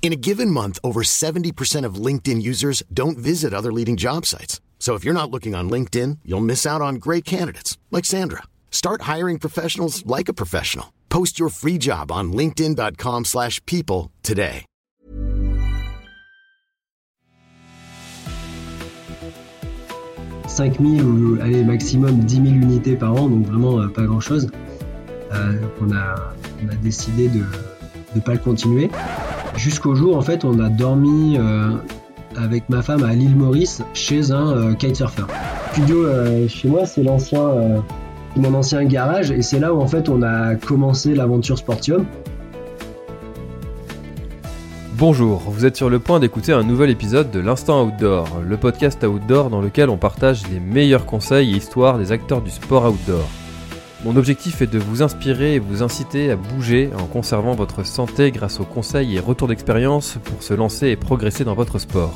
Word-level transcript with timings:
In 0.00 0.12
a 0.12 0.16
given 0.16 0.50
month, 0.50 0.78
over 0.82 1.02
70% 1.02 1.84
of 1.84 1.96
LinkedIn 1.96 2.40
users 2.40 2.82
don't 2.94 3.18
visit 3.18 3.52
other 3.52 3.70
leading 3.70 3.98
job 3.98 4.24
sites. 4.24 4.62
So 4.78 4.94
if 4.94 5.04
you're 5.04 5.12
not 5.12 5.30
looking 5.30 5.54
on 5.54 5.68
LinkedIn, 5.68 6.20
you'll 6.24 6.40
miss 6.40 6.64
out 6.64 6.80
on 6.80 6.94
great 6.94 7.26
candidates 7.26 7.76
like 7.90 8.06
Sandra. 8.06 8.44
Start 8.70 9.02
hiring 9.02 9.38
professionals 9.38 10.06
like 10.06 10.30
a 10.30 10.32
professional. 10.32 10.94
Post 11.10 11.38
your 11.38 11.50
free 11.50 11.76
job 11.78 12.10
on 12.10 12.32
linkedin.com/people 12.32 14.10
today. 14.22 14.64
«5000 20.48 21.00
ou 21.02 21.38
allez, 21.40 21.62
maximum 21.62 22.24
10 22.24 22.36
000 22.36 22.46
unités 22.46 22.96
par 22.96 23.14
an, 23.14 23.28
donc 23.28 23.46
vraiment 23.46 23.80
euh, 23.80 23.88
pas 23.88 24.02
grand 24.02 24.18
chose. 24.20 24.50
Euh, 25.32 25.52
on, 25.80 25.92
a, 25.92 26.34
on 26.64 26.68
a 26.68 26.74
décidé 26.76 27.28
de 27.28 27.44
ne 28.14 28.20
pas 28.20 28.32
le 28.32 28.38
continuer. 28.38 28.90
Jusqu'au 29.56 29.94
jour, 29.94 30.16
en 30.16 30.22
fait, 30.22 30.44
on 30.44 30.60
a 30.60 30.68
dormi 30.68 31.36
euh, 31.38 31.70
avec 32.36 32.68
ma 32.68 32.82
femme 32.82 33.02
à 33.02 33.14
l'île 33.14 33.36
Maurice 33.36 33.82
chez 33.94 34.30
un 34.30 34.50
euh, 34.50 34.74
kitesurfer. 34.74 35.24
Studio 35.72 36.04
euh, 36.04 36.48
chez 36.48 36.68
moi, 36.68 36.86
c'est 36.86 37.02
l'ancien, 37.02 37.82
mon 38.36 38.54
ancien 38.54 38.84
garage 38.84 39.30
et 39.30 39.42
c'est 39.42 39.58
là 39.58 39.74
où 39.74 39.80
en 39.80 39.86
fait 39.86 40.08
on 40.08 40.22
a 40.22 40.54
commencé 40.54 41.14
l'aventure 41.14 41.58
Sportium. 41.58 42.06
Bonjour, 44.98 45.42
vous 45.46 45.64
êtes 45.64 45.76
sur 45.76 45.88
le 45.88 46.00
point 46.00 46.18
d'écouter 46.18 46.52
un 46.52 46.64
nouvel 46.64 46.90
épisode 46.90 47.30
de 47.30 47.38
l'Instant 47.38 47.84
Outdoor, 47.84 48.40
le 48.44 48.56
podcast 48.56 49.04
outdoor 49.04 49.48
dans 49.48 49.60
lequel 49.60 49.90
on 49.90 49.96
partage 49.96 50.42
les 50.50 50.58
meilleurs 50.58 51.06
conseils 51.06 51.52
et 51.52 51.56
histoires 51.56 51.98
des 51.98 52.10
acteurs 52.10 52.42
du 52.42 52.50
sport 52.50 52.90
outdoor. 52.90 53.28
Mon 54.04 54.14
objectif 54.14 54.62
est 54.62 54.68
de 54.68 54.78
vous 54.78 55.02
inspirer 55.02 55.56
et 55.56 55.58
vous 55.58 55.82
inciter 55.82 56.30
à 56.30 56.36
bouger 56.36 56.90
en 56.96 57.06
conservant 57.06 57.56
votre 57.56 57.84
santé 57.84 58.30
grâce 58.30 58.60
aux 58.60 58.64
conseils 58.64 59.16
et 59.16 59.20
retours 59.20 59.48
d'expérience 59.48 60.18
pour 60.22 60.44
se 60.44 60.54
lancer 60.54 60.88
et 60.88 60.96
progresser 60.96 61.42
dans 61.42 61.54
votre 61.54 61.80
sport. 61.80 62.14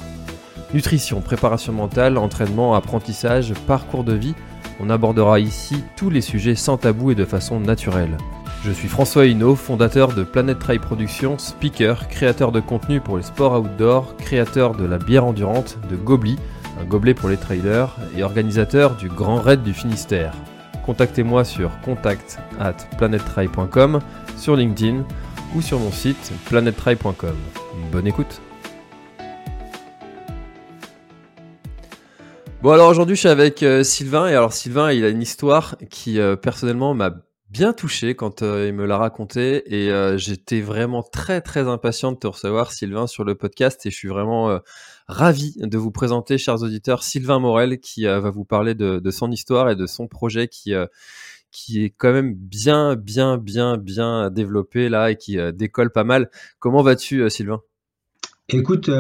Nutrition, 0.74 1.20
préparation 1.20 1.72
mentale, 1.72 2.18
entraînement, 2.18 2.74
apprentissage, 2.74 3.52
parcours 3.66 4.04
de 4.04 4.12
vie, 4.12 4.36
on 4.78 4.90
abordera 4.90 5.40
ici 5.40 5.82
tous 5.96 6.08
les 6.08 6.20
sujets 6.20 6.54
sans 6.54 6.76
tabou 6.76 7.10
et 7.10 7.16
de 7.16 7.24
façon 7.24 7.58
naturelle. 7.58 8.16
Je 8.64 8.70
suis 8.70 8.88
François 8.88 9.26
Hinault, 9.26 9.56
fondateur 9.56 10.14
de 10.14 10.22
Planet 10.22 10.60
Trail 10.60 10.78
Productions, 10.78 11.36
speaker, 11.38 12.06
créateur 12.06 12.52
de 12.52 12.60
contenu 12.60 13.00
pour 13.00 13.16
les 13.16 13.24
sports 13.24 13.60
outdoor, 13.60 14.16
créateur 14.18 14.76
de 14.76 14.84
la 14.84 14.98
bière 14.98 15.24
endurante, 15.24 15.78
de 15.90 15.96
Gobli, 15.96 16.38
un 16.80 16.84
gobelet 16.84 17.14
pour 17.14 17.28
les 17.28 17.36
trailers, 17.36 17.96
et 18.16 18.22
organisateur 18.22 18.94
du 18.94 19.08
Grand 19.08 19.40
Raid 19.40 19.64
du 19.64 19.74
Finistère 19.74 20.32
contactez-moi 20.84 21.44
sur 21.44 21.70
contact 21.80 22.38
at 22.60 22.76
sur 24.36 24.56
LinkedIn 24.56 25.04
ou 25.54 25.62
sur 25.62 25.78
mon 25.78 25.92
site 25.92 26.32
planettry.com. 26.46 27.36
Bonne 27.90 28.06
écoute. 28.06 28.40
Bon 32.62 32.70
alors 32.70 32.88
aujourd'hui 32.88 33.16
je 33.16 33.20
suis 33.20 33.28
avec 33.28 33.62
euh, 33.62 33.82
Sylvain. 33.82 34.28
Et 34.28 34.34
alors 34.34 34.52
Sylvain 34.52 34.92
il 34.92 35.04
a 35.04 35.08
une 35.08 35.22
histoire 35.22 35.76
qui 35.90 36.20
euh, 36.20 36.36
personnellement 36.36 36.94
m'a 36.94 37.12
bien 37.50 37.72
touché 37.72 38.14
quand 38.14 38.42
euh, 38.42 38.68
il 38.68 38.74
me 38.74 38.86
l'a 38.86 38.98
raconté. 38.98 39.62
Et 39.74 39.90
j'étais 40.16 40.60
vraiment 40.60 41.02
très 41.02 41.40
très 41.40 41.68
impatient 41.68 42.12
de 42.12 42.18
te 42.18 42.26
recevoir 42.26 42.72
Sylvain 42.72 43.06
sur 43.06 43.24
le 43.24 43.34
podcast. 43.34 43.84
Et 43.86 43.90
je 43.90 43.96
suis 43.96 44.08
vraiment 44.08 44.60
ravi 45.12 45.54
de 45.58 45.78
vous 45.78 45.90
présenter, 45.90 46.38
chers 46.38 46.62
auditeurs, 46.62 47.02
Sylvain 47.02 47.38
Morel 47.38 47.78
qui 47.78 48.06
euh, 48.06 48.18
va 48.18 48.30
vous 48.30 48.44
parler 48.44 48.74
de, 48.74 49.10
son 49.10 49.30
histoire 49.30 49.70
et 49.70 49.76
de 49.76 49.86
son 49.86 50.08
projet 50.08 50.48
qui 50.48 50.74
euh, 50.74 50.86
qui 51.50 51.84
est 51.84 51.90
quand 51.90 52.12
même 52.12 52.34
bien, 52.34 52.96
bien, 52.96 53.36
bien, 53.36 53.76
bien 53.76 54.30
développé 54.30 54.88
là 54.88 55.10
et 55.10 55.16
qui 55.16 55.38
euh, 55.38 55.52
décolle 55.52 55.90
pas 55.90 56.02
mal. 56.02 56.30
Comment 56.58 56.82
vas-tu, 56.82 57.28
Sylvain? 57.28 57.60
Écoute, 58.48 58.90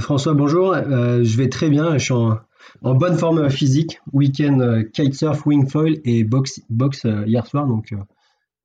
François, 0.00 0.34
bonjour. 0.34 0.74
je 0.74 1.36
vais 1.36 1.48
très 1.48 1.68
bien. 1.68 1.98
Je 1.98 2.04
suis 2.04 2.14
en, 2.14 2.38
bonne 2.82 3.16
forme 3.18 3.50
physique. 3.50 4.00
Week-end 4.12 4.82
kitesurf, 4.92 5.44
wingfoil 5.46 6.00
et 6.04 6.24
boxe, 6.24 6.60
box 6.70 7.06
hier 7.26 7.46
soir, 7.46 7.66
donc 7.66 7.94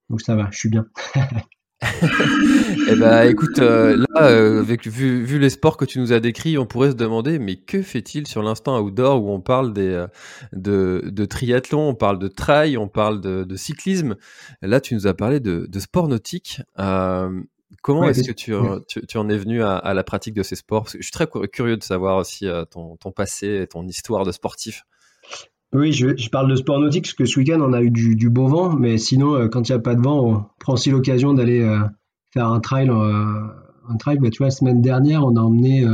donc 0.10 0.22
ça 0.22 0.36
va. 0.36 0.48
Je 0.52 0.58
suis 0.58 0.70
bien. 0.70 0.86
eh 1.82 2.96
ben, 2.96 3.28
écoute, 3.28 3.58
euh, 3.60 3.98
là, 3.98 4.28
euh, 4.28 4.60
avec, 4.60 4.86
vu, 4.86 5.24
vu, 5.24 5.40
les 5.40 5.50
sports 5.50 5.78
que 5.78 5.86
tu 5.86 6.00
nous 6.00 6.14
as 6.14 6.20
décrits, 6.20 6.58
on 6.58 6.66
pourrait 6.66 6.92
se 6.92 6.96
demander, 6.96 7.40
mais 7.40 7.56
que 7.56 7.82
fait-il 7.82 8.28
sur 8.28 8.44
l'instant 8.44 8.80
outdoor 8.80 9.24
où 9.24 9.32
on 9.32 9.42
parle 9.42 9.74
des, 9.74 9.88
euh, 9.88 10.08
de, 10.54 11.02
de, 11.06 11.26
triathlon, 11.26 11.90
on 11.90 11.96
parle 11.96 12.20
de 12.20 12.28
trail, 12.28 12.78
on 12.78 12.88
parle 12.88 13.20
de, 13.20 13.44
de 13.44 13.56
cyclisme? 13.56 14.16
Là, 14.62 14.80
tu 14.80 14.94
nous 14.94 15.08
as 15.08 15.16
parlé 15.16 15.40
de, 15.40 15.66
de 15.68 15.80
sport 15.80 16.08
nautique. 16.08 16.62
comment 17.82 18.08
est-ce 18.08 18.28
que 18.28 18.34
tu, 18.34 18.54
tu, 18.88 19.06
tu, 19.08 19.18
en 19.18 19.28
es 19.30 19.38
venu 19.38 19.64
à, 19.64 19.78
à, 19.78 19.94
la 19.96 20.04
pratique 20.04 20.36
de 20.36 20.44
ces 20.44 20.56
sports? 20.56 20.84
Parce 20.84 20.94
que 20.94 21.00
Je 21.00 21.04
suis 21.04 21.12
très 21.12 21.28
curieux 21.52 21.78
de 21.78 21.84
savoir 21.84 22.18
aussi 22.18 22.48
ton, 22.70 22.96
ton 22.98 23.12
passé 23.12 23.62
et 23.64 23.68
ton 23.68 23.88
histoire 23.88 24.24
de 24.24 24.32
sportif. 24.32 24.86
Oui, 25.74 25.94
je, 25.94 26.30
parle 26.30 26.50
de 26.50 26.56
sport 26.58 26.80
nautique 26.80 27.06
parce 27.06 27.14
que 27.14 27.26
ce 27.26 27.40
week-end, 27.40 27.62
on 27.62 27.72
a 27.72 27.82
eu 27.82 27.92
du, 27.92 28.30
beau 28.30 28.48
vent, 28.48 28.74
mais 28.76 28.98
sinon, 28.98 29.36
euh, 29.36 29.48
quand 29.48 29.70
il 29.70 29.72
n'y 29.72 29.78
a 29.78 29.80
pas 29.80 29.96
de 29.96 30.02
vent, 30.02 30.20
on 30.20 30.46
prend 30.60 30.74
aussi 30.74 30.92
l'occasion 30.92 31.34
d'aller 31.34 31.62
euh, 31.62 31.80
faire 32.34 32.48
un 32.48 32.60
trail. 32.60 32.90
Euh, 32.90 33.48
un 33.88 33.98
trail 33.98 34.20
bah, 34.20 34.30
tu 34.30 34.40
vois, 34.40 34.48
la 34.48 34.52
semaine 34.52 34.82
dernière, 34.82 35.26
on 35.26 35.36
a 35.38 35.40
emmené 35.40 35.86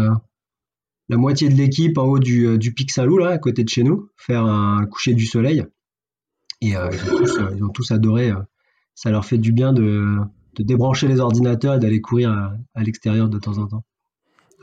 la 1.09 1.17
moitié 1.17 1.47
de 1.47 1.55
l'équipe 1.55 1.97
en 1.97 2.03
haut 2.03 2.19
du, 2.19 2.57
du 2.57 2.73
Pic 2.73 2.91
Salou, 2.91 3.17
là, 3.17 3.29
à 3.29 3.37
côté 3.37 3.63
de 3.63 3.69
chez 3.69 3.83
nous, 3.83 4.09
faire 4.17 4.43
un 4.43 4.85
coucher 4.85 5.13
du 5.13 5.25
soleil. 5.25 5.65
Et 6.61 6.71
ils 6.71 7.63
ont, 7.63 7.69
tous, 7.69 7.91
adoré. 7.91 8.33
ça 8.93 9.09
leur 9.09 9.25
fait 9.25 9.37
du 9.37 9.51
bien 9.51 9.73
de, 9.73 10.17
débrancher 10.59 11.07
les 11.07 11.19
ordinateurs 11.19 11.75
et 11.75 11.79
d'aller 11.79 12.01
courir 12.01 12.31
à, 12.73 12.83
l'extérieur 12.83 13.29
de 13.29 13.39
temps 13.39 13.57
en 13.57 13.67
temps. 13.67 13.85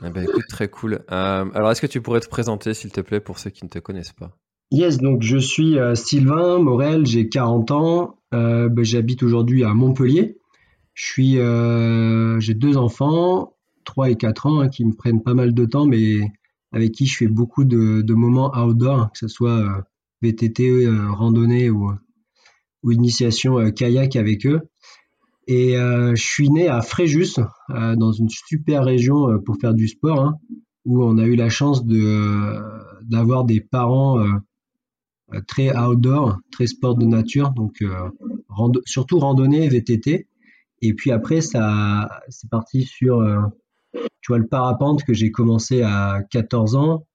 Eh 0.05 0.09
ben, 0.11 0.23
écoute, 0.23 0.45
très 0.47 0.67
cool. 0.67 1.03
alors, 1.07 1.71
est-ce 1.71 1.81
que 1.81 1.87
tu 1.87 2.01
pourrais 2.01 2.19
te 2.19 2.29
présenter, 2.29 2.73
s'il 2.73 2.91
te 2.91 3.01
plaît, 3.01 3.19
pour 3.19 3.39
ceux 3.39 3.49
qui 3.49 3.65
ne 3.65 3.69
te 3.69 3.79
connaissent 3.79 4.13
pas? 4.13 4.37
Yes, 4.71 4.97
donc 4.97 5.21
je 5.21 5.37
suis 5.37 5.77
euh, 5.77 5.93
Sylvain 5.93 6.57
Morel, 6.57 7.05
j'ai 7.05 7.29
40 7.29 7.71
ans, 7.71 8.17
euh, 8.33 8.67
ben, 8.67 8.83
j'habite 8.83 9.21
aujourd'hui 9.21 9.63
à 9.63 9.73
Montpellier. 9.73 10.37
Je 10.95 11.05
suis, 11.05 11.39
euh, 11.39 12.39
j'ai 12.39 12.55
deux 12.55 12.75
enfants, 12.75 13.53
3 13.83 14.09
et 14.09 14.15
4 14.15 14.47
ans, 14.47 14.61
hein, 14.61 14.69
qui 14.69 14.83
me 14.83 14.93
prennent 14.93 15.21
pas 15.21 15.35
mal 15.35 15.53
de 15.53 15.65
temps, 15.65 15.85
mais 15.85 16.17
avec 16.71 16.93
qui 16.93 17.05
je 17.05 17.15
fais 17.15 17.27
beaucoup 17.27 17.63
de, 17.63 18.13
moments 18.13 18.51
outdoor, 18.57 19.11
que 19.11 19.19
ce 19.19 19.27
soit 19.27 19.85
VTT, 20.21 20.87
randonnée 21.09 21.69
ou, 21.69 21.91
initiation 22.89 23.71
kayak 23.71 24.15
avec 24.15 24.45
eux. 24.45 24.61
Et 25.47 25.73
je 25.75 26.21
suis 26.21 26.49
né 26.49 26.67
à 26.67 26.81
Fréjus, 26.81 27.39
dans 27.69 28.11
une 28.11 28.29
super 28.29 28.83
région 28.83 29.39
pour 29.45 29.57
faire 29.57 29.73
du 29.73 29.87
sport, 29.87 30.21
hein, 30.21 30.35
où 30.85 31.03
on 31.03 31.17
a 31.17 31.25
eu 31.25 31.35
la 31.35 31.49
chance 31.49 31.85
de 31.85 32.61
d'avoir 33.03 33.45
des 33.45 33.61
parents 33.61 34.19
très 35.47 35.75
outdoor, 35.75 36.37
très 36.51 36.67
sport 36.67 36.95
de 36.95 37.05
nature, 37.05 37.51
donc 37.51 37.81
euh, 37.81 38.09
surtout 38.85 39.19
randonnée, 39.19 39.67
VTT. 39.67 40.27
Et 40.81 40.93
puis 40.93 41.11
après, 41.11 41.41
ça, 41.41 42.09
c'est 42.29 42.49
parti 42.49 42.83
sur, 42.83 43.21
euh, 43.21 43.41
tu 43.93 44.31
vois, 44.31 44.37
le 44.37 44.47
parapente 44.47 45.03
que 45.03 45.13
j'ai 45.13 45.31
commencé 45.31 45.81
à 45.81 46.21
14 46.31 46.75
ans. 46.75 47.07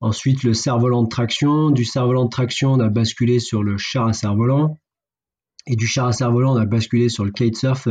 Ensuite, 0.00 0.42
le 0.42 0.54
cerf-volant 0.54 1.02
de 1.02 1.08
traction. 1.08 1.70
Du 1.70 1.84
cerf-volant 1.84 2.24
de 2.24 2.30
traction, 2.30 2.72
on 2.72 2.80
a 2.80 2.88
basculé 2.88 3.38
sur 3.38 3.62
le 3.62 3.78
char 3.78 4.08
à 4.08 4.12
cerf-volant. 4.12 4.78
Et 5.66 5.76
du 5.76 5.86
char 5.86 6.06
à 6.06 6.12
cerf-volant, 6.12 6.54
on 6.54 6.56
a 6.56 6.66
basculé 6.66 7.08
sur 7.08 7.24
le 7.24 7.30
kitesurf 7.30 7.88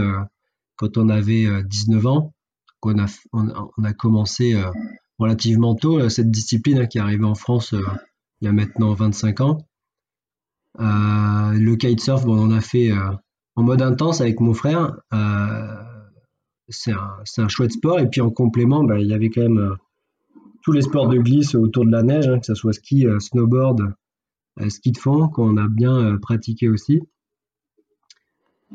quand 0.75 0.97
on 0.97 1.09
avait 1.09 1.47
19 1.63 2.05
ans. 2.05 2.33
On 2.83 2.99
a, 2.99 3.05
on, 3.31 3.83
a 3.83 3.93
commencé 3.93 4.55
relativement 5.19 5.75
tôt 5.75 6.09
cette 6.09 6.31
discipline 6.31 6.79
hein, 6.79 6.85
qui 6.87 6.97
est 6.97 7.01
arrivée 7.01 7.25
en 7.25 7.35
France 7.35 7.73
il 8.41 8.45
y 8.45 8.47
a 8.47 8.51
maintenant 8.51 8.93
25 8.93 9.41
ans. 9.41 9.57
Euh, 10.79 11.51
le 11.53 11.75
kitesurf, 11.75 12.25
bon, 12.25 12.37
on 12.37 12.45
en 12.45 12.51
a 12.51 12.61
fait 12.61 12.91
euh, 12.91 13.11
en 13.55 13.63
mode 13.63 13.81
intense 13.81 14.21
avec 14.21 14.39
mon 14.39 14.53
frère. 14.53 14.97
Euh, 15.13 15.75
c'est 16.69 16.93
un, 16.93 17.47
chouette 17.47 17.73
sport. 17.73 17.99
Et 17.99 18.09
puis 18.09 18.21
en 18.21 18.31
complément, 18.31 18.83
bah, 18.83 18.99
il 18.99 19.07
y 19.07 19.13
avait 19.13 19.29
quand 19.29 19.41
même 19.41 19.75
tous 20.63 20.71
les 20.71 20.81
sports 20.81 21.07
de 21.07 21.17
glisse 21.17 21.55
autour 21.55 21.85
de 21.85 21.91
la 21.91 22.03
neige, 22.03 22.27
hein, 22.27 22.39
que 22.39 22.45
ce 22.45 22.55
soit 22.55 22.73
ski, 22.73 23.05
snowboard, 23.19 23.93
ski 24.69 24.91
de 24.91 24.97
fond, 24.97 25.27
qu'on 25.27 25.57
a 25.57 25.67
bien 25.67 26.17
pratiqué 26.21 26.69
aussi. 26.69 27.01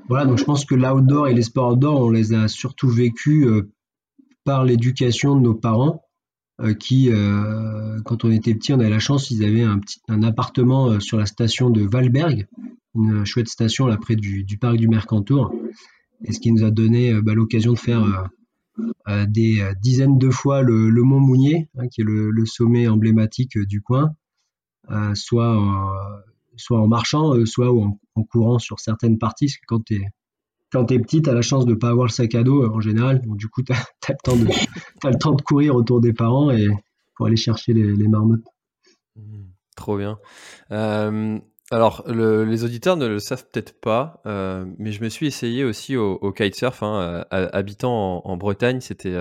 Voilà, 0.08 0.26
donc 0.26 0.38
je 0.38 0.44
pense 0.44 0.66
que 0.66 0.74
l'outdoor 0.74 1.28
et 1.28 1.34
les 1.34 1.42
sports 1.42 1.72
outdoor, 1.72 2.02
on 2.02 2.10
les 2.10 2.34
a 2.34 2.48
surtout 2.48 2.88
vécus 2.88 3.48
par 4.44 4.64
l'éducation 4.64 5.36
de 5.36 5.40
nos 5.40 5.54
parents, 5.54 6.05
qui, 6.78 7.10
quand 8.04 8.24
on 8.24 8.30
était 8.30 8.54
petit, 8.54 8.72
on 8.72 8.80
avait 8.80 8.90
la 8.90 8.98
chance, 8.98 9.30
ils 9.30 9.44
avaient 9.44 9.62
un, 9.62 9.78
petit, 9.78 10.00
un 10.08 10.22
appartement 10.22 11.00
sur 11.00 11.18
la 11.18 11.26
station 11.26 11.68
de 11.70 11.82
Valberg, 11.82 12.46
une 12.94 13.26
chouette 13.26 13.48
station 13.48 13.86
là 13.86 13.98
près 13.98 14.16
du, 14.16 14.42
du 14.42 14.56
parc 14.56 14.76
du 14.76 14.88
Mercantour, 14.88 15.54
et 16.24 16.32
ce 16.32 16.40
qui 16.40 16.50
nous 16.52 16.64
a 16.64 16.70
donné 16.70 17.20
bah, 17.20 17.34
l'occasion 17.34 17.74
de 17.74 17.78
faire 17.78 18.30
des 19.28 19.70
dizaines 19.82 20.18
de 20.18 20.30
fois 20.30 20.62
le, 20.62 20.90
Mont 21.02 21.20
Mounier, 21.20 21.68
hein, 21.76 21.88
qui 21.88 22.00
est 22.00 22.04
le, 22.04 22.30
le, 22.30 22.46
sommet 22.46 22.88
emblématique 22.88 23.58
du 23.58 23.82
coin, 23.82 24.14
soit 25.14 25.58
soit 26.56 26.80
en 26.80 26.88
marchant, 26.88 27.34
euh, 27.34 27.46
soit 27.46 27.72
en, 27.72 27.98
courant 28.30 28.58
sur 28.58 28.80
certaines 28.80 29.18
parties. 29.18 29.46
Parce 29.46 29.56
que 29.56 29.66
quand 29.66 29.84
tu 29.84 30.04
quand 30.72 30.90
es 30.90 30.98
petit, 30.98 31.22
tu 31.22 31.30
as 31.30 31.34
la 31.34 31.42
chance 31.42 31.66
de 31.66 31.74
pas 31.74 31.90
avoir 31.90 32.06
le 32.06 32.12
sac 32.12 32.34
à 32.34 32.42
dos 32.42 32.64
euh, 32.64 32.70
en 32.70 32.80
général. 32.80 33.20
Donc, 33.22 33.36
du 33.36 33.48
coup, 33.48 33.62
tu 33.62 33.72
as, 33.72 33.84
le 34.08 34.16
temps 34.22 34.36
de, 34.36 34.44
le 34.44 35.18
temps 35.18 35.32
de 35.32 35.42
courir 35.42 35.74
autour 35.74 36.00
des 36.00 36.12
parents 36.12 36.50
et 36.50 36.68
pour 37.14 37.26
aller 37.26 37.36
chercher 37.36 37.72
les, 37.72 38.08
marmottes. 38.08 38.44
Mmh, 39.16 39.44
trop 39.76 39.96
bien. 39.96 40.18
Euh, 40.70 41.38
alors, 41.70 42.04
les 42.06 42.64
auditeurs 42.64 42.96
ne 42.96 43.06
le 43.06 43.18
savent 43.18 43.46
peut-être 43.50 43.80
pas, 43.80 44.20
mais 44.24 44.92
je 44.92 45.02
me 45.02 45.08
suis 45.08 45.26
essayé 45.26 45.64
aussi 45.64 45.96
au, 45.96 46.32
kitesurf. 46.32 46.82
Hein, 46.82 47.24
habitant 47.30 48.22
en, 48.24 48.36
Bretagne, 48.36 48.80
c'était 48.80 49.16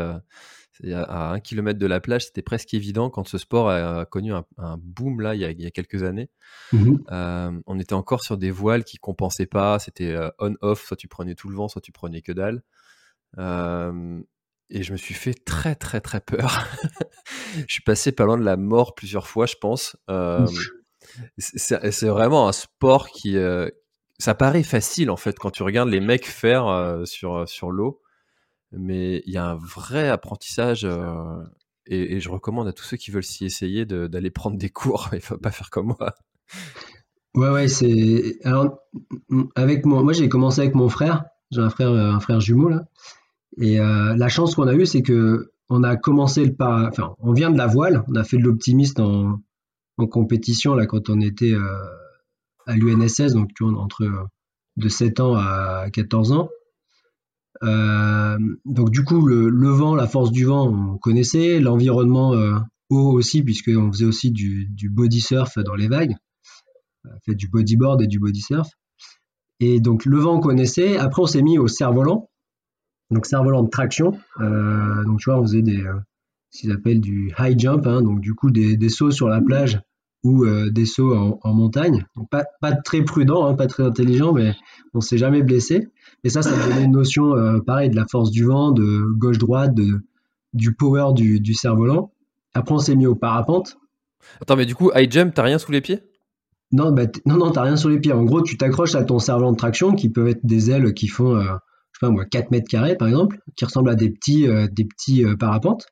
à 0.93 1.31
un 1.31 1.39
kilomètre 1.39 1.79
de 1.79 1.85
la 1.85 1.99
plage, 1.99 2.25
c'était 2.25 2.41
presque 2.41 2.73
évident 2.73 3.09
quand 3.09 3.27
ce 3.27 3.37
sport 3.37 3.69
a 3.69 4.05
connu 4.05 4.33
un, 4.33 4.45
boom 4.77 5.21
là 5.21 5.35
il 5.35 5.41
y, 5.41 5.65
a, 5.65 5.71
quelques 5.71 6.03
années. 6.03 6.29
Mmh 6.73 6.97
euh, 7.11 7.51
on 7.65 7.79
était 7.79 7.93
encore 7.93 8.23
sur 8.23 8.37
des 8.37 8.51
voiles 8.51 8.83
qui 8.83 8.97
compensaient 8.97 9.45
pas, 9.45 9.79
c'était 9.79 10.11
euh, 10.11 10.29
on-off, 10.39 10.85
soit 10.85 10.97
tu 10.97 11.07
prenais 11.07 11.35
tout 11.35 11.49
le 11.49 11.55
vent, 11.55 11.67
soit 11.67 11.81
tu 11.81 11.91
prenais 11.91 12.21
que 12.21 12.31
dalle. 12.31 12.63
Euh, 13.37 14.21
et 14.69 14.83
je 14.83 14.91
me 14.91 14.97
suis 14.97 15.13
fait 15.13 15.33
très 15.33 15.75
très 15.75 16.01
très 16.01 16.19
peur. 16.19 16.67
je 17.55 17.73
suis 17.73 17.83
passé 17.83 18.11
pas 18.11 18.25
loin 18.25 18.37
de 18.37 18.43
la 18.43 18.57
mort 18.57 18.95
plusieurs 18.95 19.27
fois, 19.27 19.45
je 19.45 19.55
pense. 19.55 19.95
c'est 21.37 22.07
vraiment 22.07 22.47
un 22.47 22.53
sport 22.53 23.09
qui, 23.09 23.37
ça 24.19 24.35
paraît 24.35 24.63
facile 24.63 25.09
en 25.09 25.17
fait 25.17 25.37
quand 25.37 25.51
tu 25.51 25.63
regardes 25.63 25.89
les 25.89 26.01
mecs 26.01 26.25
faire 26.25 27.01
sur 27.05 27.47
sur 27.47 27.71
l'eau 27.71 28.01
mais 28.77 29.21
il 29.25 29.33
y 29.33 29.37
a 29.37 29.45
un 29.45 29.55
vrai 29.55 30.09
apprentissage 30.09 30.85
euh, 30.85 31.43
et, 31.87 32.19
je 32.19 32.29
recommande 32.29 32.67
à 32.67 32.73
tous 32.73 32.83
ceux 32.83 32.97
qui 32.97 33.11
veulent 33.11 33.23
s'y 33.23 33.45
essayer 33.45 33.85
d'aller 33.85 34.31
prendre 34.31 34.57
des 34.57 34.69
cours. 34.69 35.09
Il 35.13 35.21
faut 35.21 35.37
pas 35.37 35.51
faire 35.51 35.69
comme 35.69 35.87
moi. 35.99 36.15
Ouais, 37.35 37.49
ouais, 37.49 37.67
c'est. 37.67 38.39
Alors, 38.43 38.79
avec 39.55 39.85
mon... 39.85 40.03
moi, 40.03 40.13
j'ai 40.13 40.29
commencé 40.29 40.61
avec 40.61 40.73
mon 40.73 40.89
frère. 40.89 41.25
J'ai 41.51 41.61
un 41.61 41.69
frère, 41.69 41.91
un 41.91 42.19
frère 42.19 42.39
jumeau 42.39 42.69
là. 42.69 42.85
Et 43.57 43.79
euh, 43.79 44.15
la 44.15 44.27
chance 44.29 44.55
qu'on 44.55 44.67
a 44.67 44.73
eue, 44.73 44.85
c'est 44.85 45.03
que 45.03 45.51
on 45.69 45.83
a 45.83 45.95
commencé 45.95 46.45
le 46.45 46.55
pas. 46.55 46.87
Enfin, 46.89 47.15
on 47.19 47.33
vient 47.33 47.51
de 47.51 47.57
la 47.57 47.67
voile. 47.67 48.03
On 48.07 48.15
a 48.15 48.23
fait 48.23 48.37
de 48.37 48.43
l'optimiste 48.43 48.99
en... 48.99 49.39
en, 49.97 50.07
compétition 50.07 50.73
là 50.73 50.85
quand 50.87 51.09
on 51.09 51.21
était 51.21 51.53
euh, 51.53 51.61
à 52.65 52.75
l'UNSS, 52.75 53.33
donc 53.33 53.49
tu 53.53 53.63
vois, 53.63 53.79
entre 53.79 54.27
de 54.77 54.89
7 54.89 55.19
ans 55.19 55.35
à 55.35 55.87
14 55.91 56.31
ans. 56.31 56.49
Euh, 57.63 58.37
donc 58.65 58.91
du 58.91 59.03
coup, 59.03 59.25
le, 59.25 59.69
vent, 59.69 59.95
la 59.95 60.07
force 60.07 60.31
du 60.31 60.45
vent, 60.45 60.67
on 60.67 60.97
connaissait, 60.97 61.59
l'environnement 61.59 62.33
euh, 62.33 62.57
haut 62.89 63.11
aussi, 63.11 63.43
puisqu'on 63.43 63.91
faisait 63.91 64.05
aussi 64.05 64.31
du, 64.31 64.89
body 64.89 65.21
surf 65.21 65.57
dans 65.59 65.75
les 65.75 65.87
vagues, 65.87 66.15
on 67.05 67.19
fait 67.25 67.35
du 67.35 67.47
bodyboard 67.47 68.01
et 68.01 68.07
du 68.07 68.19
body 68.19 68.41
surf. 68.41 68.69
Et 69.59 69.79
donc 69.79 70.05
le 70.05 70.19
vent, 70.19 70.35
on 70.35 70.39
connaissait. 70.41 70.97
Après, 70.97 71.21
on 71.21 71.27
s'est 71.27 71.41
mis 71.41 71.57
au 71.57 71.67
cerf-volant, 71.67 72.29
donc 73.09 73.25
cerf-volant 73.25 73.63
de 73.63 73.69
traction. 73.69 74.17
Euh, 74.41 75.03
donc 75.05 75.19
tu 75.19 75.29
vois, 75.29 75.39
on 75.39 75.43
faisait 75.43 75.61
des, 75.61 75.83
ce 76.51 76.61
qu'ils 76.61 76.71
appellent 76.71 77.01
du 77.01 77.33
high 77.39 77.59
jump, 77.59 77.87
hein, 77.87 78.01
donc 78.01 78.19
du 78.19 78.33
coup 78.33 78.51
des, 78.51 78.89
sauts 78.89 79.11
sur 79.11 79.29
la 79.29 79.41
plage 79.41 79.79
ou 80.25 80.45
des 80.71 80.85
sauts 80.85 81.15
en, 81.41 81.53
montagne. 81.53 82.05
Donc, 82.15 82.29
pas, 82.29 82.45
pas 82.59 82.73
très 82.73 83.03
prudent, 83.03 83.45
hein, 83.45 83.53
pas 83.53 83.67
très 83.67 83.83
intelligent, 83.83 84.33
mais 84.33 84.55
on 84.95 85.01
s'est 85.01 85.19
jamais 85.19 85.43
blessé. 85.43 85.87
Et 86.23 86.29
ça, 86.29 86.41
ça 86.41 86.55
donnait 86.57 86.85
une 86.85 86.91
notion, 86.91 87.35
euh, 87.35 87.59
pareil, 87.59 87.91
de 87.91 87.95
la 87.95 88.05
force 88.09 88.31
du 88.31 88.45
vent, 88.45 88.71
de 88.71 89.03
gauche-droite, 89.15 89.75
de, 89.75 90.01
du 90.53 90.73
power 90.73 91.13
du, 91.13 91.39
du 91.39 91.53
cerf-volant. 91.53 92.11
Après, 92.55 92.73
on 92.73 92.79
s'est 92.79 92.95
mis 92.95 93.05
au 93.05 93.13
parapente. 93.13 93.77
Attends, 94.41 94.55
mais 94.55 94.65
du 94.65 94.73
coup, 94.73 94.89
high 94.95 95.11
jump, 95.11 95.35
t'as 95.35 95.43
rien 95.43 95.59
sous 95.59 95.71
les 95.71 95.81
pieds? 95.81 96.01
Non, 96.71 96.91
bah, 96.91 97.03
non, 97.27 97.37
non, 97.37 97.51
t'as 97.51 97.61
rien 97.61 97.77
sous 97.77 97.89
les 97.89 97.99
pieds. 97.99 98.11
En 98.11 98.23
gros, 98.23 98.41
tu 98.41 98.57
t'accroches 98.57 98.95
à 98.95 99.03
ton 99.03 99.19
cerf-volant 99.19 99.51
de 99.51 99.57
traction, 99.57 99.93
qui 99.93 100.09
peuvent 100.09 100.27
être 100.27 100.43
des 100.43 100.71
ailes 100.71 100.95
qui 100.95 101.07
font, 101.07 101.35
euh, 101.35 101.43
je 101.43 101.99
sais 101.99 102.07
pas 102.07 102.09
moi, 102.09 102.25
4 102.25 102.49
mètres 102.49 102.67
carrés, 102.67 102.95
par 102.95 103.07
exemple, 103.07 103.37
qui 103.55 103.65
ressemblent 103.65 103.91
à 103.91 103.95
des 103.95 104.09
petits, 104.09 104.47
euh, 104.47 104.67
des 104.71 104.85
petits 104.85 105.23
parapentes. 105.39 105.85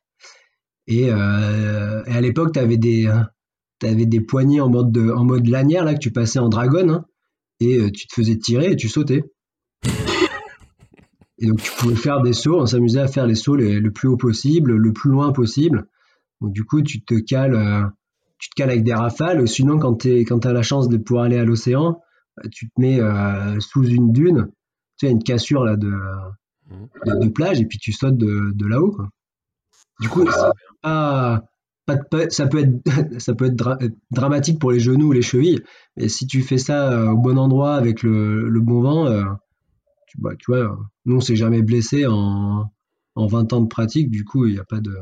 Et, 0.88 1.12
à 1.12 2.20
l'époque, 2.20 2.54
t'avais 2.54 2.76
des, 2.76 3.08
avais 3.86 4.06
des 4.06 4.22
poignées 4.22 4.62
en 4.62 4.70
mode, 4.70 4.92
de, 4.92 5.10
en 5.12 5.26
mode 5.26 5.48
lanière, 5.48 5.86
là, 5.86 5.94
que 5.94 6.00
tu 6.00 6.12
passais 6.12 6.40
en 6.40 6.50
dragon, 6.50 6.90
hein, 6.90 7.06
et 7.60 7.92
tu 7.92 8.08
te 8.08 8.14
faisais 8.14 8.38
tirer 8.38 8.72
et 8.72 8.76
tu 8.76 8.90
sautais. 8.90 9.24
Et 11.40 11.48
donc, 11.48 11.62
tu 11.62 11.72
pouvais 11.78 11.96
faire 11.96 12.22
des 12.22 12.32
sauts, 12.32 12.60
on 12.60 12.66
s'amusait 12.66 13.02
à 13.02 13.08
faire 13.08 13.26
les 13.26 13.36
sauts 13.36 13.56
le 13.56 13.90
plus 13.90 14.08
haut 14.08 14.16
possible, 14.16 14.74
le 14.74 14.94
plus 14.94 15.10
loin 15.10 15.34
possible. 15.34 15.88
Donc, 16.44 16.54
du 16.54 16.66
coup, 16.66 16.82
tu 16.82 17.04
te 17.04 17.16
cales, 17.16 17.56
euh, 17.56 17.86
tu 18.38 18.50
te 18.50 18.56
cales 18.56 18.70
avec 18.70 18.84
des 18.84 18.94
rafales. 18.94 19.48
Sinon, 19.48 19.80
quand 19.80 19.96
tu 19.96 20.26
quand 20.26 20.46
as 20.46 20.54
la 20.54 20.62
chance 20.62 20.90
de 20.90 20.98
pouvoir 20.98 21.26
aller 21.26 21.38
à 21.38 21.46
l'océan, 21.46 22.02
euh, 22.40 22.50
tu 22.52 22.70
te 22.70 22.82
mets 22.82 23.00
euh, 23.00 23.60
sous 23.60 23.86
une 23.86 24.12
dune, 24.12 24.50
tu 24.98 25.08
as 25.08 25.10
une 25.10 25.24
cassure 25.24 25.64
là 25.64 25.78
de, 25.78 25.92
de, 27.06 27.30
plage, 27.30 27.62
et 27.62 27.66
puis 27.66 27.78
tu 27.78 27.94
sautes 27.94 28.18
de, 28.18 28.52
de 28.54 28.68
là-haut. 28.68 28.98
Du 30.02 30.10
coup, 30.10 30.26
pas, 30.82 31.44
pas 31.86 31.98
ça 32.30 32.48
peut 32.48 32.60
être, 32.60 32.74
ça 33.20 33.34
peut 33.34 33.46
être 33.46 33.78
dramatique 34.12 34.60
pour 34.60 34.72
les 34.72 34.80
genoux 34.80 35.08
ou 35.08 35.12
les 35.12 35.22
chevilles, 35.22 35.62
mais 35.98 36.08
si 36.08 36.28
tu 36.28 36.42
fais 36.42 36.58
ça 36.58 37.12
au 37.12 37.18
bon 37.18 37.38
endroit 37.38 37.76
avec 37.76 38.04
le, 38.04 38.50
le 38.50 38.60
bon 38.62 38.82
vent, 38.82 39.06
bah, 40.18 40.32
tu 40.38 40.52
vois, 40.52 40.78
nous 41.06 41.18
on 41.18 41.22
s'est 41.22 41.36
jamais 41.36 41.62
blessé 41.62 42.06
en, 42.06 42.72
en 43.16 43.28
20 43.28 43.54
ans 43.54 43.62
de 43.62 43.68
pratique, 43.68 44.10
du 44.10 44.24
coup 44.24 44.46
il 44.46 44.60
a 44.60 44.64
pas 44.64 44.80
de. 44.80 44.96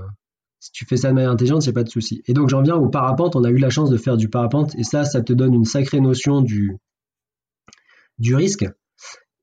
Si 0.60 0.72
tu 0.72 0.86
fais 0.86 0.98
ça 0.98 1.10
de 1.10 1.16
manière 1.16 1.31
intelligente, 1.31 1.68
a 1.68 1.74
pas 1.74 1.83
de 1.83 1.89
souci. 1.89 2.22
Et 2.28 2.33
donc 2.33 2.50
j'en 2.50 2.62
viens 2.62 2.75
au 2.75 2.88
parapente, 2.88 3.36
on 3.36 3.44
a 3.44 3.50
eu 3.50 3.57
la 3.57 3.72
chance 3.72 3.89
de 3.89 3.98
faire 3.98 4.16
du 4.16 4.30
parapente, 4.30 4.75
et 4.75 4.84
ça, 4.84 5.06
ça 5.06 5.22
te 5.22 5.34
donne 5.34 5.56
une 5.56 5.66
sacrée 5.66 6.01
notion 6.01 6.42
du, 6.42 6.77
du 8.19 8.36
risque 8.36 8.66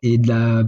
et 0.02 0.18
de 0.18 0.28
la 0.28 0.64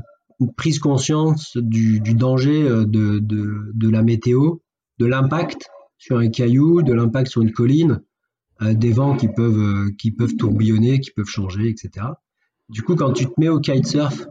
prise 0.57 0.79
conscience 0.79 1.57
du, 1.57 2.01
du 2.01 2.15
danger 2.15 2.63
euh, 2.63 2.85
de, 2.85 3.19
de, 3.21 3.71
de, 3.75 3.89
la 3.89 4.03
météo, 4.03 4.57
de 4.99 5.07
l'impact 5.07 5.69
sur 6.01 6.17
un 6.17 6.31
caillou, 6.31 6.83
de 6.83 6.93
l'impact 6.95 7.31
sur 7.31 7.43
une 7.43 7.53
colline, 7.53 8.01
euh, 8.63 8.73
des 8.73 8.91
vents 8.91 9.17
qui 9.17 9.29
peuvent, 9.29 9.59
euh, 9.59 9.91
qui 9.99 10.11
peuvent 10.11 10.35
tourbillonner, 10.35 10.99
qui 10.99 11.11
peuvent 11.11 11.29
changer, 11.29 11.69
etc. 11.69 12.07
Du 12.71 12.83
coup, 12.83 12.97
quand 12.97 13.13
tu 13.13 13.27
te 13.27 13.33
mets 13.39 13.51
au 13.51 13.61
kitesurf 13.61 14.27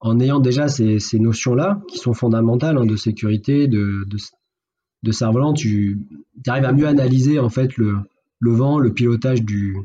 en 0.00 0.18
ayant 0.20 0.40
déjà 0.40 0.68
ces, 0.68 0.98
notions-là, 1.18 1.82
qui 1.88 1.98
sont 1.98 2.14
fondamentales 2.14 2.78
hein, 2.78 2.86
de 2.86 2.96
sécurité, 2.96 3.68
de, 3.68 4.04
de, 4.06 4.16
de 5.02 5.12
cerf-volant, 5.12 5.52
tu 5.52 5.98
arrives 6.46 6.64
à 6.64 6.72
mieux 6.72 6.86
analyser 6.86 7.38
en 7.38 7.50
fait 7.50 7.76
le, 7.76 7.96
le 8.40 8.52
vent, 8.52 8.78
le 8.78 8.94
pilotage 8.94 9.42
du, 9.42 9.76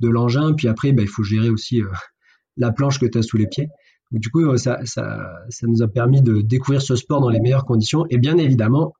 de 0.00 0.08
l'engin, 0.08 0.52
puis 0.52 0.68
après, 0.68 0.92
bah, 0.92 1.02
il 1.02 1.08
faut 1.08 1.22
gérer 1.22 1.48
aussi 1.48 1.80
euh, 1.80 1.86
la 2.58 2.72
planche 2.72 2.98
que 2.98 3.06
tu 3.06 3.16
as 3.16 3.22
sous 3.22 3.38
les 3.38 3.46
pieds. 3.46 3.70
du 4.10 4.28
coup, 4.28 4.54
ça, 4.58 4.84
ça, 4.84 5.32
ça, 5.48 5.66
nous 5.66 5.80
a 5.80 5.88
permis 5.88 6.20
de 6.20 6.42
découvrir 6.42 6.82
ce 6.82 6.94
sport 6.94 7.22
dans 7.22 7.30
les 7.30 7.40
meilleures 7.40 7.64
conditions. 7.64 8.04
Et 8.10 8.18
bien 8.18 8.36
évidemment, 8.36 8.92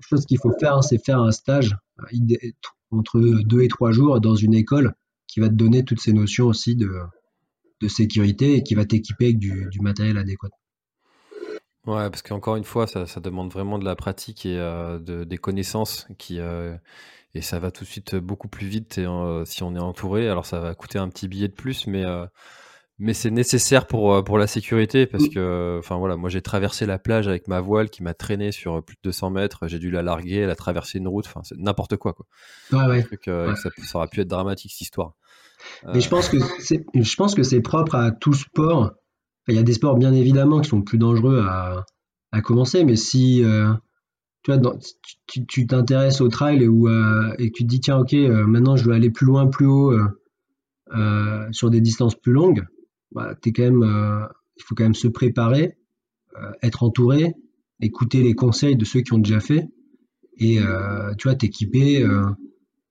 chose 0.00 0.24
qu'il 0.26 0.38
faut 0.38 0.52
faire, 0.58 0.82
c'est 0.82 1.04
faire 1.04 1.20
un 1.20 1.32
stage 1.32 1.76
euh, 2.00 2.36
entre 2.90 3.20
deux 3.44 3.62
et 3.62 3.68
trois 3.68 3.92
jours 3.92 4.20
dans 4.20 4.34
une 4.34 4.54
école 4.54 4.94
qui 5.26 5.40
va 5.40 5.48
te 5.48 5.54
donner 5.54 5.84
toutes 5.84 6.00
ces 6.00 6.12
notions 6.12 6.46
aussi 6.46 6.76
de, 6.76 6.90
de 7.80 7.88
sécurité 7.88 8.54
et 8.54 8.62
qui 8.62 8.74
va 8.74 8.84
t'équiper 8.84 9.26
avec 9.26 9.38
du, 9.38 9.68
matériel 9.80 10.18
adéquat. 10.18 10.48
Ouais, 11.86 12.10
parce 12.10 12.22
qu'encore 12.22 12.56
une 12.56 12.64
fois, 12.64 12.86
ça, 12.86 13.04
demande 13.20 13.52
vraiment 13.52 13.78
de 13.78 13.84
la 13.84 13.94
pratique 13.94 14.44
et 14.46 14.58
euh, 14.58 14.98
de, 14.98 15.24
des 15.24 15.38
connaissances 15.38 16.08
qui 16.18 16.40
euh, 16.40 16.76
et 17.34 17.42
ça 17.42 17.58
va 17.58 17.70
tout 17.70 17.84
de 17.84 17.88
suite 17.88 18.16
beaucoup 18.16 18.48
plus 18.48 18.66
vite 18.66 18.98
euh, 18.98 19.44
si 19.44 19.62
on 19.62 19.74
est 19.76 19.80
entouré. 19.80 20.28
Alors 20.28 20.46
ça 20.46 20.58
va 20.58 20.74
coûter 20.74 20.98
un 20.98 21.08
petit 21.08 21.28
billet 21.28 21.48
de 21.48 21.52
plus, 21.52 21.86
mais 21.86 22.04
mais 22.98 23.12
c'est 23.12 23.30
nécessaire 23.30 23.86
pour 23.86 24.24
pour 24.24 24.38
la 24.38 24.46
sécurité 24.46 25.06
parce 25.06 25.28
que 25.28 25.76
enfin 25.78 25.96
voilà, 25.96 26.16
moi 26.16 26.30
j'ai 26.30 26.40
traversé 26.40 26.86
la 26.86 26.98
plage 26.98 27.28
avec 27.28 27.46
ma 27.48 27.60
voile 27.60 27.90
qui 27.90 28.02
m'a 28.02 28.14
traîné 28.14 28.52
sur 28.52 28.82
plus 28.82 28.96
de 28.96 29.00
200 29.04 29.30
mètres. 29.30 29.68
J'ai 29.68 29.78
dû 29.78 29.90
la 29.90 30.02
larguer, 30.02 30.36
elle 30.36 30.50
a 30.50 30.56
traversé 30.56 30.98
une 30.98 31.08
route. 31.08 31.26
Enfin, 31.26 31.40
c'est 31.44 31.58
n'importe 31.58 31.96
quoi 31.96 32.14
quoi. 32.14 32.26
Ouais 32.72 32.86
ouais. 32.86 33.56
Ça, 33.56 33.70
ça 33.84 33.98
aurait 33.98 34.08
pu 34.08 34.20
être 34.20 34.28
dramatique 34.28 34.72
cette 34.72 34.80
histoire. 34.80 35.14
Mais 35.92 36.00
je 36.00 36.08
pense 36.08 36.28
que 36.28 36.38
c'est, 36.58 36.84
je 36.94 37.16
pense 37.16 37.34
que 37.34 37.42
c'est 37.42 37.60
propre 37.60 37.94
à 37.94 38.10
tout 38.10 38.34
sport. 38.34 38.92
il 39.48 39.54
y 39.54 39.58
a 39.58 39.62
des 39.62 39.72
sports 39.72 39.96
bien 39.96 40.12
évidemment 40.12 40.60
qui 40.60 40.68
sont 40.68 40.82
plus 40.82 40.98
dangereux 40.98 41.44
à, 41.48 41.84
à 42.32 42.40
commencer, 42.40 42.84
mais 42.84 42.96
si 42.96 43.42
euh, 43.44 43.72
tu, 44.42 44.52
vois, 44.52 44.78
tu, 45.26 45.66
t'intéresses 45.66 46.20
au 46.20 46.28
trail 46.28 46.62
et, 46.62 46.68
où, 46.68 46.88
euh, 46.88 47.34
et 47.38 47.50
que 47.50 47.56
tu 47.56 47.64
te 47.64 47.68
dis 47.68 47.80
tiens 47.80 47.98
ok 47.98 48.14
euh, 48.14 48.46
maintenant 48.46 48.76
je 48.76 48.84
veux 48.84 48.92
aller 48.92 49.10
plus 49.10 49.26
loin, 49.26 49.46
plus 49.46 49.66
haut 49.66 49.92
sur 51.52 51.70
des 51.70 51.80
distances 51.80 52.14
plus 52.14 52.32
longues, 52.32 52.64
bah, 53.12 53.34
es 53.44 53.52
quand 53.52 53.62
même, 53.62 54.28
il 54.56 54.62
faut 54.62 54.74
quand 54.74 54.84
même 54.84 54.94
se 54.94 55.08
préparer, 55.08 55.76
être 56.62 56.82
entouré, 56.82 57.34
écouter 57.80 58.22
les 58.22 58.34
conseils 58.34 58.76
de 58.76 58.84
ceux 58.84 59.00
qui 59.00 59.12
ont 59.12 59.18
déjà 59.18 59.40
fait 59.40 59.68
et 60.38 60.58
tu 61.18 61.28
vois 61.28 61.34
t'équiper, 61.34 62.06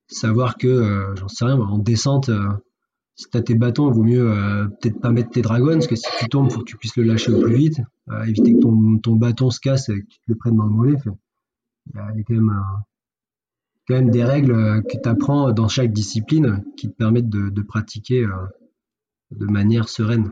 savoir 0.08 0.58
que 0.58 1.14
j'en 1.16 1.28
sais 1.28 1.46
rien 1.46 1.60
en 1.60 1.78
descente 1.78 2.30
si 3.16 3.30
tu 3.30 3.38
as 3.38 3.42
tes 3.42 3.56
bâtons, 3.56 3.90
il 3.90 3.96
vaut 3.96 4.04
mieux 4.04 4.30
euh, 4.30 4.68
peut-être 4.68 5.00
pas 5.00 5.12
mettre 5.12 5.30
tes 5.30 5.42
dragons, 5.42 5.74
parce 5.74 5.88
que 5.88 5.96
si 5.96 6.08
tu 6.20 6.28
tombes, 6.28 6.52
faut 6.52 6.60
que 6.60 6.66
tu 6.66 6.78
puisses 6.78 6.98
le 6.98 7.04
lâcher 7.04 7.32
au 7.32 7.42
plus 7.42 7.56
vite. 7.56 7.82
Euh, 8.10 8.24
éviter 8.24 8.54
que 8.54 8.60
ton, 8.60 8.98
ton, 9.00 9.16
bâton 9.16 9.50
se 9.50 9.60
casse 9.60 9.90
et 9.90 10.02
que 10.02 10.06
tu 10.06 10.20
te 10.20 10.24
le 10.28 10.36
prennes 10.36 10.58
dans 10.58 10.66
le 10.66 10.72
mollet. 10.72 10.98
Il 11.94 11.96
y 11.96 12.00
a, 12.00 12.24
quand, 12.28 12.34
même, 12.34 12.52
quand 13.88 13.96
même 13.96 14.10
des 14.10 14.24
règles 14.24 14.84
que 14.84 14.98
tu 15.02 15.10
apprends 15.10 15.52
dans 15.54 15.68
chaque 15.68 15.94
discipline 15.94 16.64
qui 16.78 16.90
te 16.90 16.94
permettent 16.94 17.30
de, 17.30 17.50
de 17.50 17.62
pratiquer 17.62 18.26
euh, 18.26 18.32
de 19.32 19.46
manière 19.46 19.90
sereine. 19.90 20.32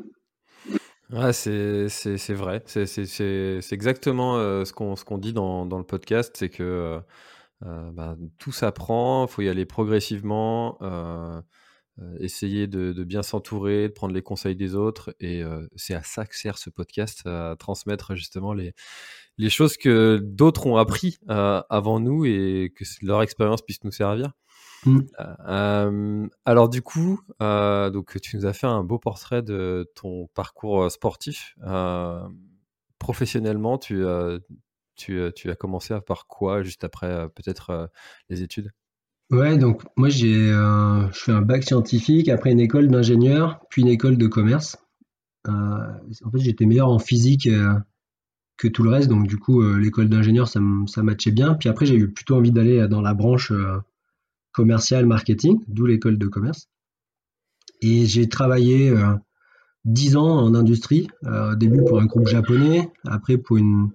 Ouais, 1.10 1.34
c'est 1.34 2.34
vrai. 2.34 2.64
C'est 2.66 3.74
exactement 3.74 4.66
ce 4.66 4.74
qu'on 4.74 4.96
qu'on 4.96 5.18
dit 5.18 5.34
dans, 5.34 5.66
dans, 5.66 5.78
le 5.78 5.84
podcast, 5.84 6.36
c'est 6.38 6.50
que 6.50 7.00
bah, 7.62 8.16
tout 8.40 8.52
s'apprend, 8.52 9.26
il 9.28 9.32
faut 9.32 9.42
y 9.42 9.50
aller 9.50 9.66
progressivement. 9.66 10.78
Euh, 12.02 12.18
essayer 12.20 12.66
de, 12.66 13.04
bien 13.04 13.22
s'entourer, 13.22 13.88
de 13.88 13.94
prendre 13.94 14.16
les 14.16 14.24
conseils 14.24 14.56
des 14.56 14.74
autres. 14.74 15.16
Et 15.20 15.44
euh, 15.44 15.68
c'est 15.76 15.94
à 15.94 16.02
ça 16.02 16.26
que 16.26 16.36
sert 16.36 16.58
ce 16.58 16.72
podcast, 16.72 17.22
à 17.28 17.56
transmettre 17.60 18.16
justement 18.16 18.54
les, 18.54 18.74
les 19.38 19.50
choses 19.50 19.78
que 19.78 20.20
d'autres 20.24 20.66
ont 20.66 20.78
appris 20.78 21.18
euh, 21.30 21.62
avant 21.70 22.00
nous 22.00 22.26
et 22.26 22.74
que 22.76 22.84
leur 23.04 23.22
expérience 23.22 23.62
puisse 23.62 23.84
nous 23.84 23.92
servir. 23.92 24.32
Mmh. 24.86 26.28
alors 26.46 26.70
du 26.70 26.82
coup, 26.82 27.22
donc 27.40 28.20
tu 28.22 28.38
nous 28.38 28.46
as 28.46 28.54
fait 28.54 28.68
un 28.68 28.84
beau 28.84 29.00
portrait 29.00 29.42
de 29.42 29.90
ton 29.96 30.28
parcours 30.34 30.92
sportif. 30.92 31.56
professionnellement, 33.00 33.78
tu, 33.78 34.04
tu, 34.96 35.22
tu, 35.36 35.50
as 35.50 35.56
commencé 35.56 35.96
par 36.06 36.28
quoi 36.28 36.64
juste 36.64 36.84
après 36.84 37.28
peut-être 37.30 37.90
les 38.30 38.42
études? 38.42 38.72
Ouais, 39.32 39.58
donc 39.58 39.84
moi 39.96 40.10
j'ai 40.10 40.50
je 40.50 41.10
fais 41.14 41.32
un 41.32 41.42
bac 41.42 41.64
scientifique, 41.64 42.30
après 42.30 42.52
une 42.52 42.60
école 42.60 42.90
d'ingénieur, 42.90 43.60
puis 43.70 43.84
une 43.84 43.88
école 43.90 44.18
de 44.18 44.28
commerce. 44.28 44.78
Euh, 45.48 45.52
en 46.24 46.32
fait, 46.32 46.40
j'étais 46.40 46.66
meilleur 46.66 46.90
en 46.90 47.00
physique 47.00 47.48
euh, 47.48 47.74
que 48.58 48.68
tout 48.68 48.84
le 48.84 48.90
reste, 48.90 49.10
donc 49.10 49.28
du 49.28 49.38
coup, 49.38 49.62
euh, 49.62 49.78
l'école 49.78 50.10
d'ingénieur, 50.10 50.48
ça, 50.48 50.60
ça 50.88 51.04
matchait 51.04 51.32
bien. 51.32 51.56
Puis 51.56 51.70
après, 51.70 51.86
j'ai 51.86 51.96
eu 51.96 52.12
plutôt 52.12 52.36
envie 52.36 52.52
d'aller 52.52 52.88
dans 52.88 53.02
la 53.02 53.14
branche 53.14 53.52
commerciale 54.54 55.06
marketing, 55.06 55.60
d'où 55.68 55.86
l'école 55.86 56.18
de 56.18 56.28
commerce. 56.28 56.70
Et 57.82 58.06
j'ai 58.06 58.30
travaillé 58.30 58.94
dix 59.84 60.16
ans 60.16 60.40
en 60.40 60.56
industrie, 60.56 61.10
au 61.24 61.56
début 61.56 61.84
pour 61.86 62.00
un 62.00 62.06
groupe 62.06 62.28
japonais, 62.28 62.90
après 63.06 63.38
pour 63.38 63.58
une, 63.58 63.92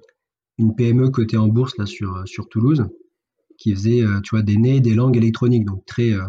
PME 0.77 1.11
cotée 1.11 1.39
en 1.39 1.49
bourse 1.49 1.77
là 1.79 1.87
sur, 1.87 2.27
sur 2.27 2.49
Toulouse 2.49 2.85
qui 3.59 3.75
faisait 3.75 4.03
euh, 4.03 4.21
tu 4.21 4.31
vois, 4.31 4.43
des 4.43 4.57
nez, 4.57 4.81
des 4.81 4.95
langues 4.95 5.17
électroniques, 5.17 5.67
donc 5.67 5.85
très, 5.85 6.13
euh, 6.13 6.25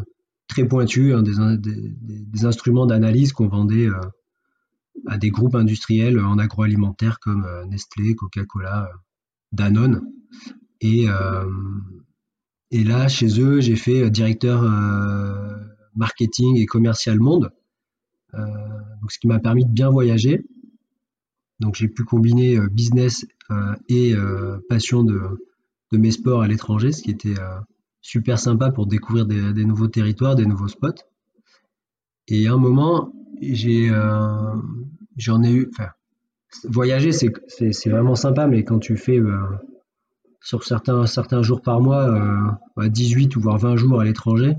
très 0.47 0.67
pointus, 0.67 1.13
hein, 1.13 1.21
des, 1.23 2.45
instruments 2.45 2.85
d'analyse 2.85 3.31
qu'on 3.31 3.47
vendait 3.47 3.87
euh, 3.87 4.01
à 5.07 5.17
des 5.17 5.29
groupes 5.29 5.55
industriels 5.55 6.19
en 6.19 6.37
agroalimentaire 6.39 7.19
comme 7.19 7.47
Nestlé, 7.69 8.15
Coca-Cola, 8.15 8.89
Danone. 9.51 10.01
Et 12.71 12.83
là, 12.83 13.07
chez 13.07 13.39
eux, 13.41 13.61
j'ai 13.61 13.75
fait 13.75 14.09
directeur 14.09 14.63
marketing 15.95 16.57
et 16.57 16.65
commercial 16.65 17.19
monde, 17.19 17.51
donc 18.33 19.11
ce 19.11 19.19
qui 19.19 19.27
m'a 19.27 19.39
permis 19.39 19.65
de 19.65 19.71
bien 19.71 19.89
voyager. 19.89 20.45
Donc 21.59 21.75
j'ai 21.75 21.87
pu 21.87 22.03
combiner 22.03 22.59
business 22.71 23.25
et 23.89 24.13
passion 24.69 25.03
de, 25.03 25.19
de 25.91 25.97
mes 25.97 26.11
sports 26.11 26.41
à 26.41 26.47
l'étranger, 26.47 26.91
ce 26.91 27.01
qui 27.01 27.11
était 27.11 27.39
euh, 27.39 27.59
super 28.01 28.39
sympa 28.39 28.71
pour 28.71 28.87
découvrir 28.87 29.25
des, 29.25 29.65
nouveaux 29.65 29.87
territoires, 29.87 30.35
des 30.35 30.45
nouveaux 30.45 30.67
spots. 30.67 31.03
Et 32.27 32.47
à 32.47 32.53
un 32.53 32.57
moment, 32.57 33.11
j'ai, 33.41 33.89
euh, 33.89 34.55
j'en 35.17 35.43
ai 35.43 35.51
eu. 35.51 35.71
Voyager, 36.63 37.11
c'est, 37.11 37.31
c'est, 37.47 37.89
vraiment 37.89 38.15
sympa, 38.15 38.47
mais 38.47 38.63
quand 38.63 38.79
tu 38.79 38.97
fais 38.97 39.19
euh, 39.19 39.39
sur 40.41 40.63
certains, 40.63 41.05
certains 41.05 41.41
jours 41.41 41.61
par 41.61 41.81
mois, 41.81 42.59
18 42.77 43.35
ou 43.35 43.41
voire 43.41 43.57
20 43.57 43.75
jours 43.75 43.99
à 43.99 44.05
l'étranger, 44.05 44.55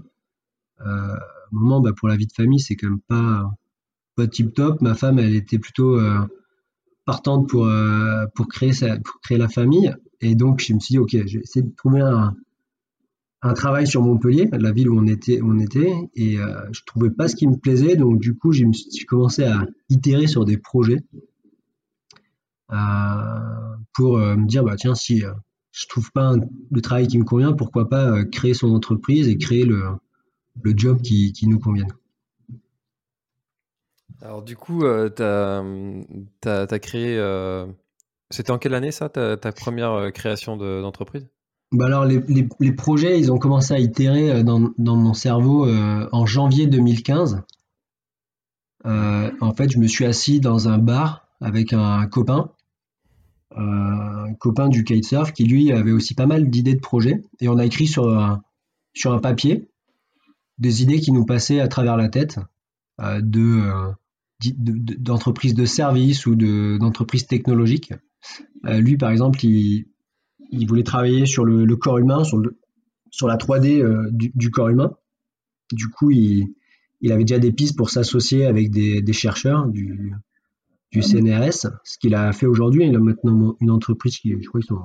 un 0.80 1.16
moment, 1.52 1.80
bah, 1.80 1.92
pour 1.96 2.08
la 2.08 2.16
vie 2.16 2.26
de 2.26 2.32
famille, 2.32 2.60
c'est 2.60 2.76
quand 2.76 2.88
même 2.88 3.00
pas, 3.00 3.50
pas 4.16 4.26
tip 4.26 4.54
top. 4.54 4.80
Ma 4.80 4.94
femme, 4.94 5.18
elle 5.18 5.34
était 5.34 5.58
plutôt 5.58 5.98
partante 7.04 7.48
pour, 7.48 7.68
pour, 8.34 8.48
créer 8.48 8.72
pour 9.04 9.20
créer 9.20 9.38
la 9.38 9.48
famille. 9.48 9.94
Et 10.20 10.34
donc, 10.34 10.60
je 10.60 10.74
me 10.74 10.80
suis 10.80 10.94
dit, 10.94 10.98
OK, 10.98 11.16
je 11.26 11.38
de 11.38 11.74
trouver 11.76 12.00
un, 12.00 12.34
travail 13.54 13.86
sur 13.86 14.02
Montpellier, 14.02 14.48
la 14.52 14.70
ville 14.70 14.90
où 14.90 14.98
on 14.98 15.06
était, 15.06 15.40
on 15.42 15.58
était 15.58 15.92
et 16.14 16.36
je 16.36 16.42
euh, 16.42 16.60
je 16.72 16.82
trouvais 16.84 17.10
pas 17.10 17.26
ce 17.26 17.36
qui 17.36 17.46
me 17.46 17.56
plaisait. 17.56 17.96
Donc, 17.96 18.20
du 18.20 18.36
coup, 18.36 18.52
j'ai 18.52 18.66
commencé 19.08 19.44
à 19.44 19.66
itérer 19.88 20.26
sur 20.26 20.44
des 20.44 20.58
projets 20.58 21.02
euh, 22.70 22.76
pour 23.94 24.18
euh, 24.18 24.36
me 24.36 24.46
dire, 24.46 24.62
bah, 24.62 24.76
tiens, 24.76 24.94
si 24.94 25.22
je 25.72 25.86
trouve 25.86 26.10
pas 26.12 26.34
le 26.70 26.80
travail 26.80 27.06
qui 27.06 27.18
me 27.18 27.24
convient, 27.24 27.52
pourquoi 27.52 27.88
pas 27.88 28.24
créer 28.24 28.54
son 28.54 28.74
entreprise 28.74 29.28
et 29.28 29.38
créer 29.38 29.64
le, 29.64 29.84
le 30.62 30.72
job 30.76 31.00
qui, 31.02 31.32
qui 31.32 31.46
nous 31.46 31.58
convienne. 31.58 31.92
Alors 34.22 34.42
du 34.42 34.56
coup, 34.56 34.80
tu 34.80 35.22
as, 35.22 35.62
as, 36.44 36.78
créé 36.78 37.18
c'était 38.30 38.52
en 38.52 38.58
quelle 38.58 38.74
année 38.74 38.92
ça, 38.92 39.08
ta, 39.08 39.36
première 39.52 39.92
euh, 39.92 40.10
création 40.10 40.56
d'entreprise? 40.56 41.26
Bah 41.72 41.86
alors 41.86 42.04
les, 42.04 42.72
projets, 42.72 43.18
ils 43.18 43.30
ont 43.30 43.38
commencé 43.38 43.74
à 43.74 43.78
itérer 43.78 44.30
euh, 44.30 44.42
dans, 44.42 44.72
mon 44.78 45.14
cerveau 45.14 45.66
euh, 45.66 46.08
en 46.12 46.26
janvier 46.26 46.66
2015. 46.66 47.42
en 48.84 49.54
fait, 49.56 49.70
je 49.70 49.78
me 49.78 49.86
suis 49.86 50.04
assis 50.04 50.40
dans 50.40 50.68
un 50.68 50.78
bar 50.78 51.28
avec 51.40 51.72
un 51.72 52.06
copain, 52.06 52.50
un 53.56 54.34
copain 54.34 54.68
du 54.68 54.84
kitesurf 54.84 55.32
qui 55.32 55.44
lui 55.44 55.72
avait 55.72 55.92
aussi 55.92 56.14
pas 56.14 56.26
mal 56.26 56.48
d'idées 56.50 56.74
de 56.74 56.80
projets 56.80 57.22
et 57.40 57.48
on 57.48 57.58
a 57.58 57.64
écrit 57.64 57.86
sur 57.86 58.08
un, 58.08 58.42
sur 58.94 59.12
un 59.12 59.18
papier 59.18 59.68
des 60.58 60.82
idées 60.82 61.00
qui 61.00 61.10
nous 61.10 61.24
passaient 61.24 61.60
à 61.60 61.68
travers 61.68 61.96
la 61.96 62.08
tête 62.08 62.38
de 63.00 63.92
d'entreprises 64.98 65.54
de, 65.54 65.64
services 65.64 66.26
ou 66.26 66.34
d'entreprises 66.34 67.26
technologiques. 67.26 67.92
Euh, 68.66 68.80
lui, 68.80 68.96
par 68.96 69.10
exemple, 69.10 69.44
il, 69.44 69.86
voulait 70.66 70.82
travailler 70.82 71.26
sur 71.26 71.44
le, 71.44 71.76
corps 71.76 71.98
humain, 71.98 72.24
sur, 72.24 72.40
sur 73.10 73.28
la 73.28 73.36
3D 73.36 73.80
euh, 73.80 74.08
du, 74.12 74.50
corps 74.50 74.68
humain. 74.68 74.92
Du 75.72 75.88
coup, 75.88 76.10
il, 76.10 76.48
avait 77.10 77.24
déjà 77.24 77.38
des 77.38 77.52
pistes 77.52 77.76
pour 77.76 77.90
s'associer 77.90 78.46
avec 78.46 78.70
des, 78.70 79.12
chercheurs 79.12 79.66
du, 79.66 80.14
du, 80.90 81.02
CNRS, 81.02 81.68
ce 81.84 81.98
qu'il 81.98 82.14
a 82.14 82.32
fait 82.32 82.46
aujourd'hui. 82.46 82.86
Il 82.86 82.96
a 82.96 82.98
maintenant 82.98 83.56
une 83.60 83.70
entreprise 83.70 84.18
qui, 84.18 84.30
je 84.40 84.48
crois, 84.48 84.60
ils 84.60 84.66
sont, 84.66 84.82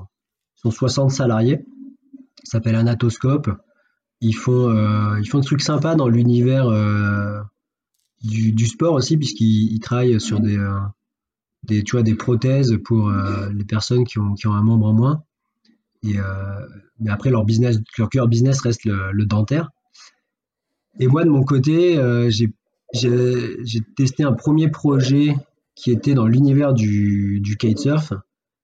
sont 0.56 0.72
60 0.72 1.12
salariés, 1.12 1.66
s'appelle 2.44 2.76
Anatoscope. 2.76 3.50
Ils 4.22 4.36
font, 4.36 4.70
euh, 4.70 5.20
ils 5.20 5.28
font 5.28 5.40
des 5.40 5.46
trucs 5.46 5.62
sympas 5.62 5.96
dans 5.96 6.08
l'univers 6.08 6.70
du, 8.24 8.66
sport 8.66 8.94
aussi, 8.94 9.18
puisqu'ils 9.18 9.80
travaillent 9.80 10.20
sur 10.22 10.40
des, 10.40 10.58
des, 11.66 11.84
tu 11.84 11.96
vois, 11.96 12.04
des 12.04 12.16
prothèses 12.16 12.78
pour 12.84 13.10
euh, 13.10 13.50
les 13.52 13.66
personnes 13.66 14.06
qui 14.06 14.20
ont, 14.20 14.34
qui 14.34 14.48
ont 14.48 14.54
un 14.54 14.62
membre 14.62 14.88
en 14.88 14.94
moins. 14.94 15.24
Et, 16.04 16.18
euh, 16.18 16.24
mais 17.00 17.12
après, 17.12 17.30
leur 17.30 17.46
business, 17.46 17.78
leur 17.98 18.10
cœur 18.10 18.28
business 18.28 18.62
reste 18.62 18.86
le, 18.86 19.26
dentaire. 19.26 19.72
Et 21.00 21.08
moi, 21.08 21.24
de 21.24 21.30
mon 21.30 21.44
côté, 21.44 21.98
euh, 21.98 22.30
j'ai 22.30 23.82
testé 23.98 24.24
un 24.24 24.34
premier 24.34 24.70
projet 24.70 25.36
qui 25.76 25.92
était 25.92 26.14
dans 26.14 26.28
l'univers 26.28 26.74
du, 26.74 27.40
du 27.42 27.58
kitesurf, 27.58 28.14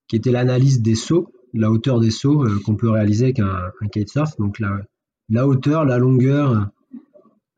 qui 0.08 0.16
était 0.16 0.32
l'analyse 0.32 0.82
des 0.82 0.96
sauts, 0.96 1.32
la 1.54 1.72
hauteur 1.72 2.00
des 2.00 2.12
sauts 2.12 2.46
qu'on 2.66 2.76
peut 2.76 2.90
réaliser 2.90 3.26
avec 3.26 3.40
un, 3.40 3.72
kitesurf. 3.92 4.38
Donc 4.38 4.60
la, 5.30 5.48
hauteur, 5.48 5.86
la 5.86 5.98
longueur, 5.98 6.70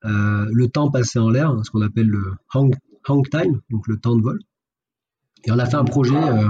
le 0.03 0.65
temps 0.67 0.89
passé 0.89 1.19
en 1.19 1.29
l'air, 1.29 1.55
ce 1.63 1.69
qu'on 1.69 1.81
appelle 1.81 2.07
le 2.07 2.33
hang, 2.53 2.73
time, 3.29 3.61
donc 3.69 3.87
le 3.87 3.97
temps 3.97 4.15
de 4.15 4.21
vol. 4.21 4.39
Et 5.45 5.51
on 5.51 5.59
a 5.59 5.65
fait 5.65 5.75
un 5.75 5.83
projet 5.83 6.15
euh, 6.15 6.49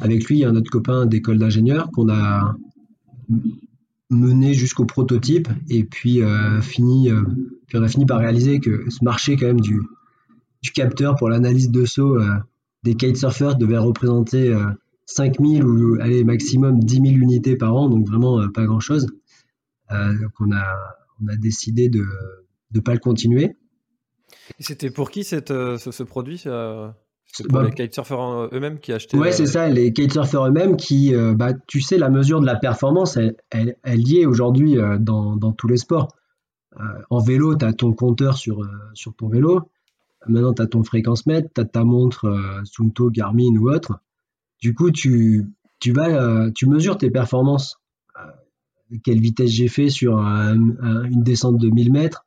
avec 0.00 0.24
lui 0.24 0.44
un 0.44 0.54
autre 0.56 0.70
copain 0.70 1.06
d'école 1.06 1.38
d'ingénieur 1.38 1.90
qu'on 1.90 2.08
a 2.08 2.56
mené 4.08 4.54
jusqu'au 4.54 4.84
prototype 4.84 5.48
et 5.68 5.84
puis, 5.84 6.22
euh, 6.22 6.60
fini, 6.60 7.10
euh, 7.10 7.22
puis 7.66 7.78
on 7.78 7.82
a 7.82 7.88
fini 7.88 8.06
par 8.06 8.20
réaliser 8.20 8.60
que 8.60 8.88
ce 8.88 9.04
marché 9.04 9.36
quand 9.36 9.46
même 9.46 9.60
du, 9.60 9.82
du 10.66 10.72
capteur 10.72 11.14
pour 11.16 11.28
l'analyse 11.28 11.70
de 11.70 11.84
saut 11.84 12.18
des 12.82 12.94
kitesurfers 12.94 13.56
devait 13.56 13.78
représenter 13.78 14.54
5000 15.06 15.64
ou 15.64 15.96
allez, 16.00 16.24
maximum 16.24 16.80
10 16.80 16.94
000 16.94 17.06
unités 17.06 17.56
par 17.56 17.74
an, 17.74 17.88
donc 17.88 18.06
vraiment 18.06 18.48
pas 18.50 18.64
grand-chose. 18.64 19.06
donc 19.90 20.32
on 20.40 20.52
a, 20.52 20.64
on 21.22 21.28
a 21.28 21.36
décidé 21.36 21.88
de 21.88 22.04
ne 22.74 22.80
pas 22.80 22.92
le 22.92 22.98
continuer. 23.00 23.56
C'était 24.60 24.90
pour 24.90 25.10
qui 25.10 25.24
cette, 25.24 25.48
ce, 25.48 25.90
ce, 25.90 26.02
produit 26.02 26.38
C'est 26.38 27.44
pour 27.48 27.52
Bah, 27.52 27.64
les 27.64 27.72
kitesurfers 27.72 28.48
eux-mêmes 28.52 28.78
qui 28.80 28.92
achetaient. 28.92 29.16
Ouais, 29.18 29.28
euh, 29.28 29.32
c'est 29.32 29.46
ça, 29.46 29.68
les 29.68 29.92
kitesurfers 29.92 30.46
eux-mêmes 30.46 30.76
qui, 30.76 31.14
euh, 31.14 31.34
bah, 31.34 31.52
tu 31.66 31.80
sais, 31.80 31.98
la 31.98 32.10
mesure 32.10 32.40
de 32.40 32.46
la 32.46 32.56
performance, 32.56 33.16
elle, 33.16 33.36
elle, 33.50 33.76
elle 33.82 34.06
y 34.08 34.20
est 34.20 34.26
aujourd'hui 34.26 34.78
euh, 34.78 34.98
dans, 34.98 35.36
dans 35.36 35.52
tous 35.52 35.68
les 35.68 35.76
sports. 35.76 36.08
Euh, 36.80 36.84
en 37.10 37.20
vélo, 37.20 37.56
tu 37.56 37.64
as 37.64 37.72
ton 37.72 37.92
compteur 37.92 38.36
sur, 38.36 38.62
euh, 38.62 38.68
sur 38.94 39.14
ton 39.14 39.28
vélo. 39.28 39.70
Maintenant, 40.28 40.52
tu 40.54 40.62
as 40.62 40.66
ton 40.66 40.82
fréquence 40.82 41.26
mètre, 41.26 41.48
tu 41.54 41.60
as 41.60 41.64
ta 41.64 41.84
montre 41.84 42.26
euh, 42.26 42.60
Suunto, 42.64 43.10
Garmin 43.10 43.54
ou 43.58 43.70
autre. 43.70 44.00
Du 44.60 44.74
coup, 44.74 44.90
tu, 44.90 45.46
vas, 45.88 46.08
euh, 46.08 46.50
tu 46.54 46.66
mesures 46.66 46.98
tes 46.98 47.10
performances. 47.10 47.78
Euh, 48.18 48.96
quelle 49.04 49.20
vitesse 49.20 49.50
j'ai 49.50 49.68
fait 49.68 49.90
sur 49.90 50.18
un- 50.18 50.70
un- 50.80 51.04
une 51.04 51.22
descente 51.22 51.58
de 51.58 51.68
1000 51.68 51.92
mètres, 51.92 52.24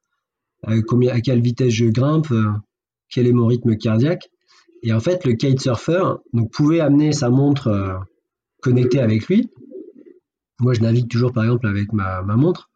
euh, 0.68 0.82
à 1.12 1.22
quelle 1.22 1.42
vitesse 1.42 1.74
je 1.74 1.86
grimpe, 1.86 2.32
euh, 2.32 2.52
quel 3.10 3.28
est 3.28 3.34
mon 3.34 3.48
rythme 3.48 3.76
cardiaque. 3.78 4.30
Et 4.84 4.94
en 4.94 5.00
fait, 5.00 5.26
le 5.26 5.34
kitesurfer 5.34 6.04
donc, 6.34 6.52
pouvait 6.52 6.80
amener 6.80 7.12
sa 7.12 7.30
montre 7.30 7.68
euh, 7.68 7.98
connectée 8.62 9.00
avec 9.00 9.28
lui. 9.28 9.50
Moi, 10.60 10.74
je 10.74 10.82
navigue 10.82 11.08
toujours, 11.10 11.32
par 11.32 11.44
exemple, 11.44 11.68
avec 11.68 11.94
ma, 11.94 12.22
montre. 12.22 12.70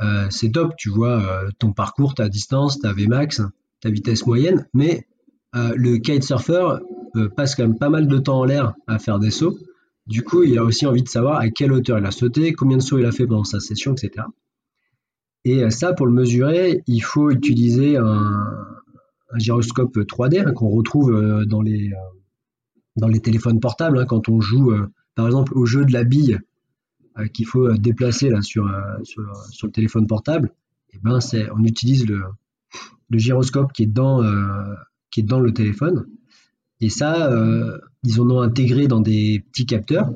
Euh, 0.00 0.26
c'est 0.30 0.50
top, 0.50 0.74
tu 0.76 0.90
vois 0.90 1.20
euh, 1.20 1.50
ton 1.58 1.72
parcours, 1.72 2.14
ta 2.14 2.28
distance, 2.28 2.78
ta 2.80 2.92
Vmax, 2.92 3.42
ta 3.80 3.90
vitesse 3.90 4.26
moyenne. 4.26 4.66
Mais 4.74 5.06
euh, 5.54 5.72
le 5.76 5.98
kitesurfer 5.98 6.78
euh, 7.16 7.28
passe 7.30 7.54
quand 7.54 7.62
même 7.62 7.78
pas 7.78 7.88
mal 7.88 8.06
de 8.06 8.18
temps 8.18 8.40
en 8.40 8.44
l'air 8.44 8.74
à 8.86 8.98
faire 8.98 9.18
des 9.18 9.30
sauts. 9.30 9.58
Du 10.06 10.22
coup, 10.22 10.42
il 10.42 10.58
a 10.58 10.64
aussi 10.64 10.86
envie 10.86 11.02
de 11.02 11.08
savoir 11.08 11.38
à 11.38 11.48
quelle 11.48 11.72
hauteur 11.72 11.98
il 11.98 12.06
a 12.06 12.10
sauté, 12.10 12.52
combien 12.52 12.76
de 12.76 12.82
sauts 12.82 12.98
il 12.98 13.06
a 13.06 13.12
fait 13.12 13.26
pendant 13.26 13.44
sa 13.44 13.60
session, 13.60 13.94
etc. 13.94 14.26
Et 15.44 15.64
euh, 15.64 15.70
ça, 15.70 15.92
pour 15.94 16.06
le 16.06 16.12
mesurer, 16.12 16.82
il 16.86 17.00
faut 17.00 17.30
utiliser 17.30 17.96
un, 17.96 18.66
gyroscope 19.36 19.96
3D 19.96 20.46
hein, 20.46 20.52
qu'on 20.52 20.68
retrouve 20.68 21.44
dans 21.46 21.60
les, 21.60 21.90
dans 22.96 23.08
les 23.08 23.20
téléphones 23.20 23.60
portables 23.60 23.98
hein, 23.98 24.06
quand 24.06 24.28
on 24.28 24.40
joue, 24.40 24.72
par 25.14 25.26
exemple, 25.26 25.52
au 25.58 25.66
jeu 25.66 25.84
de 25.84 25.92
la 25.92 26.04
bille 26.04 26.38
qu'il 27.34 27.46
faut 27.46 27.72
déplacer 27.72 28.30
là, 28.30 28.40
sur, 28.40 28.70
sur, 29.02 29.22
sur 29.50 29.66
le 29.66 29.72
téléphone 29.72 30.06
portable. 30.06 30.52
Et 30.92 30.98
ben, 31.02 31.18
on 31.56 31.64
utilise 31.64 32.06
le, 32.06 32.22
le 33.08 33.18
gyroscope 33.18 33.72
qui 33.72 33.84
est, 33.84 33.92
dans, 33.92 34.22
euh, 34.22 34.74
qui 35.10 35.20
est 35.20 35.24
dans 35.24 35.40
le 35.40 35.52
téléphone. 35.52 36.06
Et 36.80 36.90
ça, 36.90 37.30
euh, 37.32 37.78
ils 38.02 38.20
en 38.20 38.30
ont 38.30 38.40
intégré 38.40 38.86
dans 38.86 39.00
des 39.00 39.44
petits 39.50 39.66
capteurs 39.66 40.12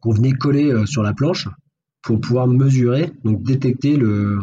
qu'on 0.00 0.12
venait 0.12 0.32
coller 0.32 0.70
euh, 0.70 0.86
sur 0.86 1.02
la 1.02 1.14
planche 1.14 1.48
pour 2.02 2.20
pouvoir 2.20 2.46
mesurer, 2.46 3.12
donc 3.24 3.42
détecter 3.42 3.96
le, 3.96 4.38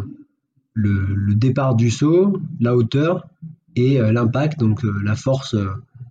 le, 0.73 1.13
le 1.13 1.35
départ 1.35 1.75
du 1.75 1.91
saut, 1.91 2.41
la 2.59 2.75
hauteur 2.75 3.27
et 3.75 3.99
l'impact, 3.99 4.59
donc 4.59 4.81
la 4.83 5.15
force 5.15 5.55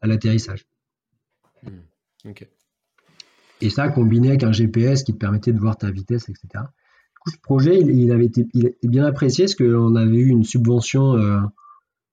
à 0.00 0.06
l'atterrissage. 0.06 0.64
Ok. 2.24 2.46
Et 3.60 3.68
ça 3.68 3.88
combiné 3.88 4.28
avec 4.28 4.44
un 4.44 4.52
GPS 4.52 5.02
qui 5.02 5.12
te 5.12 5.18
permettait 5.18 5.52
de 5.52 5.58
voir 5.58 5.76
ta 5.76 5.90
vitesse, 5.90 6.28
etc. 6.28 6.64
Coup, 7.20 7.30
ce 7.30 7.38
projet, 7.38 7.78
il, 7.78 8.10
avait 8.12 8.24
été 8.24 8.46
il 8.54 8.66
été 8.66 8.88
bien 8.88 9.04
apprécié 9.04 9.44
parce 9.44 9.54
qu'on 9.54 9.94
avait 9.94 10.16
eu 10.16 10.28
une 10.28 10.44
subvention 10.44 11.16
euh, 11.16 11.40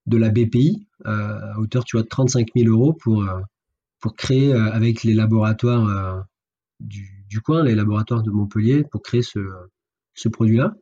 de 0.05 0.17
la 0.17 0.29
BPI 0.29 0.85
euh, 1.05 1.53
à 1.53 1.59
hauteur 1.59 1.85
tu 1.85 1.95
vois, 1.95 2.03
de 2.03 2.09
35 2.09 2.49
000 2.53 2.69
euros 2.69 2.91
pour, 2.91 3.23
euh, 3.23 3.39
pour 4.01 4.17
créer 4.17 4.51
avec 4.51 5.03
les 5.03 5.13
laboratoires 5.13 6.25
du, 6.81 7.41
coin, 7.41 7.63
les 7.63 7.73
laboratoires 7.73 8.21
de 8.21 8.31
Montpellier, 8.31 8.83
pour 8.83 9.01
créer 9.01 9.21
ce, 9.21 9.39
ce 10.13 10.27
produit-là. 10.27 10.75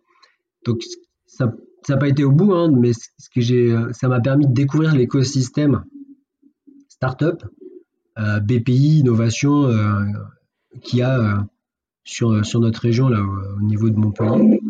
Donc 0.66 0.82
ça 1.28 1.54
n'a 1.88 1.98
pas 1.98 2.08
été 2.08 2.24
au 2.24 2.32
bout, 2.32 2.54
hein, 2.54 2.72
mais 2.72 2.94
ce 2.94 3.30
que 3.30 3.94
ça 3.94 4.08
m'a 4.08 4.22
permis 4.22 4.48
de 4.48 4.54
découvrir 4.54 4.96
l'écosystème 4.96 5.86
startup, 6.90 7.44
euh, 8.18 8.40
BPI, 8.40 9.02
innovation, 9.02 9.70
y 10.94 11.02
a 11.04 11.46
sur, 12.06 12.46
sur 12.46 12.62
notre 12.62 12.80
région, 12.80 13.10
là, 13.10 13.22
au, 13.22 13.58
au 13.58 13.62
niveau 13.62 13.90
de 13.90 13.98
Montpellier. 13.98 14.62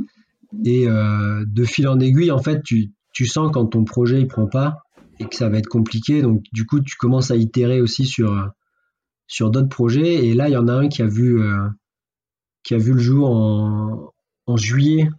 Et 0.64 0.88
euh, 0.88 1.44
de 1.46 1.64
fil 1.66 1.88
en 1.88 2.00
aiguille, 2.00 2.32
en 2.32 2.42
fait, 2.42 2.64
tu, 2.64 2.92
tu 3.14 3.26
sens 3.28 3.52
quand 3.54 3.66
ton 3.68 3.84
projet 3.84 4.20
ne 4.22 4.26
prend 4.26 4.48
pas 4.48 4.78
et 5.20 5.26
que 5.26 5.36
ça 5.36 5.50
va 5.50 5.58
être 5.60 5.68
compliqué. 5.68 6.22
Donc, 6.22 6.44
du 6.54 6.66
coup, 6.66 6.80
tu 6.80 6.96
commences 6.96 7.30
à 7.32 7.36
itérer 7.36 7.82
aussi 7.82 8.06
sur, 8.06 8.32
euh, 8.34 8.46
sur 9.28 9.52
d'autres 9.52 9.70
projets. 9.70 10.26
Et 10.26 10.34
là, 10.34 10.48
il 10.50 10.54
y 10.54 10.58
en 10.58 10.68
a 10.68 10.74
un 10.74 10.88
qui 10.88 11.02
a 11.02 11.08
vu, 11.08 11.42
euh, 11.42 11.68
qui 12.64 12.74
a 12.74 12.78
vu 12.78 12.94
le 12.94 13.00
jour 13.00 13.30
en, 13.30 14.12
en 14.48 14.58
juillet, 14.58 15.10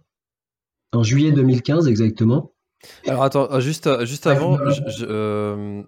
en 0.91 1.03
juillet 1.03 1.31
2015 1.31 1.87
exactement. 1.87 2.51
Alors 3.07 3.23
attends, 3.23 3.51
euh, 3.51 3.59
juste, 3.59 3.87
euh, 3.87 4.05
juste 4.05 4.27
avant, 4.27 4.57
je- 4.69 5.05
euh, 5.07 5.83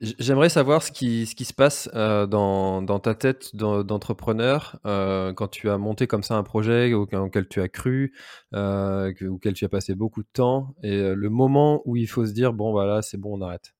j'aimerais 0.00 0.48
savoir 0.48 0.82
ce 0.82 0.92
qui, 0.92 1.26
se 1.26 1.52
passe 1.54 1.88
euh, 1.94 2.26
dans, 2.26 2.82
ta 3.00 3.14
tête 3.14 3.54
d'en- 3.54 3.82
d'entrepreneur 3.82 4.78
euh, 4.86 5.32
quand 5.32 5.48
tu 5.48 5.70
as 5.70 5.78
monté 5.78 6.06
comme 6.06 6.22
ça 6.22 6.36
un 6.36 6.42
projet 6.42 6.92
auquel, 6.92 7.48
tu 7.48 7.60
as 7.60 7.68
cru, 7.68 8.12
euh, 8.54 9.12
que- 9.12 9.24
auquel 9.24 9.54
tu 9.54 9.64
as 9.64 9.68
passé 9.68 9.94
beaucoup 9.94 10.22
de 10.22 10.28
temps, 10.32 10.74
et 10.82 10.92
euh, 10.92 11.14
le 11.14 11.30
moment 11.30 11.82
où 11.84 11.96
il 11.96 12.06
faut 12.06 12.26
se 12.26 12.32
dire, 12.32 12.52
bon 12.52 12.72
voilà, 12.72 13.02
c'est 13.02 13.16
bon, 13.16 13.38
on 13.38 13.42
arrête. 13.42 13.72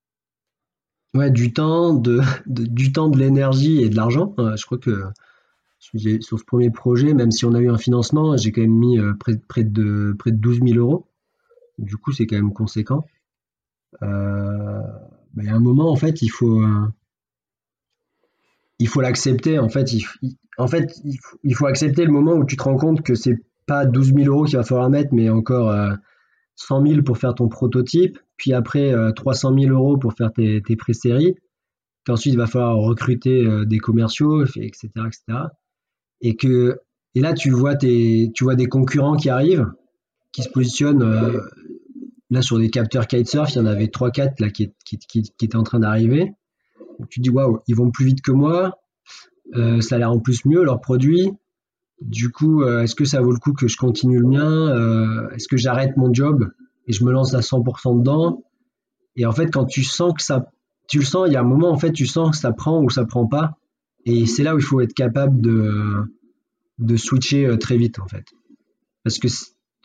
Ouais, 1.15 1.31
du 1.31 1.53
temps, 1.53 1.95
de, 1.95 2.21
du 2.47 2.93
temps, 2.93 3.09
de 3.09 3.19
l'énergie 3.19 3.83
et 3.83 3.89
de 3.89 3.97
l'argent. 3.97 4.35
Euh, 4.39 4.57
je 4.57 4.67
crois 4.67 4.79
que 4.79 5.03
sur 5.79 6.39
ce 6.39 6.45
premier 6.45 6.71
projet, 6.71 7.15
même 7.15 7.31
si 7.31 7.45
on 7.45 7.55
a 7.55 7.61
eu 7.61 7.71
un 7.71 7.79
financement, 7.79 8.37
j'ai 8.37 8.53
quand 8.53 8.61
même 8.61 8.71
mis 8.71 8.99
près, 9.21 9.37
près 9.49 9.65
de, 9.65 10.15
près 10.19 10.33
de 10.33 10.37
12 10.37 10.61
000 10.63 10.79
euros. 10.79 11.07
Du 11.79 11.97
coup, 11.97 12.13
c'est 12.13 12.27
quand 12.27 12.37
même 12.37 12.53
conséquent. 12.53 13.05
Euh, 14.03 14.81
bah, 15.35 15.45
y 15.45 15.49
a 15.49 15.55
un 15.55 15.61
moment, 15.61 15.91
en 15.91 15.97
fait, 15.97 16.23
il 16.23 16.29
faut, 16.29 16.61
euh, 16.62 16.87
il 18.79 18.89
faut 18.89 19.01
l'accepter. 19.01 19.59
En 19.59 19.69
fait, 19.69 19.93
il, 19.93 20.05
en 20.59 20.69
fait 20.69 21.01
il, 21.43 21.55
faut, 21.55 21.67
accepter 21.67 22.05
le 22.05 22.12
moment 22.12 22.35
où 22.35 22.45
tu 22.45 22.57
te 22.57 22.62
rends 22.62 22.77
compte 22.77 23.03
que 23.03 23.15
c'est 23.15 23.39
pas 23.67 23.87
12 23.87 24.15
000 24.15 24.27
euros 24.27 24.45
qu'il 24.45 24.57
va 24.57 24.65
falloir 24.65 24.91
mettre, 24.91 25.12
mais 25.12 25.29
encore 25.29 25.71
euh, 25.71 25.93
100 26.57 26.87
000 26.87 27.03
pour 27.03 27.19
faire 27.19 27.35
ton 27.35 27.49
prototype, 27.49 28.19
puis 28.37 28.53
après 28.53 28.93
euh, 28.93 29.12
300 29.12 29.55
000 29.59 29.73
euros 29.73 29.97
pour 29.97 30.15
faire 30.15 30.33
tes, 30.33 30.62
tes 30.62 30.77
pré-séries, 30.77 31.37
qu'ensuite 32.07 32.35
il 32.35 32.39
va 32.39 32.47
falloir 32.47 32.77
recruter 32.77 33.45
euh, 33.45 33.65
des 33.65 33.79
commerciaux, 33.79 34.45
etc., 34.45 34.89
etc. 35.07 35.23
Et 36.21 36.37
que 36.37 36.81
et 37.15 37.21
là 37.21 37.35
tu 37.35 37.51
vois 37.51 37.77
tes, 37.77 38.31
tu 38.35 38.45
vois 38.45 38.55
des 38.55 38.67
concurrents 38.67 39.17
qui 39.17 39.29
arrivent, 39.29 39.67
qui 40.33 40.43
se 40.43 40.49
positionnent 40.49 41.03
euh, 41.03 41.41
là 42.31 42.43
sur 42.43 42.59
des 42.59 42.71
capteurs 42.71 43.07
kitesurf, 43.07 43.53
il 43.53 43.59
y 43.59 43.61
en 43.61 43.67
avait 43.67 43.87
3-4 43.87 44.41
là 44.41 44.51
qui, 44.51 44.73
étaient 45.41 45.57
en 45.57 45.62
train 45.62 45.81
d'arriver. 45.81 46.33
Tu 47.11 47.21
dis 47.21 47.31
waouh, 47.31 47.61
ils 47.67 47.77
vont 47.77 47.91
plus 47.91 48.07
vite 48.07 48.23
que 48.23 48.33
moi, 48.33 48.79
euh, 49.55 49.81
ça 49.81 49.97
a 49.97 49.99
l'air 49.99 50.11
en 50.11 50.19
plus 50.19 50.45
mieux 50.45 50.65
leur 50.65 50.81
produit. 50.81 51.31
Du 52.01 52.31
coup, 52.31 52.62
euh, 52.62 52.83
est-ce 52.83 52.95
que 52.95 53.05
ça 53.05 53.21
vaut 53.21 53.33
le 53.33 53.39
coup 53.39 53.53
que 53.53 53.69
je 53.69 53.77
continue 53.77 54.19
le 54.19 54.27
mien? 54.27 54.69
Euh, 54.69 55.31
Est-ce 55.31 55.49
que 55.49 55.57
j'arrête 55.57 55.97
mon 55.97 56.12
job 56.12 56.51
et 56.87 56.93
je 56.93 57.05
me 57.05 57.12
lance 57.12 57.35
à 57.35 57.41
100% 57.41 57.99
dedans? 57.99 58.45
Et 59.17 59.25
en 59.25 59.33
fait, 59.33 59.47
quand 59.47 59.65
tu 59.65 59.83
sens 59.83 60.12
que 60.15 60.23
ça, 60.23 60.51
tu 60.89 60.99
le 60.99 61.05
sens, 61.05 61.27
il 61.29 61.33
y 61.33 61.37
a 61.37 61.41
un 61.41 61.45
moment 61.45 61.71
en 61.71 61.79
fait, 61.79 61.93
tu 61.93 62.07
sens 62.07 62.31
que 62.33 62.37
ça 62.37 62.53
prend 62.53 62.83
ou 62.83 62.91
ça 62.91 63.05
prend 63.07 63.27
pas. 63.27 63.57
Et 64.05 64.27
c'est 64.27 64.43
là 64.43 64.55
où 64.55 64.59
il 64.59 64.65
faut 64.65 64.81
être 64.81 64.95
capable 64.95 65.41
de 65.41 66.03
de 66.79 66.97
switcher 66.97 67.57
très 67.59 67.79
vite 67.79 67.99
en 67.99 68.07
fait. 68.07 68.27
Parce 69.03 69.19
que 69.19 69.29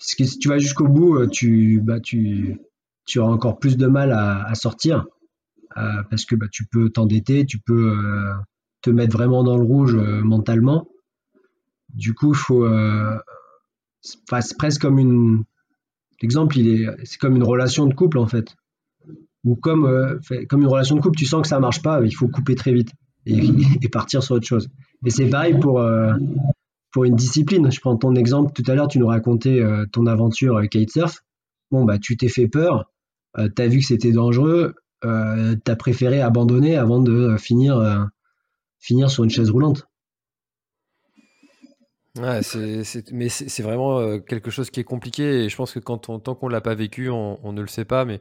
si 0.01 0.39
tu 0.39 0.49
vas 0.49 0.57
jusqu'au 0.57 0.87
bout, 0.87 1.15
euh, 1.15 1.27
tu 1.27 1.79
bah 1.81 1.99
tu 1.99 2.57
auras 3.17 3.31
encore 3.31 3.59
plus 3.59 3.77
de 3.77 3.87
mal 3.87 4.11
à, 4.11 4.53
sortir 4.55 5.05
euh, 5.77 6.03
parce 6.09 6.25
que 6.25 6.35
bah, 6.35 6.47
tu 6.51 6.65
peux 6.65 6.89
t'endetter, 6.89 7.45
tu 7.45 7.59
peux 7.59 7.91
euh, 7.91 8.33
te 8.81 8.89
mettre 8.89 9.15
vraiment 9.15 9.43
dans 9.43 9.57
le 9.57 9.63
rouge 9.63 9.95
mentalement. 9.95 10.87
Du 11.93 12.13
coup, 12.13 12.33
il 12.33 12.37
faut. 12.37 12.67
c'est 14.01 14.57
presque 14.57 14.81
comme 14.81 14.97
une. 14.97 15.43
L'exemple, 16.21 16.57
il 16.59 16.83
est, 16.83 17.05
c'est 17.05 17.17
comme 17.17 17.35
une 17.35 17.43
relation 17.43 17.85
de 17.85 17.93
couple 17.93 18.17
en 18.17 18.27
fait. 18.27 18.55
Ou 19.43 19.55
comme, 19.55 19.85
une 20.31 20.67
relation 20.67 20.95
de 20.95 21.01
couple, 21.01 21.17
tu 21.17 21.25
sens 21.25 21.41
que 21.41 21.47
ça 21.47 21.59
marche 21.59 21.81
pas, 21.81 22.01
il 22.03 22.15
faut 22.15 22.27
couper 22.27 22.53
très 22.53 22.73
vite 22.73 22.91
et, 23.25 23.39
et 23.81 23.89
partir 23.89 24.23
sur 24.23 24.35
autre 24.35 24.47
chose. 24.47 24.69
Et 25.05 25.09
c'est 25.09 25.29
pareil 25.29 25.59
pour, 25.59 25.83
pour 26.91 27.06
une 27.06 27.15
discipline. 27.15 27.71
Je 27.71 27.80
prends 27.80 27.97
ton 27.97 28.15
exemple. 28.15 28.51
Tout 28.54 28.69
à 28.69 28.75
l'heure, 28.75 28.88
tu 28.88 28.99
nous 28.99 29.08
racontais 29.08 29.60
euh, 29.60 29.86
ton 29.91 30.06
aventure 30.06 30.58
euh, 30.58 30.65
kitesurf. 30.65 31.23
Bon, 31.71 31.86
bah, 31.86 31.97
tu 31.97 32.17
t'es 32.17 32.27
fait 32.27 32.47
peur, 32.47 32.91
euh, 33.38 33.47
tu 33.56 33.67
vu 33.67 33.80
que 33.80 33.86
c'était 33.86 34.12
dangereux, 34.12 34.75
euh, 35.06 35.56
tu 35.63 35.71
as 35.71 35.75
préféré 35.75 36.21
abandonner 36.21 36.75
avant 36.75 37.01
de 37.01 37.13
euh, 37.13 37.38
finir, 37.38 38.10
finir 38.80 39.10
sur 39.10 39.23
une 39.23 39.30
chaise 39.30 39.49
roulante. 39.49 39.88
Ouais, 42.17 42.43
c'est, 42.43 43.10
mais 43.13 43.30
c'est 43.30 43.63
vraiment 43.63 43.97
euh, 44.00 44.19
quelque 44.19 44.52
chose 44.52 44.69
qui 44.69 44.82
est 44.82 44.84
compliqué 44.84 45.45
et 45.45 45.50
je 45.50 45.56
pense 45.56 45.71
que 45.71 45.80
quand 45.80 46.10
on, 46.10 46.19
tant 46.19 46.36
qu'on 46.36 46.50
l'a 46.50 46.60
pas 46.60 46.76
vécu, 46.76 47.10
on, 47.10 47.39
on 47.47 47.54
ne 47.54 47.62
le 47.62 47.67
sait 47.67 47.86
pas. 47.86 48.04
Mais 48.04 48.19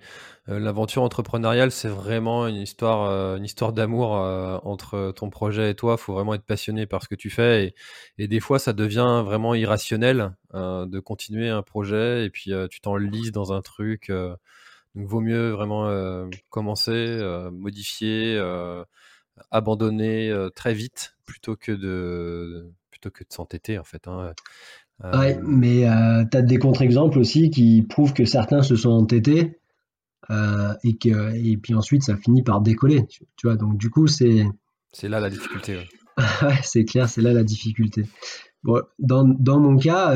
euh, 0.49 0.61
l'aventure 0.61 1.03
entrepreneuriale, 1.03 1.73
c'est 1.73 1.89
vraiment 1.89 2.47
une 2.47 2.55
histoire, 2.55 3.03
euh, 3.11 3.37
une 3.37 3.45
histoire 3.45 3.73
d'amour 3.73 4.17
euh, 4.17 4.59
entre 4.63 5.11
ton 5.17 5.29
projet 5.29 5.71
et 5.71 5.75
toi. 5.75 5.97
faut 5.97 6.13
vraiment 6.15 6.35
être 6.35 6.45
passionné 6.45 6.87
par 6.87 7.03
ce 7.03 7.09
que 7.09 7.17
tu 7.17 7.31
fais 7.31 7.65
et, 7.67 7.75
et 8.25 8.29
des 8.29 8.39
fois, 8.39 8.61
ça 8.61 8.73
devient 8.73 9.23
vraiment 9.25 9.55
irrationnel 9.57 10.37
euh, 10.55 10.87
de 10.87 11.01
continuer 11.01 11.49
un 11.49 11.63
projet 11.63 12.25
et 12.27 12.31
puis 12.31 12.53
euh, 12.53 12.69
tu 12.69 12.81
t'enlises 12.81 13.33
dans 13.33 13.53
un 13.53 13.61
truc. 13.61 14.09
euh, 14.11 14.37
Donc, 14.95 15.09
vaut 15.09 15.21
mieux 15.21 15.51
vraiment 15.51 15.89
commencer, 16.51 17.19
modifier, 17.53 18.39
abandonner 19.51 20.33
très 20.55 20.75
vite 20.75 21.17
plutôt 21.27 21.57
que 21.57 21.73
de 21.73 22.73
plutôt 23.01 23.11
que 23.11 23.25
de 23.25 23.33
s'entêter 23.33 23.79
en 23.79 23.85
fait. 23.85 24.07
Hein. 24.09 24.33
Ouais, 25.03 25.41
mais 25.43 25.87
tu 26.31 26.37
as 26.37 26.43
des 26.43 26.59
contre-exemples 26.59 27.19
aussi 27.19 27.51
qui 27.51 27.83
prouvent 27.83 28.13
que 28.13 28.27
certains 28.27 28.63
se 28.63 28.77
sont 28.77 28.91
entêtés 28.91 29.59
et, 30.29 30.99
que, 30.99 31.35
et 31.35 31.57
puis 31.57 31.75
ensuite 31.75 32.03
ça 32.03 32.17
finit 32.17 32.43
par 32.43 32.61
décoller. 32.61 33.07
Tu, 33.09 33.27
vois, 33.45 33.57
donc 33.57 33.79
du 33.79 33.89
coup, 33.89 34.07
c'est. 34.07 34.45
C'est 34.93 35.09
là 35.09 35.21
la 35.21 35.31
difficulté. 35.31 35.79
Ouais. 36.43 36.59
c'est 36.63 36.85
clair, 36.85 37.09
c'est 37.09 37.23
là 37.23 37.33
la 37.33 37.45
difficulté. 37.45 38.05
Bon, 38.63 38.83
dans, 38.99 39.25
dans 39.25 39.59
mon 39.59 39.79
cas, 39.79 40.15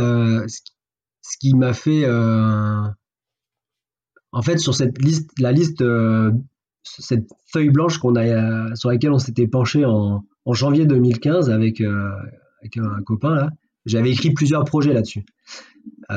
ce 1.25 1.39
qui 1.39 1.55
m'a 1.55 1.73
fait. 1.73 2.05
Euh, 2.05 2.83
en 4.33 4.43
fait, 4.43 4.59
sur 4.59 4.75
cette 4.75 5.01
liste, 5.03 5.31
la 5.39 5.53
liste, 5.53 5.81
euh, 5.81 6.33
cette 6.83 7.29
feuille 7.53 7.71
blanche 7.71 7.99
qu'on 7.99 8.17
a, 8.17 8.25
euh, 8.25 8.75
sur 8.75 8.91
laquelle 8.91 9.13
on 9.13 9.19
s'était 9.19 9.47
penché 9.47 9.85
en, 9.85 10.25
janvier 10.53 10.87
2015 10.87 11.49
avec, 11.49 11.83
avec 12.65 12.77
un, 12.79 13.03
copain, 13.03 13.51
j'avais 13.87 14.11
écrit 14.11 14.33
plusieurs 14.33 14.65
projets 14.65 14.93
là-dessus. 14.93 15.25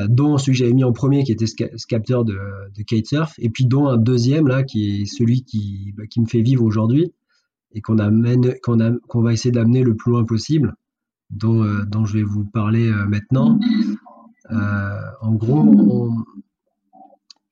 dont 0.08 0.38
celui 0.38 0.52
que 0.52 0.58
j'avais 0.58 0.72
mis 0.72 0.84
en 0.84 0.92
premier 0.92 1.24
qui 1.24 1.32
était 1.32 1.46
ce, 1.46 1.86
capteur 1.86 2.24
de, 2.24 2.38
de, 2.74 2.82
kitesurf, 2.82 3.34
et 3.38 3.50
puis 3.50 3.66
dont 3.66 3.86
un 3.86 3.98
deuxième 3.98 4.48
là 4.48 4.62
qui 4.62 5.02
est 5.02 5.04
celui 5.04 5.42
qui, 5.42 5.92
bah, 5.96 6.04
me 6.16 6.26
fait 6.26 6.42
vivre 6.42 6.64
aujourd'hui 6.64 7.12
et 7.72 7.82
qu'on 7.82 7.96
va 7.96 9.32
essayer 9.32 9.52
d'amener 9.52 9.84
le 9.84 9.94
plus 9.94 10.12
loin 10.12 10.24
possible, 10.24 10.74
dont, 11.30 11.62
dont 11.86 12.06
je 12.06 12.16
vais 12.16 12.22
vous 12.22 12.44
parler 12.46 12.90
maintenant. 13.08 13.60
Euh, 14.50 15.00
en 15.20 15.32
gros, 15.34 16.10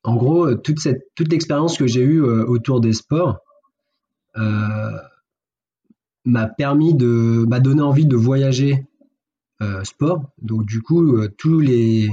en 0.03 0.15
gros, 0.15 0.55
toute 0.55 0.79
toute 1.15 1.31
l'expérience 1.31 1.77
que 1.77 1.85
j'ai 1.85 2.01
eue 2.01 2.23
euh, 2.23 2.45
autour 2.45 2.81
des 2.81 2.93
sports 2.93 3.39
euh, 4.37 4.91
m'a 6.25 6.47
permis 6.47 6.95
de 6.95 7.45
m'a 7.47 7.59
donné 7.59 7.81
envie 7.81 8.05
de 8.05 8.15
voyager 8.15 8.86
sport. 9.83 10.31
Donc 10.41 10.65
du 10.65 10.81
coup, 10.81 11.27
tous 11.37 11.59
les 11.59 12.09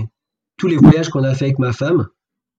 tous 0.57 0.67
les 0.67 0.77
voyages 0.77 1.09
qu'on 1.09 1.25
a 1.25 1.35
fait 1.35 1.47
avec 1.47 1.59
ma 1.59 1.73
femme 1.73 2.09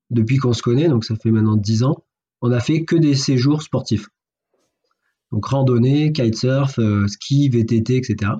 depuis 0.09 0.37
qu'on 0.37 0.53
se 0.53 0.61
connaît, 0.61 0.87
donc 0.87 1.05
ça 1.05 1.15
fait 1.15 1.31
maintenant 1.31 1.55
10 1.55 1.83
ans, 1.83 2.05
on 2.41 2.51
a 2.51 2.59
fait 2.59 2.83
que 2.85 2.95
des 2.95 3.15
séjours 3.15 3.61
sportifs. 3.61 4.07
Donc 5.31 5.45
randonnée, 5.45 6.11
kitesurf, 6.11 6.79
ski, 7.07 7.49
VTT, 7.49 7.97
etc. 7.97 8.33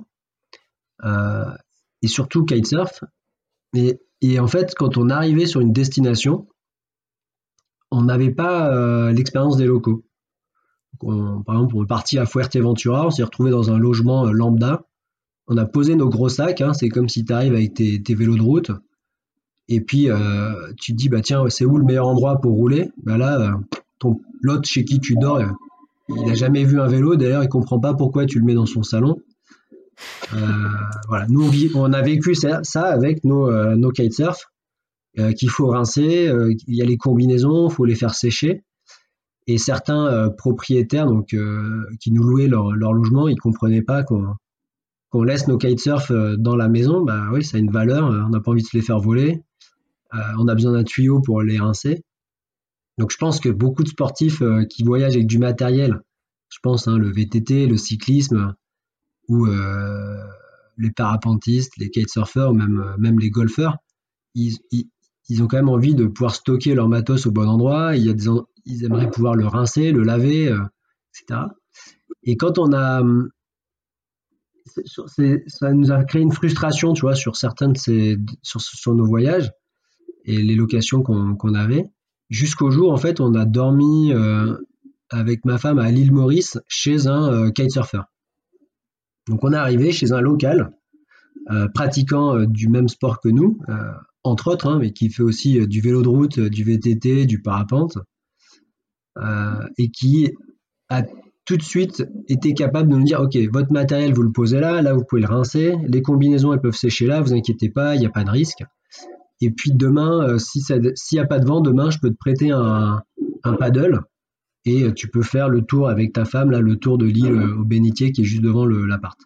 et 1.04 2.08
surtout 2.08 2.46
kitesurf, 2.46 3.04
et, 4.22 4.40
en 4.40 4.48
fait, 4.48 4.74
quand 4.76 4.98
on 4.98 5.10
arrivait 5.10 5.46
sur 5.46 5.62
une 5.62 5.74
destination, 5.74 6.48
on 7.92 8.04
n'avait 8.04 8.32
pas 8.32 8.74
euh, 8.74 9.12
l'expérience 9.12 9.58
des 9.58 9.66
locaux. 9.66 10.06
par 11.00 11.56
exemple, 11.56 11.76
on 11.76 11.84
est 11.84 11.88
parti 11.88 12.18
à 12.18 12.26
Fuerteventura, 12.26 13.06
on 13.08 13.12
s'est 13.12 13.24
retrouvé 13.24 13.52
dans 13.52 13.72
un 13.72 13.78
logement 13.78 14.26
euh, 14.26 14.32
lambda. 14.32 14.86
On 15.48 15.58
a 15.58 15.66
posé 15.66 15.96
nos 15.96 16.10
gros 16.10 16.30
sacs, 16.30 16.62
hein, 16.62 16.74
c'est 16.74 16.90
comme 16.90 17.08
si 17.08 17.24
tu 17.24 17.34
arrives 17.34 17.54
avec 17.54 17.74
tes, 17.74 18.16
vélos 18.16 18.38
de 18.38 18.42
route. 18.42 18.72
Et 19.68 19.82
puis, 19.82 20.10
euh, 20.10 20.72
tu 20.78 20.94
te 20.94 20.98
dis, 20.98 21.10
bah 21.10 21.22
tiens, 21.22 21.44
c'est 21.50 21.66
où 21.66 21.78
le 21.78 21.86
meilleur 21.86 22.08
endroit 22.08 22.40
pour 22.40 22.54
rouler? 22.54 22.90
Bah 23.04 23.18
Là, 23.18 23.60
ton 24.00 24.20
l'autre 24.42 24.68
chez 24.68 24.86
qui 24.86 25.00
tu 25.00 25.16
dors, 25.16 25.42
il 26.10 26.26
n'a 26.26 26.34
jamais 26.34 26.64
vu 26.64 26.80
un 26.80 26.88
vélo. 26.88 27.16
D'ailleurs, 27.16 27.44
il 27.44 27.50
comprend 27.50 27.80
pas 27.80 27.94
pourquoi 27.94 28.26
tu 28.26 28.40
le 28.40 28.46
mets 28.46 28.54
dans 28.54 28.66
son 28.66 28.84
salon. 28.84 29.18
Euh, 30.34 30.38
voilà, 31.08 31.26
nous 31.30 31.50
on, 31.76 31.94
a 31.94 32.02
vécu 32.02 32.36
ça, 32.36 32.62
avec 32.82 33.24
nos, 33.24 33.50
euh, 33.50 33.76
nos 33.76 33.92
kitesurf 33.92 34.52
euh, 35.20 35.32
qu'il 35.32 35.50
faut 35.50 35.68
rincer. 35.68 36.32
il 36.68 36.76
y 36.76 36.82
a 36.82 36.86
les 36.86 36.98
combinaisons, 36.98 37.70
il 37.70 37.74
faut 37.74 37.86
les 37.86 37.96
faire 37.96 38.14
sécher. 38.14 38.64
Et 39.48 39.60
certains 39.60 40.30
propriétaires 40.38 41.06
donc 41.06 41.36
qui 42.00 42.12
nous 42.12 42.24
louaient 42.24 42.48
leur, 42.48 42.72
logement, 42.72 43.28
ils 43.28 43.40
comprenaient 43.40 43.84
pas 43.84 44.04
qu'on 44.04 44.34
laisse 45.14 45.48
nos 45.48 45.58
kitesurf 45.58 46.12
dans 46.12 46.56
la 46.56 46.68
maison. 46.68 47.04
Bah 47.04 47.30
oui, 47.32 47.44
ça 47.44 47.58
a 47.58 47.60
une 47.60 47.72
valeur. 47.72 48.06
on 48.06 48.30
n'a 48.30 48.40
pas 48.40 48.52
envie 48.52 48.64
de 48.64 48.68
se 48.68 48.76
les 48.76 48.84
faire 48.84 49.00
voler. 49.00 49.42
on 50.12 50.48
a 50.48 50.56
besoin 50.56 50.74
d'un 50.74 50.84
tuyau 50.84 51.22
pour 51.22 51.42
les 51.42 51.58
rincer. 51.58 52.04
Donc 52.98 53.12
je 53.12 53.18
pense 53.18 53.40
que 53.40 53.50
beaucoup 53.50 53.84
de 53.84 53.90
sportifs 53.90 54.42
qui 54.70 54.84
voyagent 54.84 55.16
avec 55.16 55.28
du 55.28 55.38
matériel, 55.38 56.02
je 56.50 56.60
pense 56.62 56.88
hein, 56.88 56.98
le 56.98 57.12
VTT, 57.12 57.68
le 57.68 57.78
cyclisme, 57.78 58.56
ou 59.28 59.48
euh, 59.48 60.24
les 60.78 60.92
parapentistes, 60.92 61.78
les 61.78 61.90
kitesurfers, 61.90 62.54
même, 62.54 62.80
euh, 62.80 62.98
même 62.98 63.20
les 63.20 63.30
golfeurs, 63.30 63.78
ils, 64.34 64.58
ils, 64.72 65.44
ont 65.44 65.48
quand 65.48 65.58
même 65.58 65.70
envie 65.70 65.96
de 65.96 66.06
pouvoir 66.06 66.36
stocker 66.36 66.76
leur 66.76 66.90
matos 66.90 67.26
au 67.26 67.32
bon 67.32 67.48
endroit. 67.48 67.96
Il 67.96 68.06
y 68.06 68.10
a 68.10 68.14
des, 68.14 68.28
ils 68.66 68.84
aimeraient 68.84 69.10
pouvoir 69.10 69.36
le 69.36 69.48
rincer, 69.48 69.92
le 69.92 70.04
laver, 70.04 70.50
euh, 70.50 70.60
etc. 71.14 71.42
Et 72.24 72.38
quand 72.38 72.60
on 72.60 72.74
a 72.74 73.02
ça 74.66 75.74
nous 75.74 75.92
a 75.92 76.04
créé 76.04 76.22
une 76.22 76.32
frustration, 76.32 76.94
tu 76.94 77.02
vois, 77.02 77.16
sur 77.16 77.36
certains 77.36 77.70
de 77.70 77.78
ces, 77.78 78.18
sur, 78.42 78.96
nos 78.96 79.06
voyages 79.06 79.52
et 80.26 80.42
les 80.42 80.56
locations 80.56 81.04
qu'on 81.04 81.54
avait. 81.54 81.86
Jusqu'au 82.30 82.72
jour, 82.72 82.92
en 82.92 82.98
fait, 82.98 83.20
on 83.20 83.36
a 83.36 83.46
dormi 83.46 84.12
avec 85.10 85.46
ma 85.46 85.58
femme 85.58 85.78
à 85.78 85.92
l'île 85.92 86.12
Maurice 86.12 86.60
chez 86.68 87.08
un 87.08 87.52
kitesurfer. 87.52 88.02
Donc 89.28 89.44
on 89.44 89.54
est 89.54 89.58
arrivé 89.58 89.92
chez 89.92 90.12
un 90.12 90.22
local 90.22 90.72
euh, 91.52 91.68
pratiquant 91.68 92.36
euh, 92.36 92.46
du 92.48 92.70
même 92.70 92.88
sport 92.88 93.20
que 93.20 93.30
nous, 93.30 93.60
euh, 93.70 93.92
entre 94.24 94.52
autres, 94.52 94.68
hein, 94.68 94.80
mais 94.80 94.92
qui 94.92 95.10
fait 95.10 95.24
aussi 95.24 95.68
du 95.68 95.82
vélo 95.82 96.02
de 96.02 96.08
route, 96.08 96.40
du 96.40 96.64
VTT, 96.64 97.26
du 97.26 97.42
parapente, 97.42 98.00
et 99.78 99.92
qui 99.92 100.34
a 100.90 101.04
tout 101.46 101.58
de 101.58 101.62
suite 101.62 102.04
été 102.28 102.54
capable 102.54 102.90
de 102.90 102.96
nous 102.96 103.04
dire, 103.04 103.22
OK, 103.22 103.38
votre 103.52 103.72
matériel, 103.72 104.14
vous 104.14 104.24
le 104.24 104.32
posez 104.32 104.60
là, 104.60 104.82
là, 104.82 104.94
vous 104.94 105.04
pouvez 105.08 105.22
le 105.22 105.28
rincer, 105.28 105.76
les 105.88 106.02
combinaisons, 106.02 106.54
elles 106.54 106.62
peuvent 106.62 106.76
sécher 106.76 107.06
là, 107.06 107.22
vous 107.22 107.34
inquiétez 107.34 107.70
pas, 107.70 107.96
il 107.96 108.00
n'y 108.00 108.06
a 108.06 108.10
pas 108.10 108.24
de 108.24 108.32
risque. 108.32 108.64
Et 109.42 109.52
puis 109.52 109.72
demain, 109.72 110.38
si 110.40 110.62
s'il 110.62 110.94
n'y 111.14 111.20
a 111.20 111.26
pas 111.26 111.40
de 111.40 111.46
vent, 111.46 111.62
demain, 111.62 111.90
je 111.90 112.00
peux 112.00 112.10
te 112.10 112.18
prêter 112.18 112.52
un, 112.52 113.04
paddle 113.60 114.02
et 114.66 114.84
euh, 114.84 114.92
tu 114.92 115.08
peux 115.08 115.22
faire 115.22 115.50
le 115.50 115.62
tour 115.62 115.88
avec 115.88 116.14
ta 116.14 116.26
femme, 116.26 116.50
là, 116.50 116.60
le 116.60 116.78
tour 116.78 116.98
de 116.98 117.06
l'île 117.06 117.34
euh, 117.34 117.60
au 117.60 117.64
Bénitier 117.64 118.12
qui 118.12 118.22
est 118.22 118.26
juste 118.26 118.42
devant 118.42 118.66
l'appart. 118.66 119.20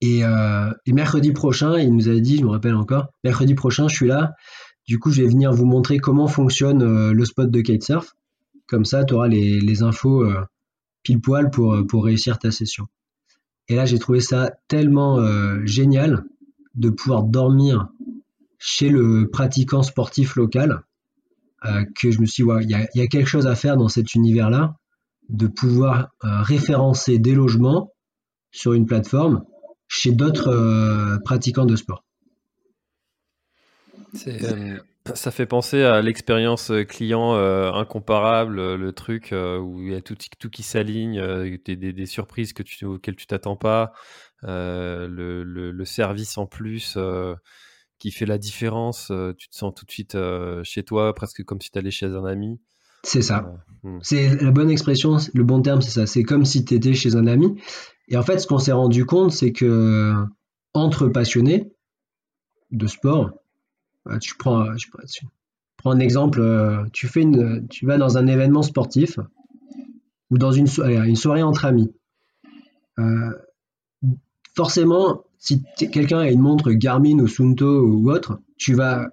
Et, 0.00 0.24
euh, 0.24 0.70
mercredi 0.88 1.30
prochain, 1.32 1.78
il 1.78 1.94
nous 1.94 2.08
avait 2.08 2.20
dit, 2.20 2.38
je 2.38 2.44
me 2.44 2.50
rappelle 2.50 2.74
encore, 2.74 3.12
mercredi 3.22 3.54
prochain, 3.54 3.86
je 3.86 3.94
suis 3.94 4.08
là. 4.08 4.34
Du 4.88 4.98
coup, 4.98 5.12
je 5.12 5.22
vais 5.22 5.28
venir 5.28 5.52
vous 5.52 5.66
montrer 5.66 5.98
comment 5.98 6.26
fonctionne 6.26 7.12
le 7.12 7.24
spot 7.24 7.50
de 7.50 7.60
kitesurf. 7.60 8.14
Comme 8.66 8.84
ça, 8.84 9.04
tu 9.04 9.14
auras 9.14 9.28
les 9.28 9.82
infos 9.82 10.24
pile 11.06 11.20
poil 11.20 11.50
pour, 11.50 11.86
pour 11.86 12.04
réussir 12.04 12.38
ta 12.38 12.50
session. 12.50 12.86
Et 13.68 13.76
là, 13.76 13.84
j'ai 13.84 13.98
trouvé 13.98 14.20
ça 14.20 14.50
tellement 14.66 15.20
génial 15.64 16.24
de 16.74 16.90
pouvoir 16.90 17.22
dormir 17.22 17.88
chez 18.58 18.88
le 18.88 19.28
pratiquant 19.30 19.82
sportif 19.82 20.36
local 20.36 20.82
euh, 21.64 21.84
que 21.98 22.10
je 22.10 22.20
me 22.20 22.26
suis 22.26 22.44
dit, 22.44 22.50
il 22.62 22.70
y, 22.70 23.00
a 23.00 23.06
quelque 23.06 23.28
chose 23.28 23.46
à 23.46 23.54
faire 23.54 23.76
dans 23.76 23.88
cet 23.88 24.14
univers-là, 24.14 24.76
de 25.28 25.46
pouvoir 25.46 26.10
euh, 26.24 26.42
référencer 26.42 27.18
des 27.18 27.34
logements 27.34 27.92
sur 28.50 28.72
une 28.74 28.86
plateforme 28.86 29.44
chez 29.88 30.12
d'autres 30.12 30.48
euh, 30.48 31.18
pratiquants 31.24 31.64
de 31.66 31.76
sport. 31.76 32.04
Ça 35.14 35.30
fait 35.30 35.46
penser 35.46 35.82
à 35.82 36.02
l'expérience 36.02 36.72
client 36.88 37.34
incomparable, 37.34 38.74
le 38.74 38.92
truc 38.92 39.32
où 39.32 39.82
il 39.82 39.92
y 39.92 39.94
a 39.94 40.00
tout, 40.00 40.16
tout 40.38 40.50
qui 40.50 40.62
s'aligne, 40.62 41.20
des, 41.64 41.76
des, 41.76 42.06
surprises 42.06 42.52
que 42.52 42.62
tu, 42.62 42.84
auxquelles 42.84 43.16
tu 43.16 43.26
t'attends 43.26 43.56
pas, 43.56 43.92
le, 44.42 45.42
le, 45.44 45.84
service 45.84 46.38
en 46.38 46.46
plus 46.46 46.96
qui 47.98 48.10
fait 48.10 48.26
la 48.26 48.38
différence. 48.38 49.10
Euh, 49.10 49.34
tu 49.36 49.48
te 49.48 49.56
sens 49.56 49.72
tout 49.74 49.84
de 49.84 49.90
suite 49.90 50.14
euh, 50.14 50.62
chez 50.64 50.82
toi, 50.82 51.14
presque 51.14 51.42
comme 51.44 51.60
si 51.60 51.70
tu 51.70 51.78
allais 51.78 51.90
chez 51.90 52.06
un 52.06 52.24
ami. 52.24 52.60
C'est 53.02 53.22
ça. 53.22 53.58
Euh, 53.84 53.88
hmm. 53.88 53.98
C'est 54.02 54.42
la 54.42 54.50
bonne 54.50 54.70
expression, 54.70 55.16
le 55.32 55.44
bon 55.44 55.62
terme, 55.62 55.80
c'est 55.80 55.90
ça. 55.90 56.06
C'est 56.06 56.22
comme 56.22 56.44
si 56.44 56.64
tu 56.64 56.74
étais 56.74 56.94
chez 56.94 57.16
un 57.16 57.26
ami. 57.26 57.60
Et 58.08 58.16
en 58.16 58.22
fait, 58.22 58.38
ce 58.38 58.46
qu'on 58.46 58.58
s'est 58.58 58.72
rendu 58.72 59.04
compte, 59.04 59.32
c'est 59.32 59.52
que 59.52 60.14
entre 60.74 61.08
passionnés 61.08 61.72
de 62.70 62.86
sport, 62.86 63.30
tu 64.20 64.36
prends, 64.36 64.64
un 65.84 65.98
exemple, 66.00 66.40
une, 67.16 67.68
tu 67.68 67.86
vas 67.86 67.96
dans 67.96 68.18
un 68.18 68.26
événement 68.26 68.62
sportif 68.62 69.18
ou 70.30 70.38
dans 70.38 70.52
une, 70.52 70.66
soirée 70.66 71.42
entre 71.42 71.64
amis. 71.64 71.92
forcément, 74.54 75.24
si 75.38 75.62
quelqu'un 75.76 76.20
a 76.20 76.30
une 76.30 76.40
montre 76.40 76.72
Garmin 76.72 77.18
ou 77.18 77.28
Sunto 77.28 77.86
ou 77.86 78.10
autre, 78.10 78.40
tu 78.58 78.74
vas, 78.74 79.10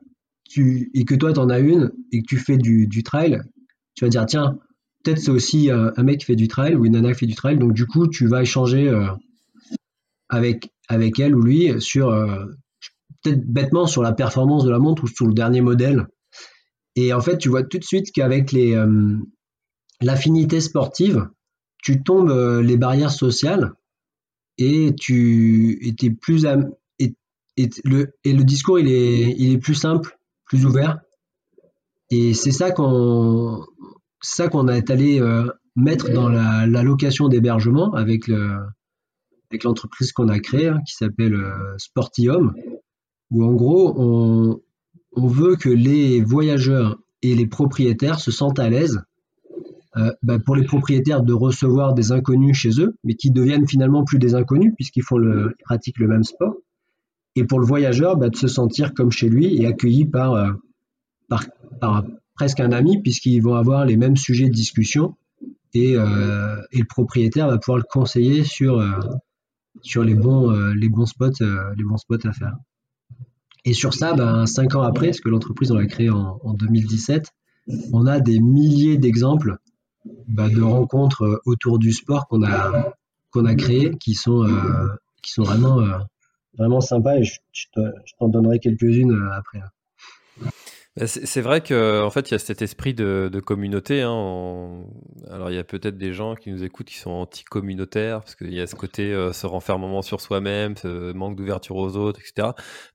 tu, 0.49 0.89
et 0.93 1.05
que 1.05 1.15
toi 1.15 1.33
tu 1.33 1.39
en 1.39 1.49
as 1.49 1.59
une 1.59 1.91
et 2.11 2.21
que 2.21 2.27
tu 2.27 2.37
fais 2.37 2.57
du, 2.57 3.03
trail, 3.03 3.41
tu 3.95 4.05
vas 4.05 4.09
dire 4.09 4.25
tiens, 4.25 4.57
peut-être 5.03 5.19
c'est 5.19 5.31
aussi 5.31 5.69
un, 5.69 5.91
mec 6.03 6.19
qui 6.19 6.25
fait 6.25 6.35
du 6.35 6.47
trail 6.47 6.75
ou 6.75 6.85
une 6.85 6.93
nana 6.93 7.13
qui 7.13 7.19
fait 7.19 7.25
du 7.27 7.35
trail, 7.35 7.57
donc 7.57 7.73
du 7.73 7.85
coup 7.85 8.07
tu 8.07 8.27
vas 8.27 8.41
échanger 8.41 8.87
euh, 8.87 9.09
avec, 10.29 10.71
elle 10.89 11.35
ou 11.35 11.41
lui 11.41 11.79
sur, 11.81 12.09
euh, 12.09 12.45
peut-être 13.23 13.45
bêtement 13.45 13.87
sur 13.87 14.03
la 14.03 14.13
performance 14.13 14.63
de 14.63 14.69
la 14.69 14.79
montre 14.79 15.03
ou 15.03 15.07
sur 15.07 15.25
le 15.25 15.33
dernier 15.33 15.61
modèle. 15.61 16.07
Et 16.95 17.13
en 17.13 17.21
fait, 17.21 17.37
tu 17.37 17.49
vois 17.49 17.63
tout 17.63 17.79
de 17.79 17.83
suite 17.83 18.11
qu'avec 18.11 18.51
les 18.51 18.77
l'affinité 20.01 20.59
sportive, 20.59 21.27
tu 21.81 22.03
tombes 22.03 22.29
les 22.61 22.77
barrières 22.77 23.11
sociales 23.11 23.73
et 24.57 24.93
tu 24.99 25.79
étais 25.87 26.11
plus 26.11 26.45
le 27.57 28.43
discours 28.43 28.79
il 28.79 29.53
est 29.53 29.57
plus 29.57 29.75
simple, 29.75 30.17
plus 30.45 30.65
ouvert. 30.65 30.99
Et 32.11 32.33
c'est 32.33 32.51
ça 32.51 32.71
qu'on 32.71 33.65
ça 34.21 34.47
qu'on 34.49 34.67
est 34.67 34.89
allé 34.91 35.19
mettre 35.75 36.11
dans 36.11 36.29
la, 36.29 36.65
location 36.83 37.27
d'hébergement 37.27 37.93
avec 37.93 38.27
le, 38.27 38.57
avec 39.51 39.63
l'entreprise 39.63 40.11
qu'on 40.11 40.29
a 40.29 40.39
créée 40.39 40.69
hein, 40.69 40.81
qui 40.87 40.93
s'appelle 40.95 41.33
euh, 41.33 41.77
Sportium, 41.77 42.53
où 43.33 43.43
en 43.43 43.53
gros 43.53 43.93
on, 45.15 45.27
veut 45.27 45.55
que 45.55 45.69
les 45.69 46.21
voyageurs 46.21 46.99
et 47.21 47.35
les 47.35 47.47
propriétaires 47.47 48.19
se 48.19 48.31
sentent 48.31 48.59
à 48.59 48.69
l'aise. 48.69 49.01
Euh, 49.95 50.11
bah, 50.23 50.39
pour 50.39 50.55
les 50.55 50.63
propriétaires 50.63 51.21
de 51.21 51.33
recevoir 51.33 51.93
des 51.93 52.11
inconnus 52.11 52.57
chez 52.57 52.81
eux, 52.81 52.95
mais 53.03 53.13
qui 53.13 53.29
deviennent 53.29 53.67
finalement 53.67 54.03
plus 54.03 54.17
des 54.17 54.33
inconnus 54.33 54.73
puisqu'ils 54.75 55.03
font 55.03 55.17
pratiquent 55.65 55.99
le 55.99 56.07
même 56.07 56.23
sport. 56.23 56.55
Et 57.35 57.43
pour 57.43 57.59
le 57.59 57.65
voyageur, 57.65 58.17
bah, 58.17 58.29
de 58.29 58.35
se 58.35 58.47
sentir 58.47 58.93
comme 58.93 59.11
chez 59.11 59.29
lui 59.29 59.61
et 59.61 59.67
accueilli 59.67 60.05
par, 60.05 60.33
euh, 60.33 60.51
par, 61.79 62.05
presque 62.35 62.59
un 62.59 62.71
ami 62.71 63.01
puisqu'ils 63.01 63.41
vont 63.41 63.55
avoir 63.55 63.85
les 63.85 63.97
mêmes 63.97 64.17
sujets 64.17 64.47
de 64.47 64.53
discussion 64.53 65.15
et, 65.75 65.95
euh, 65.95 66.55
le 66.71 66.85
propriétaire 66.85 67.47
va 67.47 67.57
pouvoir 67.57 67.77
le 67.77 67.85
conseiller 67.89 68.43
sur, 68.43 68.77
les, 68.77 70.15
bons 70.15 71.05
spots, 71.05 71.31
les 71.77 71.83
bons 71.83 71.97
spots 71.97 72.27
à 72.27 72.31
faire. 72.31 72.55
Et 73.65 73.73
sur 73.73 73.93
ça, 73.93 74.13
ben, 74.13 74.45
cinq 74.45 74.75
ans 74.75 74.81
après, 74.81 75.07
parce 75.07 75.21
que 75.21 75.29
l'entreprise 75.29 75.71
on 75.71 75.77
l'a 75.77 75.85
créée 75.85 76.09
en, 76.09 76.39
en, 76.43 76.53
2017, 76.53 77.29
on 77.93 78.05
a 78.05 78.19
des 78.19 78.39
milliers 78.39 78.97
d'exemples 78.97 79.57
ben, 80.27 80.49
de 80.49 80.61
rencontres 80.61 81.41
autour 81.45 81.79
du 81.79 81.93
sport 81.93 82.27
qu'on 82.27 82.43
a 82.43 82.93
qu'on 83.31 83.45
a 83.45 83.55
créées, 83.55 83.91
qui 83.99 84.15
sont 84.15 84.45
qui 85.21 85.31
sont 85.31 85.43
vraiment 85.43 85.81
vraiment 86.57 86.81
sympas 86.81 87.17
et 87.17 87.23
je, 87.23 87.39
je 87.53 88.13
t'en 88.19 88.27
donnerai 88.27 88.59
quelques-unes 88.59 89.29
après. 89.33 89.61
Bah, 90.95 91.07
c'est 91.07 91.41
vrai 91.41 91.61
que 91.61 92.03
en 92.03 92.11
fait, 92.11 92.29
il 92.29 92.33
y 92.33 92.35
a 92.35 92.39
cet 92.39 92.61
esprit 92.61 92.93
de, 92.93 93.41
communauté. 93.43 94.03
Hein, 94.03 94.83
alors, 95.27 95.49
il 95.49 95.55
y 95.55 95.57
a 95.57 95.63
peut-être 95.63 95.97
des 95.97 96.13
gens 96.13 96.35
qui 96.35 96.51
nous 96.51 96.63
écoutent 96.63 96.85
qui 96.85 96.99
sont 96.99 97.09
anti-communautaires 97.09 98.19
parce 98.19 98.35
qu'il 98.35 98.53
y 98.53 98.61
a 98.61 98.67
ce 98.67 98.75
côté 98.75 99.11
euh, 99.11 99.33
ce 99.33 99.47
renfermement 99.47 100.03
sur 100.03 100.21
soi-même, 100.21 100.77
ce 100.77 101.11
manque 101.13 101.35
d'ouverture 101.35 101.77
aux 101.77 101.97
autres, 101.97 102.19
etc. 102.19 102.49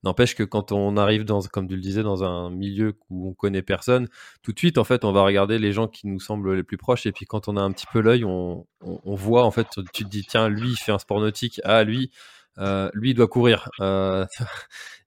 N'empêche 0.04 0.36
que 0.36 0.44
quand 0.44 0.70
on 0.70 0.96
arrive 0.96 1.24
dans, 1.24 1.40
comme 1.42 1.66
tu 1.66 1.74
le 1.74 1.80
disais, 1.80 2.04
dans 2.04 2.22
un 2.22 2.50
milieu 2.50 2.96
où 3.10 3.30
on 3.30 3.32
connaît 3.34 3.62
personne, 3.62 4.06
tout 4.42 4.52
de 4.52 4.58
suite, 4.60 4.78
en 4.78 4.84
fait, 4.84 5.04
on 5.04 5.10
va 5.10 5.22
regarder 5.24 5.58
les 5.58 5.72
gens 5.72 5.88
qui 5.88 6.06
nous 6.06 6.20
semblent 6.20 6.54
les 6.54 6.62
plus 6.62 6.76
proches. 6.76 7.04
Et 7.06 7.10
puis, 7.12 7.26
quand 7.26 7.48
on 7.48 7.56
a 7.56 7.60
un 7.60 7.72
petit 7.72 7.86
peu 7.92 8.00
l'œil, 8.00 8.24
on, 8.24 8.64
voit, 9.04 9.44
en 9.44 9.50
fait, 9.50 9.66
tu 9.92 10.04
te 10.04 10.08
dis, 10.08 10.24
tiens, 10.24 10.48
lui, 10.48 10.70
il 10.70 10.76
fait 10.76 10.92
un 10.92 11.00
sport 11.00 11.20
nautique. 11.20 11.60
Ah, 11.64 11.82
lui, 11.82 12.12
euh, 12.58 12.90
lui, 12.94 13.10
il 13.10 13.14
doit 13.14 13.26
courir. 13.28 13.68
Euh, 13.80 14.24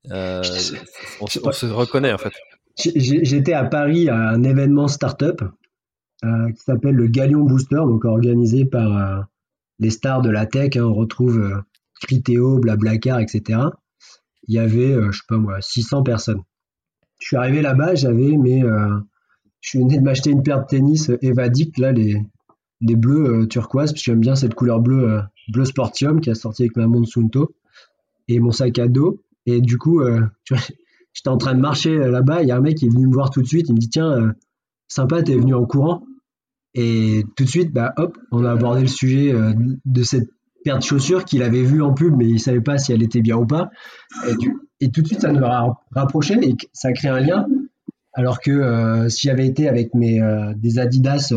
on 0.11 1.27
se 1.27 1.65
reconnaît, 1.67 2.11
en 2.11 2.17
fait. 2.17 2.33
J'étais 2.77 3.53
à 3.53 3.65
Paris 3.65 4.09
à 4.09 4.17
un 4.29 4.43
événement 4.43 4.87
startup 4.87 5.43
euh, 6.23 6.51
qui 6.51 6.61
s'appelle 6.61 6.95
le 6.95 7.07
Galion 7.07 7.43
Booster, 7.43 7.77
donc 7.77 8.05
organisé 8.05 8.65
par 8.65 8.97
euh, 8.97 9.21
les 9.79 9.89
stars 9.89 10.21
de 10.21 10.29
la 10.29 10.45
tech. 10.45 10.75
Hein. 10.75 10.83
on 10.83 10.93
retrouve 10.93 11.39
euh, 11.39 11.57
Criteo, 11.99 12.59
Blablacar, 12.59 13.19
etc. 13.19 13.59
Il 14.47 14.55
y 14.55 14.59
avait, 14.59 14.93
je 15.11 15.17
sais 15.17 15.23
pas 15.27 15.37
moi, 15.37 15.59
600 15.61 16.03
personnes. 16.03 16.41
Je 17.19 17.27
suis 17.27 17.37
arrivé 17.37 17.61
là-bas, 17.61 17.95
j'avais 17.95 18.37
mes, 18.37 18.63
je 19.61 19.77
venais 19.77 19.99
de 19.99 20.03
m'acheter 20.03 20.31
une 20.31 20.41
paire 20.41 20.61
de 20.61 20.65
tennis 20.65 21.11
Evadict, 21.21 21.77
là 21.77 21.91
les 21.91 22.19
les 22.83 22.95
bleus 22.95 23.47
turquoise, 23.47 23.91
parce 23.91 24.01
que 24.01 24.11
j'aime 24.11 24.21
bien 24.21 24.33
cette 24.33 24.55
couleur 24.55 24.79
bleue 24.79 25.21
bleu 25.49 25.65
Sportium 25.65 26.19
qui 26.19 26.31
a 26.31 26.35
sorti 26.35 26.63
avec 26.63 26.75
ma 26.75 26.87
Monsunto 26.87 27.53
et 28.27 28.39
mon 28.39 28.51
sac 28.51 28.79
à 28.79 28.87
dos. 28.87 29.21
Et 29.45 29.61
du 29.61 29.77
coup, 29.77 30.01
vois, 30.49 30.59
j'étais 31.13 31.29
en 31.29 31.37
train 31.37 31.53
de 31.53 31.59
marcher 31.59 31.95
là-bas, 31.95 32.41
il 32.41 32.47
y 32.47 32.51
a 32.51 32.57
un 32.57 32.61
mec 32.61 32.77
qui 32.77 32.85
est 32.85 32.89
venu 32.89 33.07
me 33.07 33.13
voir 33.13 33.29
tout 33.29 33.41
de 33.41 33.47
suite, 33.47 33.67
il 33.69 33.73
me 33.73 33.79
dit 33.79 33.89
tiens, 33.89 34.11
euh, 34.11 34.31
sympa, 34.87 35.21
t'es 35.21 35.35
venu 35.35 35.53
en 35.53 35.65
courant. 35.65 36.03
Et 36.73 37.25
tout 37.35 37.43
de 37.43 37.49
suite, 37.49 37.73
bah 37.73 37.93
hop, 37.97 38.17
on 38.31 38.45
a 38.45 38.51
abordé 38.51 38.81
le 38.81 38.87
sujet 38.87 39.33
euh, 39.33 39.53
de 39.85 40.03
cette 40.03 40.29
paire 40.63 40.77
de 40.77 40.83
chaussures 40.83 41.25
qu'il 41.25 41.43
avait 41.43 41.63
vue 41.63 41.81
en 41.81 41.93
pub, 41.93 42.15
mais 42.15 42.27
il 42.27 42.39
savait 42.39 42.61
pas 42.61 42.77
si 42.77 42.93
elle 42.93 43.03
était 43.03 43.21
bien 43.21 43.35
ou 43.35 43.45
pas. 43.45 43.69
Et, 44.79 44.89
tout 44.89 45.01
de 45.01 45.07
suite, 45.07 45.21
ça 45.21 45.31
nous 45.31 45.43
a 45.43 45.75
rapproché 45.91 46.35
et 46.41 46.55
ça 46.71 46.89
a 46.89 46.93
créé 46.93 47.11
un 47.11 47.19
lien. 47.19 47.45
Alors 48.13 48.39
que 48.39 48.51
euh, 48.51 49.09
si 49.09 49.27
j'avais 49.27 49.47
été 49.47 49.67
avec 49.67 49.93
mes 49.93 50.19
des 50.55 50.79
Adidas 50.79 51.33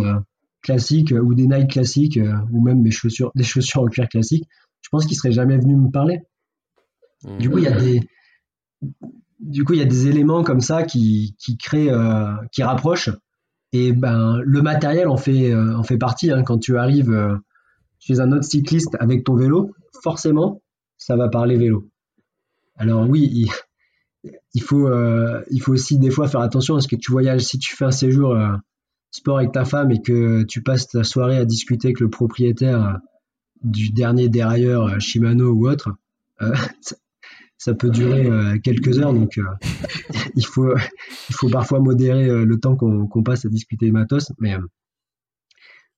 classiques 0.63 1.13
ou 1.13 1.35
des 1.35 1.47
Nike 1.47 1.71
classiques 1.73 2.19
ou 2.53 2.63
même 2.63 2.81
mes 2.81 2.91
chaussures, 2.91 3.33
des 3.35 3.45
chaussures 3.45 3.83
en 3.83 3.87
cuir 3.87 4.09
classique, 4.09 4.45
je 4.83 4.89
pense 4.91 5.07
qu'il 5.07 5.17
serait 5.17 5.33
jamais 5.33 5.59
venu 5.59 5.77
me 5.77 5.91
parler. 5.91 6.21
Du 7.39 7.51
coup, 7.51 7.59
il 7.59 7.65
y 7.65 7.69
a 7.69 7.81
des 7.81 8.01
du 9.45 9.65
coup, 9.65 9.75
il 9.75 9.79
y 9.79 9.83
a 9.83 9.87
des 9.87 10.07
éléments 10.07 10.43
comme 10.43 10.61
ça 10.61 10.85
qui, 10.85 11.37
qui 11.39 11.57
créent, 11.57 11.91
euh, 11.91 12.33
qui 12.51 12.63
rapprochent. 12.63 13.11
Et 13.73 13.93
ben, 13.93 14.41
le 14.43 14.63
matériel 14.63 15.09
en 15.09 15.17
fait, 15.17 15.53
euh, 15.53 15.77
en 15.77 15.83
fait 15.83 15.99
partie. 15.99 16.31
Hein. 16.31 16.43
Quand 16.43 16.59
tu 16.59 16.79
arrives 16.79 17.13
euh, 17.13 17.37
chez 17.99 18.21
un 18.21 18.33
autre 18.33 18.45
cycliste 18.45 18.97
avec 19.01 19.25
ton 19.25 19.35
vélo, 19.35 19.75
forcément, 20.03 20.63
ça 20.97 21.17
va 21.17 21.29
parler 21.29 21.57
vélo. 21.57 21.91
Alors 22.77 23.09
oui, 23.09 23.49
il, 24.55 24.63
faut, 24.63 24.91
il 25.51 25.61
faut 25.61 25.73
aussi 25.73 25.99
des 25.99 26.11
fois 26.11 26.27
faire 26.27 26.41
attention 26.41 26.75
à 26.75 26.81
ce 26.81 26.89
que 26.89 26.97
tu 26.97 27.13
voyages. 27.13 27.43
Si 27.43 27.59
tu 27.59 27.77
fais 27.77 27.85
un 27.85 27.93
séjour 27.93 28.37
sport 29.13 29.39
avec 29.39 29.53
ta 29.53 29.65
femme 29.65 29.93
et 29.93 30.03
que 30.03 30.43
tu 30.43 30.61
passes 30.61 30.89
ta 30.89 31.05
soirée 31.05 31.37
à 31.37 31.45
discuter 31.45 31.89
avec 31.89 32.01
le 32.01 32.11
propriétaire 32.11 32.99
du 33.63 33.91
dernier 33.91 34.29
dérailleur 34.29 35.01
Shimano 35.01 35.53
ou 35.53 35.69
autre, 35.69 35.91
ça 37.59 37.75
peut 37.75 37.91
durer 37.91 38.27
euh, 38.27 38.59
quelques 38.59 38.99
heures, 38.99 39.15
donc 39.15 39.39
euh, 39.39 39.45
il, 40.35 40.47
faut, 40.47 40.75
il 41.29 41.35
faut 41.35 41.49
parfois 41.49 41.81
modérer 41.81 42.29
euh, 42.29 42.45
le 42.45 42.59
temps 42.59 42.77
qu'on 42.77 43.23
passe 43.23 43.45
à 43.45 43.49
discuter 43.49 43.91
matos. 43.91 44.33
Mais, 44.39 44.55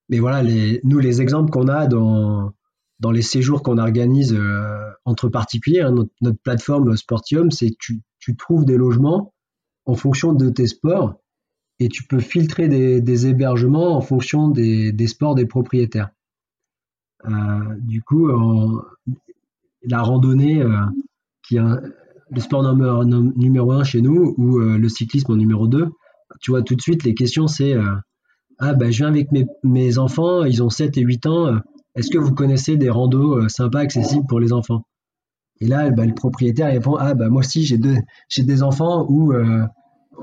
mais 0.09 0.19
voilà, 0.19 0.43
les, 0.43 0.81
nous, 0.85 0.99
les 0.99 1.21
exemples 1.23 1.51
qu'on 1.51 1.69
a 1.69 1.87
dans, 1.87 2.53
dans 3.01 3.11
les 3.11 3.23
séjours 3.23 3.63
qu'on 3.63 3.79
organise 3.79 4.39
entre 5.05 5.29
particuliers, 5.29 5.81
hein, 5.81 5.95
notre, 6.21 6.39
plateforme 6.43 6.97
Sportium, 6.97 7.51
c'est 7.51 7.75
tu, 7.79 8.03
tu, 8.19 8.37
trouves 8.37 8.65
des 8.65 8.77
logements 8.77 9.35
en 9.87 9.95
fonction 9.95 10.33
de 10.33 10.49
tes 10.51 10.67
sports 10.67 11.21
et 11.79 11.89
tu 11.89 12.05
peux 12.05 12.21
filtrer 12.21 12.69
des, 12.69 13.27
hébergements 13.27 13.97
en 13.97 14.01
fonction 14.01 14.49
des, 14.49 15.07
sports 15.09 15.35
des 15.35 15.47
propriétaires. 15.47 16.11
du 17.81 18.03
coup, 18.03 18.31
la 19.83 20.03
randonnée 20.03 20.63
qui 21.47 21.57
est 21.57 21.63
le 22.31 22.41
sport 22.41 22.63
numéro, 23.37 23.73
un 23.73 23.85
chez 23.85 24.01
nous 24.01 24.35
ou 24.37 24.59
euh, 24.59 24.79
le 24.79 24.89
cyclisme 24.89 25.33
en 25.33 25.37
numéro 25.37 25.69
2, 25.69 25.89
tu 26.41 26.51
vois 26.51 26.63
tout 26.63 26.75
de 26.75 26.81
suite 26.81 27.05
les 27.05 27.15
questions 27.15 27.47
c'est 27.47 27.75
euh, 27.75 27.95
ah 28.59 28.75
ben 28.75 28.91
je 28.91 28.99
viens 28.99 29.09
avec 29.09 29.29
mes, 29.63 29.99
enfants, 29.99 30.45
ils 30.45 30.63
ont 30.63 30.71
7 30.71 30.97
et 30.97 31.03
8 31.03 31.27
ans, 31.27 31.47
euh, 31.47 31.59
est-ce 31.95 32.11
que 32.11 32.19
vous 32.19 32.35
connaissez 32.35 32.77
des 32.77 32.91
randos 32.91 33.49
sympas, 33.49 33.81
accessibles 33.81 34.27
pour 34.29 34.41
les 34.41 34.53
enfants? 34.53 34.83
Et 35.61 35.67
là 35.67 35.91
bah, 35.91 36.05
le 36.05 36.15
propriétaire 36.15 36.73
répond 36.73 36.97
ah 36.97 37.15
ben 37.15 37.29
moi 37.29 37.41
aussi 37.41 37.65
j'ai 37.65 37.79
j'ai 38.29 38.43
des 38.43 38.63
enfants 38.63 39.07
où 39.09 39.33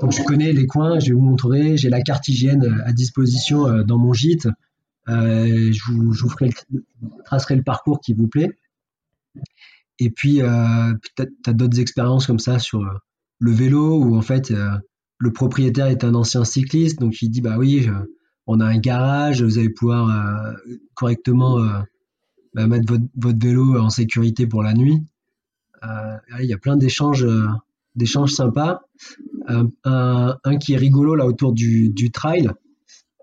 donc 0.00 0.12
je 0.12 0.22
connais 0.24 0.52
les 0.52 0.66
coins, 0.66 0.98
je 0.98 1.06
vais 1.06 1.12
vous 1.12 1.20
montrer, 1.20 1.76
j'ai 1.76 1.88
la 1.88 2.02
carte 2.02 2.28
hygiène 2.28 2.82
à 2.84 2.92
disposition 2.92 3.82
dans 3.82 3.98
mon 3.98 4.12
gîte, 4.12 4.48
je 5.06 5.92
vous, 5.92 6.12
je 6.12 6.22
vous 6.22 6.28
ferai 6.28 6.50
tracerai 7.24 7.56
le 7.56 7.62
parcours 7.62 8.00
qui 8.00 8.12
vous 8.12 8.28
plaît. 8.28 8.50
Et 9.98 10.10
puis, 10.10 10.42
euh, 10.42 10.92
tu 11.16 11.22
as, 11.46 11.52
d'autres 11.52 11.78
expériences 11.78 12.26
comme 12.26 12.38
ça 12.38 12.58
sur 12.58 12.82
euh, 12.82 12.92
le 13.38 13.52
vélo 13.52 14.02
où 14.02 14.16
en 14.16 14.22
fait 14.22 14.50
euh, 14.50 14.70
le 15.18 15.32
propriétaire 15.32 15.86
est 15.86 16.04
un 16.04 16.14
ancien 16.14 16.44
cycliste, 16.44 16.98
donc 17.00 17.20
il 17.22 17.30
dit 17.30 17.40
bah 17.40 17.56
oui, 17.58 17.88
on 18.46 18.60
a 18.60 18.66
un 18.66 18.78
garage, 18.78 19.42
vous 19.42 19.58
allez 19.58 19.70
pouvoir 19.70 20.08
euh, 20.08 20.52
correctement 20.94 21.58
bah, 22.54 22.66
mettre 22.66 22.92
votre, 22.92 23.04
votre, 23.16 23.38
vélo 23.38 23.78
en 23.78 23.90
sécurité 23.90 24.46
pour 24.46 24.62
la 24.62 24.74
nuit. 24.74 25.00
il 26.40 26.46
y 26.46 26.52
a 26.52 26.58
plein 26.58 26.76
d'échanges, 26.76 27.26
d'échanges 27.94 28.32
sympas. 28.32 28.80
Un, 29.46 29.68
un, 29.84 30.56
qui 30.58 30.72
est 30.72 30.78
rigolo 30.78 31.14
là 31.14 31.26
autour 31.26 31.52
du, 31.52 31.90
du 31.90 32.10
trail. 32.10 32.48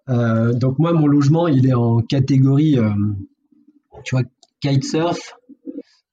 donc 0.08 0.80
moi, 0.80 0.94
mon 0.94 1.08
logement, 1.08 1.48
il 1.48 1.68
est 1.68 1.74
en 1.74 2.02
catégorie, 2.02 2.78
tu 4.06 4.16
vois, 4.16 4.24
kitesurf, 4.62 5.18
euh, 5.18 5.41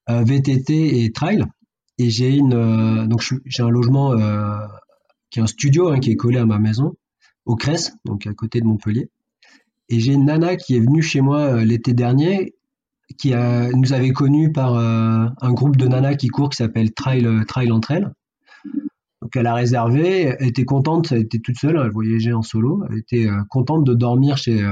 VTT 0.08 1.04
et 1.04 1.12
trail. 1.12 1.44
Et 1.98 2.10
j'ai 2.10 2.34
une 2.34 2.54
euh, 2.54 3.06
donc 3.06 3.22
j'ai 3.44 3.62
un 3.62 3.70
logement 3.70 4.12
euh, 4.12 4.56
qui 5.30 5.40
est 5.40 5.42
un 5.42 5.46
studio 5.46 5.88
hein, 5.88 5.98
qui 5.98 6.12
est 6.12 6.16
collé 6.16 6.38
à 6.38 6.46
ma 6.46 6.58
maison 6.58 6.94
au 7.44 7.56
Cresse, 7.56 7.92
donc 8.04 8.26
à 8.26 8.34
côté 8.34 8.60
de 8.60 8.66
Montpellier. 8.66 9.10
Et 9.88 10.00
j'ai 10.00 10.12
une 10.12 10.26
nana 10.26 10.56
qui 10.56 10.76
est 10.76 10.80
venue 10.80 11.02
chez 11.02 11.20
moi 11.20 11.64
l'été 11.64 11.94
dernier, 11.94 12.54
qui 13.16 13.32
nous 13.32 13.92
avait 13.94 14.10
connus 14.10 14.52
par 14.52 14.76
un 14.76 15.52
groupe 15.54 15.76
de 15.76 15.86
nanas 15.86 16.16
qui 16.16 16.28
courent 16.28 16.50
qui 16.50 16.58
s'appelle 16.58 16.92
Trail, 16.92 17.26
Trail 17.48 17.72
entre 17.72 17.92
elles. 17.92 18.12
Donc 19.22 19.34
elle 19.34 19.46
a 19.46 19.54
réservé, 19.54 20.36
elle 20.38 20.46
était 20.46 20.66
contente, 20.66 21.10
elle 21.10 21.22
était 21.22 21.38
toute 21.38 21.56
seule, 21.56 21.80
elle 21.82 21.90
voyageait 21.90 22.34
en 22.34 22.42
solo, 22.42 22.84
elle 22.90 22.98
était 22.98 23.28
contente 23.48 23.84
de 23.84 23.94
dormir 23.94 24.36
chez, 24.36 24.70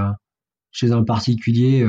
chez 0.71 0.93
un 0.93 1.03
particulier 1.03 1.83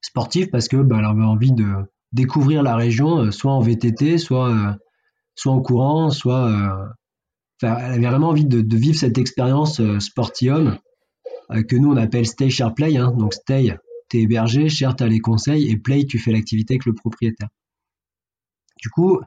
sportif 0.00 0.50
parce 0.50 0.66
que 0.66 0.78
bah, 0.78 0.96
elle 0.98 1.04
avait 1.04 1.22
envie 1.22 1.52
de 1.52 1.64
découvrir 2.12 2.62
la 2.62 2.76
région, 2.76 3.30
soit 3.30 3.52
en 3.52 3.60
VTT, 3.60 4.18
soit, 4.18 4.76
soit 5.34 5.52
en 5.52 5.60
courant, 5.60 6.10
soit 6.10 6.92
elle 7.62 7.92
avait 7.92 8.06
vraiment 8.06 8.28
envie 8.28 8.46
de, 8.46 8.76
vivre 8.76 8.98
cette 8.98 9.18
expérience 9.18 9.80
euh, 9.80 10.00
Sportium 10.00 10.78
euh, 11.50 11.62
que 11.62 11.76
nous 11.76 11.90
on 11.90 11.96
appelle 11.96 12.26
Stay 12.26 12.50
Share 12.50 12.74
Play. 12.74 12.96
Hein. 12.96 13.12
Donc 13.16 13.34
Stay, 13.34 13.76
t'es 14.08 14.20
hébergé, 14.20 14.68
Share 14.68 14.96
t'as 14.96 15.06
les 15.06 15.20
conseils 15.20 15.70
et 15.70 15.76
Play 15.76 16.04
tu 16.04 16.18
fais 16.18 16.32
l'activité 16.32 16.74
avec 16.74 16.86
le 16.86 16.94
propriétaire. 16.94 17.48
Du 18.80 18.88
coup, 18.88 19.20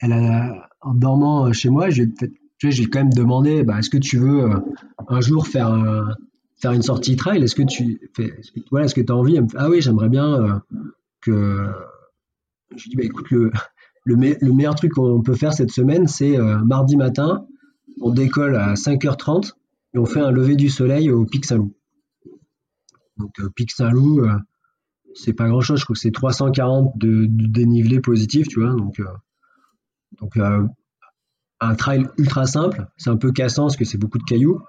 elle 0.00 0.12
a, 0.12 0.68
en 0.80 0.94
dormant 0.94 1.46
euh, 1.46 1.52
chez 1.52 1.68
moi, 1.68 1.90
j'ai 1.90 2.06
quand 2.86 3.00
même 3.00 3.12
demandé, 3.12 3.64
bah, 3.64 3.78
est-ce 3.78 3.90
que 3.90 3.98
tu 3.98 4.18
veux 4.18 4.50
un 5.08 5.20
jour 5.20 5.46
faire 5.46 5.76
faire 6.60 6.72
une 6.72 6.82
sortie 6.82 7.14
trail? 7.14 7.42
Est-ce 7.42 7.54
que 7.54 7.62
tu 7.62 8.00
fais, 8.16 8.34
voilà, 8.70 8.86
est-ce 8.86 8.94
que 8.94 9.12
as 9.12 9.14
envie? 9.14 9.38
Ah 9.56 9.68
oui, 9.68 9.80
j'aimerais 9.80 10.08
bien 10.08 10.62
que. 11.20 11.72
Je 12.76 12.88
dis 12.88 12.96
bah 12.96 13.04
écoute 13.04 13.30
le 13.30 13.50
le, 14.08 14.52
meilleur 14.52 14.74
truc 14.74 14.92
qu'on 14.92 15.22
peut 15.22 15.34
faire 15.34 15.52
cette 15.52 15.70
semaine, 15.70 16.06
c'est 16.06 16.36
euh, 16.36 16.58
mardi 16.64 16.96
matin, 16.96 17.46
on 18.00 18.10
décolle 18.10 18.56
à 18.56 18.74
5h30 18.74 19.52
et 19.94 19.98
on 19.98 20.06
fait 20.06 20.20
un 20.20 20.30
lever 20.30 20.56
du 20.56 20.70
soleil 20.70 21.10
au 21.10 21.24
Pic 21.26 21.44
Saint-Loup. 21.44 21.74
Donc 23.18 23.38
euh, 23.40 23.50
Pic 23.54 23.70
Saint-Loup, 23.70 24.20
euh, 24.20 24.38
c'est 25.14 25.34
pas 25.34 25.48
grand 25.48 25.60
chose, 25.60 25.80
je 25.80 25.84
crois 25.84 25.94
que 25.94 26.00
c'est 26.00 26.10
340 26.10 26.96
de, 26.96 27.26
dénivelé 27.28 28.00
positif, 28.00 28.48
tu 28.48 28.60
vois. 28.60 28.74
Donc, 28.74 29.02
donc 30.20 30.38
un 31.60 31.74
trail 31.74 32.06
ultra 32.18 32.46
simple, 32.46 32.86
c'est 32.96 33.10
un 33.10 33.16
peu 33.16 33.32
cassant 33.32 33.64
parce 33.64 33.76
que 33.76 33.84
c'est 33.84 33.98
beaucoup 33.98 34.18
de 34.18 34.24
cailloux. 34.24 34.60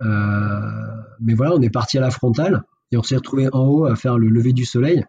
mais 0.00 1.34
voilà, 1.34 1.54
on 1.54 1.60
est 1.60 1.70
parti 1.70 1.98
à 1.98 2.00
la 2.00 2.10
frontale 2.10 2.62
et 2.90 2.96
on 2.96 3.02
s'est 3.02 3.16
retrouvé 3.16 3.48
en 3.52 3.66
haut 3.66 3.84
à 3.84 3.96
faire 3.96 4.18
le 4.18 4.28
lever 4.28 4.52
du 4.52 4.64
soleil 4.64 5.04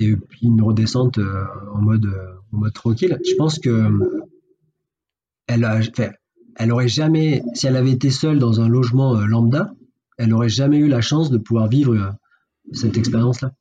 et 0.00 0.16
puis 0.16 0.46
une 0.46 0.62
redescente 0.62 1.18
en 1.18 1.80
mode 1.80 2.10
mode 2.54 2.72
tranquille. 2.72 3.18
Je 3.26 3.34
pense 3.36 3.58
que 3.58 3.90
elle, 5.46 5.64
a, 5.64 5.80
elle 6.56 6.72
aurait 6.72 6.88
jamais, 6.88 7.42
si 7.54 7.66
elle 7.66 7.76
avait 7.76 7.90
été 7.90 8.10
seule 8.10 8.38
dans 8.38 8.60
un 8.60 8.68
logement 8.68 9.16
euh, 9.16 9.26
lambda, 9.26 9.74
elle 10.18 10.32
aurait 10.32 10.48
jamais 10.48 10.78
eu 10.78 10.88
la 10.88 11.00
chance 11.00 11.30
de 11.30 11.38
pouvoir 11.38 11.68
vivre 11.68 11.94
euh, 11.94 12.10
cette 12.72 12.96
expérience-là. 12.96 13.52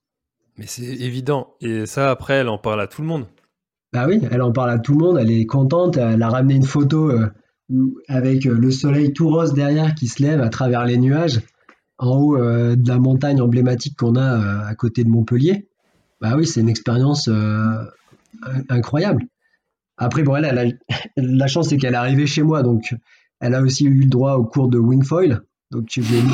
Mais 0.58 0.65
c'est 0.67 0.84
évident. 0.84 1.56
Et 1.62 1.86
ça, 1.86 2.12
après, 2.12 2.36
elle 2.36 2.50
en 2.50 2.60
parle 2.60 2.80
à 2.82 2.88
tout 2.88 3.02
le 3.02 3.08
monde. 3.08 3.26
Bah 3.91 4.06
oui, 4.08 4.22
elle 4.32 4.41
en 4.41 4.52
parle 4.52 4.69
à 4.69 4.80
tout 4.80 4.93
le 4.93 5.00
monde. 5.00 5.17
Elle 5.19 5.32
est 5.32 5.46
contente. 5.46 5.98
Elle 5.98 6.22
a 6.22 6.30
ramené 6.30 6.56
une 6.56 6.63
photo 6.63 7.12
euh, 7.12 7.28
avec 8.08 8.46
le 8.46 8.72
soleil 8.72 9.13
tout 9.13 9.30
rose 9.30 9.54
derrière 9.54 9.96
qui 9.96 10.08
se 10.08 10.22
lève 10.22 10.41
à 10.41 10.50
travers 10.50 10.86
les 10.86 10.98
nuages 10.98 11.41
en 11.98 12.17
haut 12.17 12.38
de 12.38 12.88
la 12.88 13.00
montagne 13.00 13.39
emblématique 13.39 13.96
qu'on 13.98 14.15
a 14.15 14.65
à 14.65 14.76
côté 14.76 15.04
de 15.04 15.10
Montpellier. 15.10 15.69
Bah 16.24 16.36
oui, 16.36 16.48
c'est 16.48 16.62
une 16.62 16.70
expérience 16.70 17.30
incroyable. 18.70 19.28
Après, 19.98 20.24
bon, 20.24 20.36
elle, 20.36 20.80
la 21.18 21.48
chance, 21.48 21.70
c'est 21.70 21.78
qu'elle 21.78 21.94
est 21.94 21.98
arrivée 21.98 22.26
chez 22.26 22.44
moi, 22.44 22.64
donc 22.64 22.96
elle 23.40 23.56
a 23.56 23.62
aussi 23.62 23.86
eu 23.86 24.00
le 24.00 24.08
droit 24.08 24.36
au 24.36 24.46
cours 24.46 24.70
de 24.70 24.80
wingfoil. 24.80 25.42
Donc, 25.72 25.88
j'ai 25.90 26.02
mis 26.02 26.32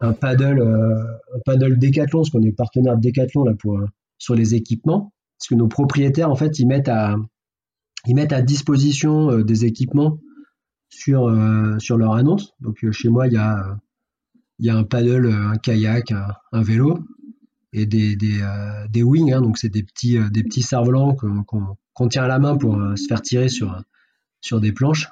un, 0.00 0.12
paddle, 0.14 0.58
euh, 0.58 1.02
un 1.34 1.40
paddle 1.44 1.78
Decathlon, 1.78 2.20
parce 2.20 2.30
qu'on 2.30 2.42
est 2.42 2.52
partenaire 2.52 2.96
de 2.96 3.02
Decathlon 3.02 3.44
là, 3.44 3.52
pour, 3.58 3.78
euh, 3.78 3.86
sur 4.16 4.34
les 4.34 4.54
équipements. 4.54 5.12
Parce 5.38 5.48
que 5.48 5.54
nos 5.54 5.68
propriétaires, 5.68 6.30
en 6.30 6.34
fait, 6.34 6.58
ils 6.58 6.66
mettent 6.66 6.88
à, 6.88 7.16
ils 8.06 8.14
mettent 8.14 8.32
à 8.32 8.40
disposition 8.40 9.30
euh, 9.30 9.44
des 9.44 9.66
équipements 9.66 10.18
sur, 10.88 11.30
sur 11.80 11.98
leur 11.98 12.14
annonce. 12.14 12.54
Donc, 12.60 12.88
chez 12.92 13.08
moi, 13.08 13.26
il 13.26 13.32
y 13.32 13.36
a, 13.36 13.76
il 14.60 14.66
y 14.66 14.70
a 14.70 14.76
un 14.76 14.84
paddle, 14.84 15.26
un 15.26 15.56
kayak, 15.56 16.12
un 16.52 16.62
vélo 16.62 17.00
et 17.74 17.86
des, 17.86 18.14
des, 18.14 18.40
euh, 18.40 18.86
des 18.88 19.02
wings, 19.02 19.32
hein, 19.32 19.42
donc 19.42 19.58
c'est 19.58 19.68
des 19.68 19.82
petits, 19.82 20.16
euh, 20.16 20.30
des 20.30 20.44
petits 20.44 20.62
cerfs-volants 20.62 21.16
qu'on 21.16 22.08
tient 22.08 22.22
à 22.22 22.28
la 22.28 22.38
main 22.38 22.56
pour 22.56 22.76
euh, 22.76 22.94
se 22.94 23.06
faire 23.08 23.20
tirer 23.20 23.48
sur, 23.48 23.82
sur 24.40 24.60
des 24.60 24.72
planches. 24.72 25.10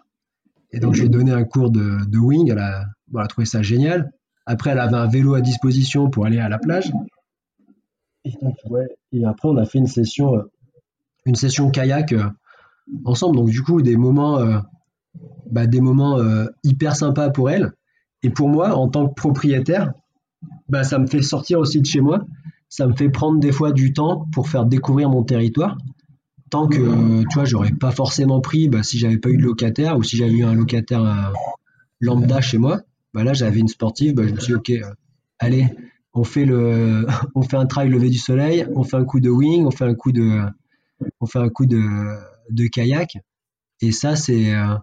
Et 0.70 0.78
donc, 0.78 0.94
j'ai 0.94 1.08
donné 1.08 1.32
un 1.32 1.44
cours 1.44 1.70
de, 1.70 1.98
de 2.06 2.18
wing. 2.18 2.50
Elle 2.50 2.60
a, 2.60 2.86
bon, 3.08 3.26
trouvé 3.26 3.46
ça 3.46 3.62
génial. 3.62 4.12
Après, 4.46 4.70
elle 4.70 4.78
avait 4.78 4.96
un 4.96 5.08
vélo 5.08 5.34
à 5.34 5.40
disposition 5.40 6.08
pour 6.08 6.24
aller 6.24 6.38
à 6.38 6.48
la 6.48 6.58
plage. 6.58 6.90
Et 8.24 9.24
après, 9.26 9.48
on 9.48 9.56
a 9.56 9.66
fait 9.66 9.78
une 9.78 9.86
session, 9.86 10.42
une 11.26 11.34
session 11.34 11.70
kayak 11.70 12.14
ensemble. 13.04 13.36
Donc, 13.36 13.50
du 13.50 13.60
coup, 13.60 13.82
des 13.82 13.98
moments, 13.98 14.40
bah, 15.50 15.66
des 15.66 15.82
moments 15.82 16.18
hyper 16.64 16.96
sympas 16.96 17.28
pour 17.28 17.50
elle. 17.50 17.72
Et 18.22 18.30
pour 18.30 18.48
moi, 18.48 18.74
en 18.74 18.88
tant 18.88 19.08
que 19.08 19.14
propriétaire, 19.14 19.92
bah, 20.70 20.84
ça 20.84 20.98
me 20.98 21.06
fait 21.06 21.20
sortir 21.20 21.58
aussi 21.58 21.82
de 21.82 21.86
chez 21.86 22.00
moi 22.00 22.24
ça 22.72 22.86
me 22.86 22.96
fait 22.96 23.10
prendre 23.10 23.38
des 23.38 23.52
fois 23.52 23.70
du 23.70 23.92
temps 23.92 24.26
pour 24.32 24.48
faire 24.48 24.64
découvrir 24.64 25.10
mon 25.10 25.22
territoire. 25.22 25.76
Tant 26.48 26.66
que, 26.68 27.22
tu 27.28 27.34
vois, 27.34 27.44
j'aurais 27.44 27.70
pas 27.70 27.90
forcément 27.90 28.40
pris, 28.40 28.70
bah, 28.70 28.82
si 28.82 28.96
j'avais 28.96 29.18
pas 29.18 29.28
eu 29.28 29.36
de 29.36 29.42
locataire 29.42 29.98
ou 29.98 30.02
si 30.02 30.16
j'avais 30.16 30.32
eu 30.32 30.44
un 30.44 30.54
locataire 30.54 31.04
euh, 31.04 31.34
lambda 32.00 32.40
chez 32.40 32.56
moi, 32.56 32.80
bah 33.12 33.24
là, 33.24 33.34
j'avais 33.34 33.60
une 33.60 33.68
sportive, 33.68 34.14
bah, 34.14 34.26
je 34.26 34.32
me 34.32 34.40
suis 34.40 34.54
dit, 34.54 34.54
ok, 34.54 34.70
euh, 34.70 34.94
allez, 35.38 35.66
on 36.14 36.24
fait 36.24 36.46
le, 36.46 37.06
on 37.34 37.42
fait 37.42 37.58
un 37.58 37.66
trail 37.66 37.90
lever 37.90 38.08
du 38.08 38.16
soleil, 38.16 38.66
on 38.74 38.84
fait 38.84 38.96
un 38.96 39.04
coup 39.04 39.20
de 39.20 39.28
wing, 39.28 39.66
on 39.66 39.70
fait 39.70 39.84
un 39.84 39.94
coup 39.94 40.12
de, 40.12 40.40
on 41.20 41.26
fait 41.26 41.40
un 41.40 41.50
coup 41.50 41.66
de, 41.66 42.66
kayak. 42.72 43.18
Et 43.82 43.92
ça, 43.92 44.16
c'est, 44.16 44.54
euh, 44.54 44.76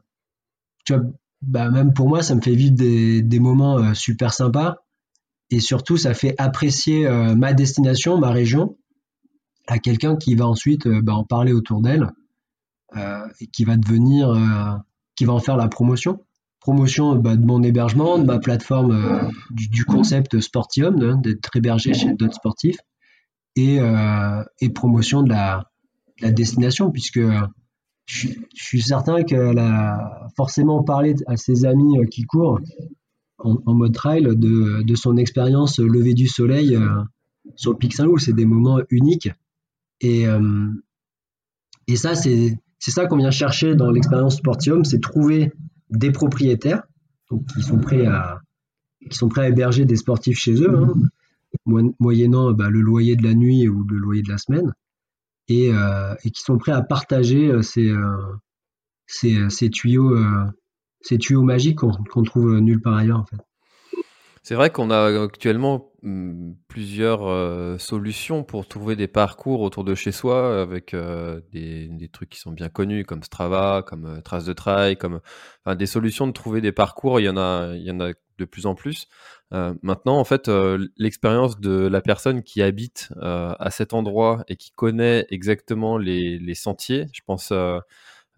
tu 0.85 0.93
vois, 0.93 1.05
bah, 1.41 1.71
même 1.71 1.93
pour 1.93 2.07
moi, 2.07 2.21
ça 2.21 2.35
me 2.35 2.41
fait 2.41 2.53
vivre 2.53 2.75
des 2.75 3.39
moments 3.39 3.95
super 3.95 4.31
sympas 4.31 4.77
et 5.51 5.59
surtout 5.59 5.97
ça 5.97 6.13
fait 6.13 6.35
apprécier 6.37 7.07
euh, 7.07 7.35
ma 7.35 7.53
destination, 7.53 8.17
ma 8.17 8.31
région 8.31 8.77
à 9.67 9.79
quelqu'un 9.79 10.15
qui 10.15 10.35
va 10.35 10.47
ensuite 10.47 10.87
euh, 10.87 11.01
bah, 11.01 11.13
en 11.13 11.23
parler 11.23 11.53
autour 11.53 11.81
d'elle 11.81 12.11
euh, 12.95 13.25
et 13.39 13.47
qui 13.47 13.65
va 13.65 13.77
devenir, 13.77 14.35
qui 15.15 15.25
va 15.25 15.33
en 15.33 15.39
faire 15.39 15.57
la 15.57 15.67
promotion. 15.67 16.19
Promotion 16.59 17.15
bah, 17.15 17.35
de 17.35 17.45
mon 17.45 17.63
hébergement, 17.63 18.17
de 18.17 18.25
ma 18.25 18.39
plateforme, 18.39 19.31
du, 19.51 19.85
concept 19.85 20.39
Sportium, 20.39 21.01
hein, 21.01 21.17
d'être 21.17 21.55
hébergé 21.55 21.93
chez 21.93 22.13
d'autres 22.13 22.35
sportifs, 22.35 22.79
et, 23.55 23.79
promotion 24.73 25.23
de 25.23 25.29
la, 25.29 25.69
la 26.21 26.31
destination, 26.31 26.91
puisque 26.91 27.21
je, 28.05 28.27
je, 28.27 28.63
suis 28.63 28.81
certain 28.81 29.23
qu'elle 29.23 29.59
a 29.59 30.27
forcément 30.35 30.83
parlé 30.83 31.15
à 31.27 31.37
ses 31.37 31.65
amis 31.65 31.97
qui 32.09 32.23
courent 32.23 32.59
en, 33.39 33.73
mode 33.73 33.93
trail 33.93 34.23
de, 34.23 34.83
de 34.83 34.95
son 34.95 35.17
expérience 35.17 35.79
lever 35.79 36.13
du 36.13 36.27
soleil 36.27 36.75
euh, 36.75 37.01
sur 37.55 37.71
le 37.71 37.77
Pic 37.77 37.93
Saint-Loup. 37.93 38.17
C'est 38.17 38.33
des 38.33 38.45
moments 38.45 38.79
uniques. 38.89 39.29
Et, 40.01 40.27
euh, 40.27 40.67
et 41.87 41.95
ça, 41.95 42.15
c'est 42.15 42.57
ça 42.79 43.05
qu'on 43.05 43.17
vient 43.17 43.31
chercher 43.31 43.75
dans 43.75 43.91
l'expérience 43.91 44.37
Sportium, 44.37 44.85
c'est 44.85 44.99
trouver 44.99 45.51
des 45.89 46.11
propriétaires 46.11 46.83
qui, 47.53 47.61
sont 47.61 47.79
prêts 47.79 48.05
à, 48.05 48.39
qui 49.09 49.17
sont 49.17 49.29
prêts 49.29 49.41
à 49.41 49.49
héberger 49.49 49.85
des 49.85 49.95
sportifs 49.95 50.37
chez 50.37 50.61
eux, 50.61 50.75
hein, 50.75 50.93
moyennant 51.99 52.51
bah, 52.51 52.69
le 52.69 52.81
loyer 52.81 53.15
de 53.15 53.23
la 53.23 53.33
nuit 53.33 53.67
ou 53.67 53.83
le 53.83 53.97
loyer 53.97 54.21
de 54.21 54.29
la 54.29 54.37
semaine, 54.37 54.73
et, 55.47 55.71
euh, 55.73 56.13
et 56.23 56.31
qui 56.31 56.41
sont 56.41 56.57
prêts 56.57 56.71
à 56.71 56.81
partager 56.81 57.61
ces, 57.61 57.91
ces, 59.07 59.49
ces 59.49 59.69
tuyaux 59.69 60.15
ces 61.01 61.17
tuyaux 61.17 61.43
magiques 61.43 61.79
qu'on 61.79 62.23
trouve 62.23 62.59
nulle 62.59 62.81
part 62.81 62.95
ailleurs 62.95 63.19
en 63.19 63.25
fait. 63.25 63.37
C'est 64.49 64.55
vrai 64.55 64.71
qu'on 64.71 64.89
a 64.89 65.21
actuellement 65.21 65.91
hmm, 66.01 66.53
plusieurs 66.67 67.27
euh, 67.27 67.77
solutions 67.77 68.43
pour 68.43 68.67
trouver 68.67 68.95
des 68.95 69.07
parcours 69.07 69.61
autour 69.61 69.83
de 69.83 69.93
chez 69.95 70.11
soi 70.11 70.61
avec 70.61 70.93
euh, 70.93 71.41
des, 71.51 72.09
trucs 72.11 72.29
qui 72.29 72.39
sont 72.39 72.51
bien 72.51 72.69
connus 72.69 73.05
comme 73.05 73.21
Strava, 73.21 73.83
comme 73.85 74.05
euh, 74.05 74.21
Trace 74.21 74.45
de 74.45 74.53
Trail, 74.53 74.97
comme 74.97 75.19
des 75.67 75.85
solutions 75.85 76.25
de 76.25 76.31
trouver 76.31 76.61
des 76.61 76.71
parcours. 76.71 77.19
Il 77.19 77.25
y 77.25 77.29
en 77.29 77.37
a, 77.37 77.73
il 77.75 77.83
y 77.83 77.91
en 77.91 77.99
a 77.99 78.11
de 78.39 78.45
plus 78.45 78.65
en 78.65 78.73
plus. 78.73 79.07
maintenant, 79.51 80.17
en 80.17 80.23
fait, 80.23 80.49
l'expérience 80.97 81.59
de 81.59 81.87
la 81.87 82.01
personne 82.01 82.41
qui 82.41 82.61
habite 82.61 83.09
à 83.21 83.69
cet 83.69 83.93
endroit 83.93 84.45
et 84.47 84.55
qui 84.55 84.71
connaît 84.71 85.27
exactement 85.29 85.97
les, 85.97 86.39
les 86.39 86.55
sentiers, 86.55 87.07
je 87.13 87.19
pense 87.25 87.51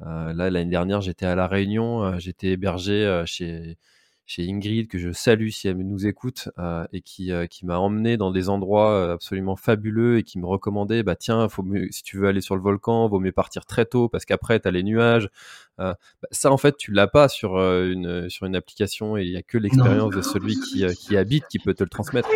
là, 0.06 0.50
l'année 0.50 0.70
dernière, 0.70 1.02
j'étais 1.02 1.26
à 1.26 1.36
La 1.36 1.48
Réunion, 1.48 2.04
euh, 2.04 2.16
j'étais 2.18 2.48
hébergé 2.48 3.06
euh, 3.06 3.26
chez, 3.26 3.78
chez 4.26 4.50
Ingrid, 4.50 4.88
que 4.88 4.98
je 4.98 5.12
salue 5.12 5.50
si 5.50 5.68
elle 5.68 5.78
nous 5.78 6.08
écoute, 6.08 6.50
et 6.94 7.02
qui, 7.02 7.32
qui 7.50 7.66
m'a 7.66 7.80
emmené 7.80 8.16
dans 8.16 8.32
des 8.32 8.48
endroits 8.48 9.12
absolument 9.12 9.58
fabuleux 9.58 10.20
et 10.20 10.24
qui 10.24 10.40
me 10.40 10.46
recommandait, 10.46 11.04
bah 11.04 11.16
tiens, 11.16 11.50
faut 11.50 11.66
si 11.90 12.02
tu 12.02 12.18
veux 12.18 12.28
aller 12.28 12.40
sur 12.40 12.56
le 12.56 12.62
volcan, 12.62 13.10
vaut 13.10 13.20
mieux 13.20 13.34
partir 13.34 13.66
très 13.66 13.86
tôt 13.86 14.08
parce 14.08 14.24
qu'après, 14.24 14.62
tu 14.62 14.68
as 14.70 14.72
les 14.72 14.84
nuages. 14.84 15.30
Bah, 15.78 15.98
ça, 16.32 16.50
en 16.50 16.58
fait, 16.58 16.78
tu 16.78 16.94
l'as 16.94 17.08
pas 17.08 17.28
sur, 17.28 17.58
une, 17.58 18.30
sur 18.30 18.46
une 18.46 18.56
application 18.56 19.18
et 19.18 19.24
il 19.24 19.32
n'y 19.32 19.38
a 19.38 19.42
que 19.42 19.58
l'expérience 19.58 20.16
de 20.16 20.22
celui 20.22 20.58
qui, 20.62 20.86
qui 20.96 21.18
habite 21.18 21.44
qui 21.50 21.60
peut 21.60 21.74
te 21.74 21.84
le 21.84 21.90
transmettre. 21.90 22.30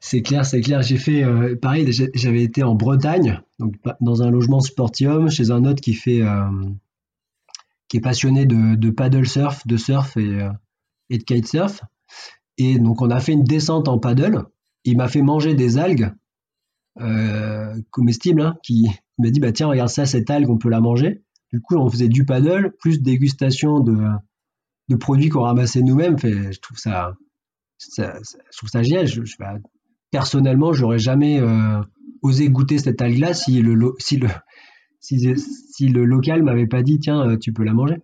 C'est 0.00 0.22
clair, 0.22 0.46
c'est 0.46 0.62
clair. 0.62 0.80
J'ai 0.80 0.96
fait 0.96 1.22
pareil. 1.56 1.86
J'avais 2.14 2.42
été 2.42 2.62
en 2.62 2.74
Bretagne, 2.74 3.42
donc 3.58 3.74
dans 4.00 4.22
un 4.22 4.30
logement 4.30 4.60
Sportium, 4.60 5.28
chez 5.28 5.50
un 5.50 5.66
autre 5.66 5.82
qui 5.82 5.92
fait 5.92 6.22
qui 7.92 7.98
est 7.98 8.00
passionné 8.00 8.46
de, 8.46 8.90
paddle 8.90 9.26
surf, 9.26 9.66
de 9.66 9.76
surf 9.76 10.16
et, 10.16 10.48
et 11.10 11.18
de 11.18 11.22
kitesurf. 11.24 11.82
Et 12.56 12.78
donc, 12.78 13.02
on 13.02 13.10
a 13.10 13.20
fait 13.20 13.32
une 13.32 13.44
descente 13.44 13.86
en 13.86 13.98
paddle. 13.98 14.46
Il 14.84 14.96
m'a 14.96 15.08
fait 15.08 15.20
manger 15.20 15.54
des 15.54 15.76
algues 15.76 16.10
comestibles. 17.90 18.40
Hein, 18.40 18.56
qui 18.62 18.88
m'a 19.18 19.28
dit 19.28 19.40
bah 19.40 19.52
tiens, 19.52 19.66
regarde 19.66 19.90
ça, 19.90 20.06
cette 20.06 20.30
algue, 20.30 20.48
on 20.48 20.56
peut 20.56 20.70
la 20.70 20.80
manger. 20.80 21.22
Du 21.52 21.60
coup, 21.60 21.76
on 21.76 21.90
faisait 21.90 22.08
du 22.08 22.24
paddle 22.24 22.72
plus 22.80 23.02
dégustation 23.02 23.80
de, 23.80 24.96
produits 24.98 25.28
qu'on 25.28 25.42
ramassait 25.42 25.82
nous-mêmes. 25.82 26.16
je 26.18 26.58
trouve 26.60 26.78
ça, 26.78 27.12
je 27.78 28.56
trouve 28.56 28.70
ça 28.70 28.82
génial. 28.82 29.06
Bah, 29.38 29.56
personnellement, 30.10 30.72
j'aurais 30.72 30.98
jamais 30.98 31.42
euh, 31.42 31.82
osé 32.22 32.48
goûter 32.48 32.78
cette 32.78 33.02
algue-là 33.02 33.34
si 33.34 33.60
le, 33.60 33.94
si 33.98 34.16
le, 34.16 34.28
si, 35.02 35.36
si 35.36 35.88
le 35.88 36.06
local 36.06 36.42
m'avait 36.42 36.66
pas 36.66 36.82
dit 36.82 36.98
tiens, 36.98 37.28
euh, 37.28 37.36
tu 37.36 37.52
peux 37.52 37.64
la 37.64 37.74
manger. 37.74 37.96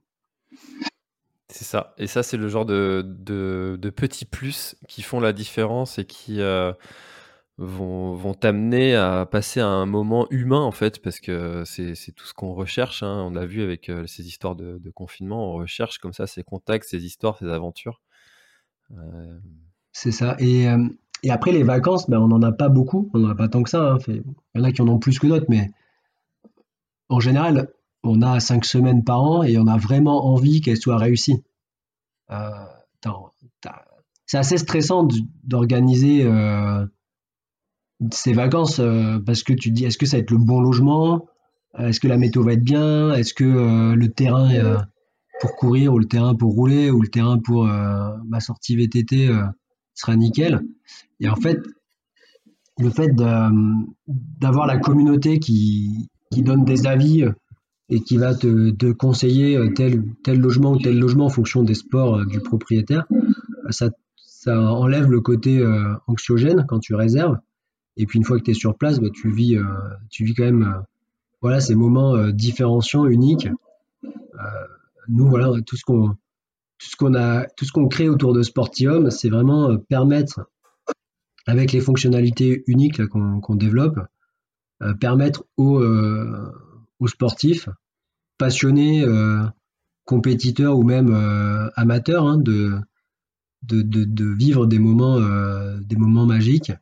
C'est 1.49 1.65
ça. 1.65 1.95
Et 1.97 2.07
ça, 2.07 2.23
c'est 2.23 2.37
le 2.37 2.49
genre 2.49 2.67
de, 2.67 3.03
de, 3.07 3.79
de, 3.81 3.91
petits 3.91 4.27
plus 4.27 4.77
qui 4.87 5.01
font 5.01 5.19
la 5.19 5.33
différence 5.33 5.99
et 5.99 6.05
qui 6.05 6.43
euh, 6.43 6.73
vont, 7.57 8.13
vont 8.13 8.35
t'amener 8.35 8.95
à 8.95 9.25
passer 9.25 9.61
un 9.61 9.87
moment 9.87 10.27
humain, 10.31 10.61
en 10.61 10.73
fait, 10.73 11.01
parce 11.01 11.21
que 11.21 11.63
c'est 11.65 11.95
tout 12.15 12.27
ce 12.27 12.35
qu'on 12.35 12.53
recherche. 12.53 13.03
Hein. 13.03 13.25
On 13.27 13.31
l'a 13.31 13.47
vu 13.47 13.63
avec 13.63 13.91
ces 14.07 14.29
histoires 14.29 14.57
de, 14.57 14.79
de, 14.79 14.91
confinement. 14.91 15.55
On 15.55 15.55
recherche 15.55 15.99
comme 15.99 16.13
ça 16.13 16.27
ces 16.27 16.43
contacts, 16.43 16.87
ces 16.87 17.07
histoires, 17.07 17.39
ces 17.39 17.47
aventures. 17.47 18.03
C'est 19.93 20.13
ça. 20.13 20.37
Et 20.39 20.69
et 21.23 21.31
après, 21.31 21.53
les 21.53 21.63
vacances, 21.63 22.09
ben, 22.09 22.19
on 22.19 22.29
n'en 22.29 22.43
a 22.43 22.53
pas 22.53 22.69
beaucoup, 22.69 23.11
on 23.13 23.19
n'en 23.19 23.31
a 23.31 23.35
pas 23.35 23.49
tant 23.49 23.63
que 23.63 23.71
ça. 23.71 23.93
Hein. 23.95 23.99
Il 24.07 24.23
y 24.55 24.61
en 24.61 24.65
a 24.65 24.73
qui 24.73 24.83
en 24.83 24.89
ont 24.89 24.99
plus 24.99 25.19
que 25.19 25.27
d'autres, 25.27 25.47
mais 25.49 25.71
en 27.09 27.21
général, 27.21 27.69
on 28.03 28.23
a 28.23 28.41
cinq 28.41 28.65
semaines 28.65 29.05
par 29.05 29.23
an 29.23 29.43
et 29.43 29.59
on 29.59 29.67
a 29.67 29.77
vraiment 29.77 30.27
envie 30.27 30.61
qu'elles 30.61 30.81
soient 30.81 30.99
réussies. 30.99 31.43
Euh, 32.31 32.51
c'est 34.27 34.37
assez 34.37 34.59
stressant 34.59 35.09
d'organiser 35.45 36.23
euh, 36.25 36.85
ces 38.13 38.33
vacances 38.33 38.81
euh, 38.81 39.19
parce 39.25 39.43
que 39.43 39.55
tu 39.55 39.71
te 39.71 39.75
dis 39.75 39.85
est-ce 39.85 39.97
que 39.97 40.07
ça 40.07 40.19
va 40.19 40.23
être 40.23 40.31
le 40.31 40.39
bon 40.39 40.61
logement? 40.61 41.27
Est-ce 41.79 42.01
que 42.01 42.09
la 42.09 42.19
météo 42.19 42.43
va 42.43 42.55
être 42.55 42.65
bien? 42.65 43.13
Est-ce 43.15 43.35
que 43.35 43.95
le 43.95 44.09
terrain 44.09 44.87
pour 45.41 45.55
courir 45.55 45.95
ou 45.95 45.99
le 45.99 46.07
terrain 46.07 46.35
pour 46.35 46.53
rouler 46.53 46.91
ou 46.91 47.01
le 47.01 47.09
terrain 47.09 47.39
pour 47.39 47.65
ma 47.65 48.41
sortie 48.41 48.75
VTT 48.75 49.31
sera 49.99 50.17
nickel. 50.17 50.61
Et 51.21 51.29
en 51.29 51.37
fait, 51.37 51.59
le 52.79 52.91
fait 52.91 53.11
d'avoir 53.15 54.67
la 54.67 54.79
communauté 54.79 55.39
qui, 55.39 56.09
qui, 56.31 56.43
donne 56.43 56.65
des 56.65 56.87
avis 56.87 57.25
et 57.89 58.01
qui 58.01 58.17
va 58.17 58.35
te, 58.35 58.93
conseiller 58.93 59.59
tel, 59.75 60.03
tel 60.23 60.41
logement 60.41 60.73
ou 60.73 60.79
tel 60.79 60.99
logement 60.99 61.27
en 61.27 61.31
fonction 61.31 61.63
des 61.63 61.75
sports 61.75 62.19
euh, 62.19 62.25
du 62.25 62.41
propriétaire, 62.41 63.07
ça, 63.71 63.91
ça 64.17 64.61
enlève 64.61 65.11
le 65.11 65.21
côté 65.21 65.59
euh, 65.59 65.95
anxiogène 66.07 66.65
quand 66.69 66.81
tu 66.81 66.95
réserves. 66.95 67.39
Et 67.97 68.07
puis 68.07 68.19
une 68.19 68.25
fois 68.25 68.39
que 68.39 68.45
tu 68.45 68.53
es 68.53 68.55
sur 68.55 68.77
place, 68.77 69.01
bah, 69.01 69.09
tu, 69.13 69.31
vis, 69.31 69.57
euh, 69.57 69.65
tu 70.11 70.25
vis 70.25 70.35
quand 70.35 70.45
même 70.45 70.83
voilà, 71.41 71.61
ces 71.61 71.75
moments 71.75 72.31
différenciants, 72.31 73.07
uniques. 73.07 73.49
nous, 75.09 75.29
voilà, 75.29 75.51
tout 75.65 75.77
ce 75.77 75.85
qu'on 75.85 76.17
tout 76.79 76.89
ce 76.89 76.97
qu'on 76.97 77.15
a, 77.15 77.45
tout 77.57 77.65
ce 77.65 77.73
qu'on 77.73 77.89
crée 77.89 78.09
autour 78.09 78.33
de 78.33 78.43
Sportium, 78.43 79.11
c'est 79.11 79.29
vraiment 79.29 79.71
euh, 79.71 79.77
permettre, 79.77 80.49
avec 81.47 81.73
les 81.73 81.81
fonctionnalités 81.81 82.63
uniques 82.67 83.05
qu'on 83.07 83.55
développe, 83.55 83.99
euh, 83.99 84.03
permettre 85.01 85.45
aux, 85.57 85.79
euh, 85.79 86.53
aux, 87.01 87.09
sportifs, 87.09 87.69
passionnés, 88.39 89.05
compétiteurs 90.05 90.79
ou 90.79 90.85
même 90.85 91.13
amateurs, 91.77 92.25
hein, 92.27 92.39
de, 92.39 92.79
de, 93.63 93.83
de, 93.83 94.25
vivre 94.35 94.67
des 94.67 94.79
moments, 94.79 95.19
des 95.81 95.97
moments 95.97 96.27
magiques 96.27 96.73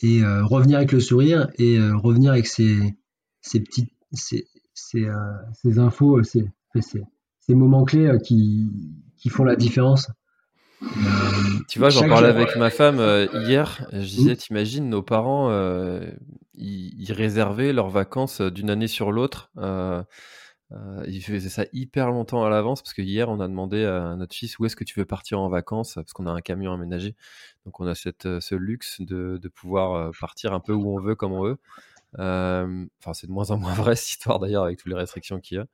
et 0.00 0.22
revenir 0.24 0.78
avec 0.78 0.92
le 0.92 1.00
sourire 1.00 1.48
et 1.58 1.78
revenir 1.78 2.32
avec 2.32 2.46
ces, 2.46 2.96
ces 3.42 3.60
petites, 3.60 3.92
ces, 4.12 4.48
ces, 4.72 5.06
ces 5.52 5.78
infos, 5.78 6.22
ces, 6.22 6.48
ces 6.80 7.54
moments 7.54 7.84
clés 7.84 8.16
qui 8.24 8.70
qui 9.18 9.28
font 9.28 9.44
la 9.44 9.56
différence. 9.56 10.08
Euh, 10.82 10.86
tu 11.68 11.78
vois, 11.78 11.90
j'en 11.90 12.08
parlais 12.08 12.28
avec 12.28 12.56
ma 12.56 12.70
femme 12.70 13.00
euh, 13.00 13.26
hier. 13.46 13.86
Je 13.92 13.98
disais, 13.98 14.32
mmh. 14.32 14.36
t'imagines, 14.36 14.88
nos 14.88 15.02
parents, 15.02 15.50
euh, 15.50 16.00
ils, 16.58 17.12
réservaient 17.12 17.72
leurs 17.72 17.88
vacances 17.88 18.40
d'une 18.40 18.70
année 18.70 18.88
sur 18.88 19.12
l'autre. 19.12 19.50
ils 19.56 21.22
faisaient 21.22 21.48
ça 21.48 21.64
hyper 21.72 22.10
longtemps 22.10 22.44
à 22.44 22.50
l'avance 22.50 22.82
parce 22.82 22.94
que 22.94 23.02
hier, 23.02 23.28
on 23.28 23.40
a 23.40 23.48
demandé 23.48 23.84
à 23.84 24.16
notre 24.16 24.34
fils 24.34 24.58
où 24.58 24.66
est-ce 24.66 24.76
que 24.76 24.84
tu 24.84 24.98
veux 24.98 25.06
partir 25.06 25.40
en 25.40 25.48
vacances? 25.48 25.94
Parce 25.94 26.12
qu'on 26.12 26.26
a 26.26 26.32
un 26.32 26.40
camion 26.40 26.72
aménagé. 26.72 27.16
Donc, 27.64 27.80
on 27.80 27.86
a 27.86 27.94
cette, 27.94 28.40
ce 28.40 28.54
luxe 28.54 29.00
de, 29.00 29.38
de 29.40 29.48
pouvoir 29.48 30.10
partir 30.20 30.52
un 30.52 30.60
peu 30.60 30.72
où 30.72 30.94
on 30.94 31.00
veut, 31.00 31.14
comme 31.14 31.32
on 31.32 31.42
veut. 31.42 31.58
Enfin, 32.14 33.14
c'est 33.14 33.26
de 33.26 33.32
moins 33.32 33.50
en 33.50 33.58
moins 33.58 33.74
vrai 33.74 33.96
cette 33.96 34.10
histoire 34.10 34.38
d'ailleurs 34.38 34.64
avec 34.64 34.78
toutes 34.78 34.90
les 34.90 34.96
restrictions 34.96 35.40
qu'il 35.40 35.58
y 35.58 35.60
a. 35.60 35.66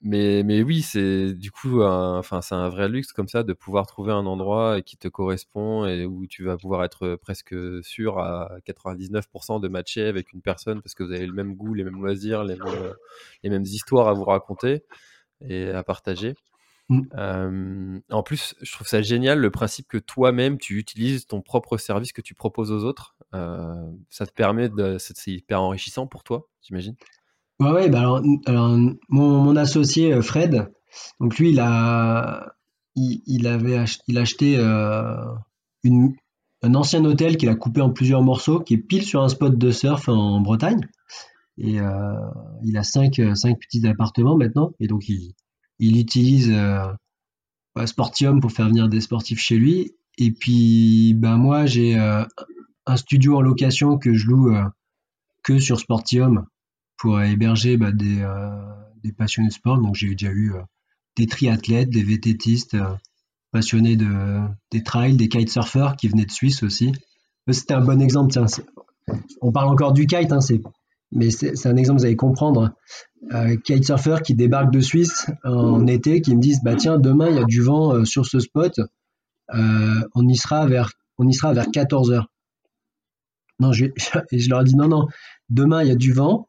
mais, 0.00 0.42
mais 0.44 0.62
oui, 0.62 0.82
c'est 0.82 1.34
du 1.34 1.50
coup, 1.50 1.82
enfin, 1.82 2.40
c'est 2.40 2.54
un 2.54 2.68
vrai 2.68 2.88
luxe 2.88 3.12
comme 3.12 3.28
ça 3.28 3.42
de 3.42 3.52
pouvoir 3.52 3.86
trouver 3.86 4.12
un 4.12 4.26
endroit 4.26 4.82
qui 4.82 4.96
te 4.96 5.08
correspond 5.08 5.86
et 5.86 6.06
où 6.06 6.26
tu 6.26 6.44
vas 6.44 6.56
pouvoir 6.56 6.84
être 6.84 7.16
presque 7.16 7.54
sûr 7.82 8.18
à 8.18 8.56
99% 8.64 9.60
de 9.60 9.68
matcher 9.68 10.06
avec 10.06 10.32
une 10.32 10.42
personne 10.42 10.82
parce 10.82 10.94
que 10.94 11.02
vous 11.02 11.12
avez 11.12 11.26
le 11.26 11.32
même 11.32 11.54
goût, 11.54 11.74
les 11.74 11.84
mêmes 11.84 12.00
loisirs, 12.00 12.44
les 12.44 12.56
mêmes, 12.56 12.94
les 13.42 13.50
mêmes 13.50 13.64
histoires 13.64 14.08
à 14.08 14.12
vous 14.12 14.24
raconter 14.24 14.84
et 15.40 15.70
à 15.70 15.82
partager. 15.82 16.34
Mmh. 16.90 18.00
en 18.10 18.22
plus, 18.22 18.54
je 18.60 18.70
trouve 18.72 18.86
ça 18.86 19.00
génial 19.00 19.38
le 19.38 19.50
principe 19.50 19.88
que 19.88 19.96
toi-même 19.96 20.58
tu 20.58 20.78
utilises 20.78 21.26
ton 21.26 21.40
propre 21.40 21.78
service 21.78 22.12
que 22.12 22.20
tu 22.20 22.34
proposes 22.34 22.70
aux 22.70 22.84
autres. 22.84 23.16
ça 23.32 24.26
te 24.26 24.32
permet 24.32 24.68
de, 24.68 24.98
c'est 24.98 25.28
hyper 25.28 25.62
enrichissant 25.62 26.06
pour 26.06 26.24
toi, 26.24 26.46
j'imagine. 26.62 26.94
Ouais, 27.58 27.70
ouais 27.70 27.88
bah 27.88 28.00
alors, 28.46 28.78
mon, 29.08 29.56
associé 29.56 30.20
Fred, 30.20 30.72
donc 31.20 31.38
lui, 31.38 31.50
il 31.50 31.60
a, 31.60 32.54
il, 32.96 33.46
avait 33.46 33.84
il 34.06 34.18
a 34.18 34.20
acheté 34.20 34.56
une, 35.84 36.14
un 36.62 36.74
ancien 36.74 37.04
hôtel 37.04 37.36
qu'il 37.38 37.48
a 37.48 37.54
coupé 37.54 37.80
en 37.80 37.90
plusieurs 37.90 38.22
morceaux, 38.22 38.60
qui 38.60 38.74
est 38.74 38.78
pile 38.78 39.04
sur 39.04 39.22
un 39.22 39.28
spot 39.28 39.56
de 39.56 39.70
surf 39.70 40.08
en 40.08 40.40
Bretagne. 40.40 40.86
Et 41.56 41.78
il 42.62 42.76
a 42.76 42.82
cinq, 42.82 43.20
cinq 43.34 43.58
petits 43.58 43.86
appartements 43.86 44.36
maintenant, 44.36 44.72
et 44.80 44.86
donc 44.86 45.08
il 45.08 45.34
il 45.78 45.98
utilise 45.98 46.50
euh, 46.50 47.86
Sportium 47.86 48.40
pour 48.40 48.52
faire 48.52 48.68
venir 48.68 48.88
des 48.88 49.00
sportifs 49.00 49.40
chez 49.40 49.56
lui. 49.56 49.92
Et 50.18 50.30
puis, 50.30 51.14
ben 51.14 51.36
moi, 51.36 51.66
j'ai 51.66 51.98
euh, 51.98 52.24
un 52.86 52.96
studio 52.96 53.36
en 53.36 53.40
location 53.40 53.98
que 53.98 54.14
je 54.14 54.26
loue 54.28 54.54
euh, 54.54 54.64
que 55.42 55.58
sur 55.58 55.80
Sportium 55.80 56.46
pour 56.96 57.20
héberger 57.20 57.76
bah, 57.76 57.92
des, 57.92 58.24
passionnés 59.16 59.48
de 59.48 59.52
sport. 59.52 59.78
Donc, 59.78 59.94
j'ai 59.94 60.10
déjà 60.14 60.32
eu 60.32 60.54
des 61.16 61.26
triathlètes, 61.26 61.90
des 61.90 62.02
VTTistes 62.02 62.76
passionnés 63.50 63.96
de, 63.96 64.40
des 64.70 64.82
trails, 64.82 65.16
des 65.16 65.28
kitesurfers 65.28 65.96
qui 65.96 66.08
venaient 66.08 66.24
de 66.24 66.30
Suisse 66.30 66.62
aussi. 66.62 66.92
C'était 67.50 67.74
un 67.74 67.84
bon 67.84 68.00
exemple. 68.00 68.32
Tiens, 68.32 68.46
on 69.42 69.52
parle 69.52 69.68
encore 69.68 69.92
du 69.92 70.06
kite, 70.06 70.32
hein, 70.32 70.38
mais 71.12 71.30
c'est 71.30 71.66
un 71.66 71.76
exemple, 71.76 72.00
vous 72.00 72.06
allez 72.06 72.16
comprendre. 72.16 72.72
Euh, 73.32 73.56
kitesurfer 73.56 74.16
qui 74.22 74.34
débarque 74.34 74.70
de 74.70 74.80
Suisse 74.80 75.30
en 75.44 75.86
été, 75.86 76.20
qui 76.20 76.34
me 76.36 76.40
disent 76.40 76.60
bah 76.62 76.74
tiens 76.74 76.98
demain 76.98 77.30
il 77.30 77.36
y 77.36 77.38
a 77.38 77.44
du 77.44 77.62
vent 77.62 77.94
euh, 77.94 78.04
sur 78.04 78.26
ce 78.26 78.38
spot, 78.38 78.80
euh, 79.54 80.00
on 80.14 80.28
y 80.28 80.36
sera 80.36 80.66
vers 80.66 80.92
on 81.16 81.26
y 81.26 81.32
sera 81.32 81.54
vers 81.54 81.70
14 81.70 82.12
h 82.12 82.22
Non, 83.60 83.72
je, 83.72 83.86
et 84.30 84.38
je 84.38 84.50
leur 84.50 84.62
dit 84.62 84.76
non 84.76 84.88
non, 84.88 85.06
demain 85.48 85.82
il 85.82 85.88
y 85.88 85.90
a 85.90 85.96
du 85.96 86.12
vent, 86.12 86.48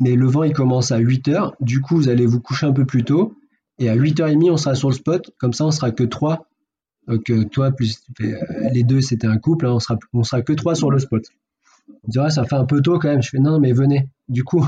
mais 0.00 0.14
le 0.14 0.26
vent 0.26 0.42
il 0.42 0.52
commence 0.52 0.92
à 0.92 0.98
8 0.98 1.28
h 1.28 1.52
Du 1.60 1.80
coup 1.80 1.96
vous 1.96 2.08
allez 2.10 2.26
vous 2.26 2.40
coucher 2.40 2.66
un 2.66 2.72
peu 2.72 2.84
plus 2.84 3.04
tôt 3.04 3.34
et 3.78 3.88
à 3.88 3.96
8h30 3.96 4.50
on 4.50 4.56
sera 4.58 4.74
sur 4.74 4.90
le 4.90 4.94
spot. 4.94 5.30
Comme 5.38 5.54
ça 5.54 5.64
on 5.64 5.70
sera 5.70 5.92
que 5.92 6.04
3 6.04 6.46
donc 7.08 7.32
toi 7.50 7.72
plus 7.72 8.04
les 8.72 8.84
deux 8.84 9.00
c'était 9.00 9.26
un 9.26 9.38
couple, 9.38 9.66
hein, 9.66 9.72
on 9.72 9.80
sera 9.80 9.98
on 10.12 10.24
sera 10.24 10.42
que 10.42 10.52
3 10.52 10.74
sur 10.74 10.90
le 10.90 10.98
spot. 10.98 11.22
On 12.04 12.08
dirait 12.08 12.30
ça 12.30 12.44
fait 12.44 12.56
un 12.56 12.66
peu 12.66 12.82
tôt 12.82 12.98
quand 12.98 13.08
même. 13.08 13.22
Je 13.22 13.30
fais 13.30 13.38
non, 13.38 13.58
mais 13.58 13.72
venez. 13.72 14.08
Du 14.28 14.44
coup, 14.44 14.64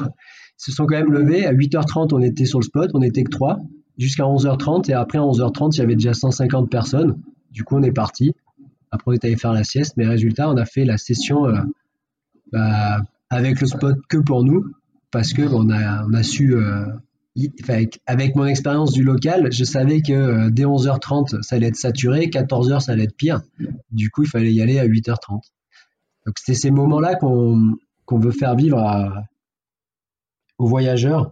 se 0.57 0.73
sont 0.73 0.87
quand 0.87 0.97
même 0.97 1.13
levés. 1.13 1.47
À 1.47 1.53
8h30, 1.53 2.15
on 2.15 2.21
était 2.21 2.45
sur 2.45 2.61
le 2.61 2.65
spot, 2.65 2.91
on 2.95 3.03
était 3.03 3.25
que 3.25 3.31
3, 3.31 3.59
jusqu'à 3.99 4.25
11h30. 4.25 4.91
Et 4.91 4.95
après, 4.95 5.19
à 5.19 5.23
11h30, 5.23 5.75
il 5.75 5.79
y 5.79 5.83
avait 5.83 5.95
déjà 5.95 6.15
150 6.15 6.71
personnes. 6.71 7.19
Du 7.51 7.65
coup, 7.65 7.77
on 7.77 7.83
est 7.83 7.93
parti. 7.93 8.33
Après, 8.91 9.11
on 9.11 9.13
est 9.13 9.25
allé 9.25 9.37
faire 9.37 9.53
la 9.53 9.65
sieste. 9.65 9.95
Mais 9.97 10.07
résultat, 10.07 10.51
on 10.51 10.57
a 10.57 10.65
fait 10.65 10.85
la 10.85 10.99
session 10.99 11.47
euh, 11.47 11.61
bah, 12.53 13.03
avec 13.31 13.61
le 13.61 13.67
spot 13.67 13.99
que 14.09 14.19
pour 14.19 14.45
nous. 14.45 14.65
Parce 15.11 15.33
que 15.33 15.43
on 15.43 15.71
a, 15.71 16.05
on 16.07 16.13
a 16.13 16.23
su. 16.23 16.55
Euh, 16.55 16.87
avec, 18.07 18.37
mon 18.37 18.47
expérience 18.47 18.93
du 18.93 19.03
local, 19.03 19.53
je 19.53 19.65
savais 19.65 20.03
que 20.03 20.13
euh, 20.13 20.51
dès 20.51 20.65
11h30, 20.65 21.43
ça 21.43 21.57
allait 21.57 21.67
être 21.67 21.77
saturé. 21.77 22.27
14h, 22.27 22.81
ça 22.81 22.93
allait 22.93 23.05
être 23.05 23.17
pire. 23.17 23.43
Du 23.91 24.11
coup, 24.11 24.23
il 24.23 24.29
fallait 24.29 24.53
y 24.53 24.63
aller 24.63 24.79
à 24.79 24.87
8h30. 24.87 25.41
Donc 26.27 26.37
c'est 26.37 26.55
ces 26.55 26.71
moments-là 26.71 27.17
qu'on 27.17 27.77
veut 28.13 28.31
faire 28.31 28.55
vivre 28.55 28.79
aux 30.59 30.67
voyageurs 30.67 31.31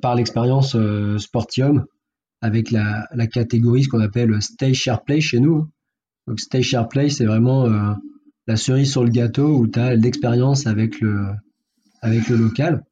par 0.00 0.14
l'expérience 0.14 0.76
Sportium 1.18 1.84
avec 2.40 2.70
la, 2.70 3.06
catégorie 3.32 3.84
ce 3.84 3.88
qu'on 3.88 4.00
appelle 4.00 4.40
Stay 4.42 4.74
Share 4.74 5.02
Play 5.02 5.20
chez 5.20 5.40
nous. 5.40 5.68
Donc 6.26 6.40
Stay 6.40 6.62
Share 6.62 6.88
Play, 6.88 7.08
c'est 7.08 7.24
vraiment 7.24 7.66
la 8.46 8.56
cerise 8.56 8.90
sur 8.90 9.04
le 9.04 9.10
gâteau 9.10 9.56
où 9.56 9.66
tu 9.66 9.78
as 9.78 9.94
l'expérience 9.94 10.66
avec 10.66 11.00
le, 11.00 11.26
avec 12.00 12.28
le 12.28 12.36
local. 12.36 12.84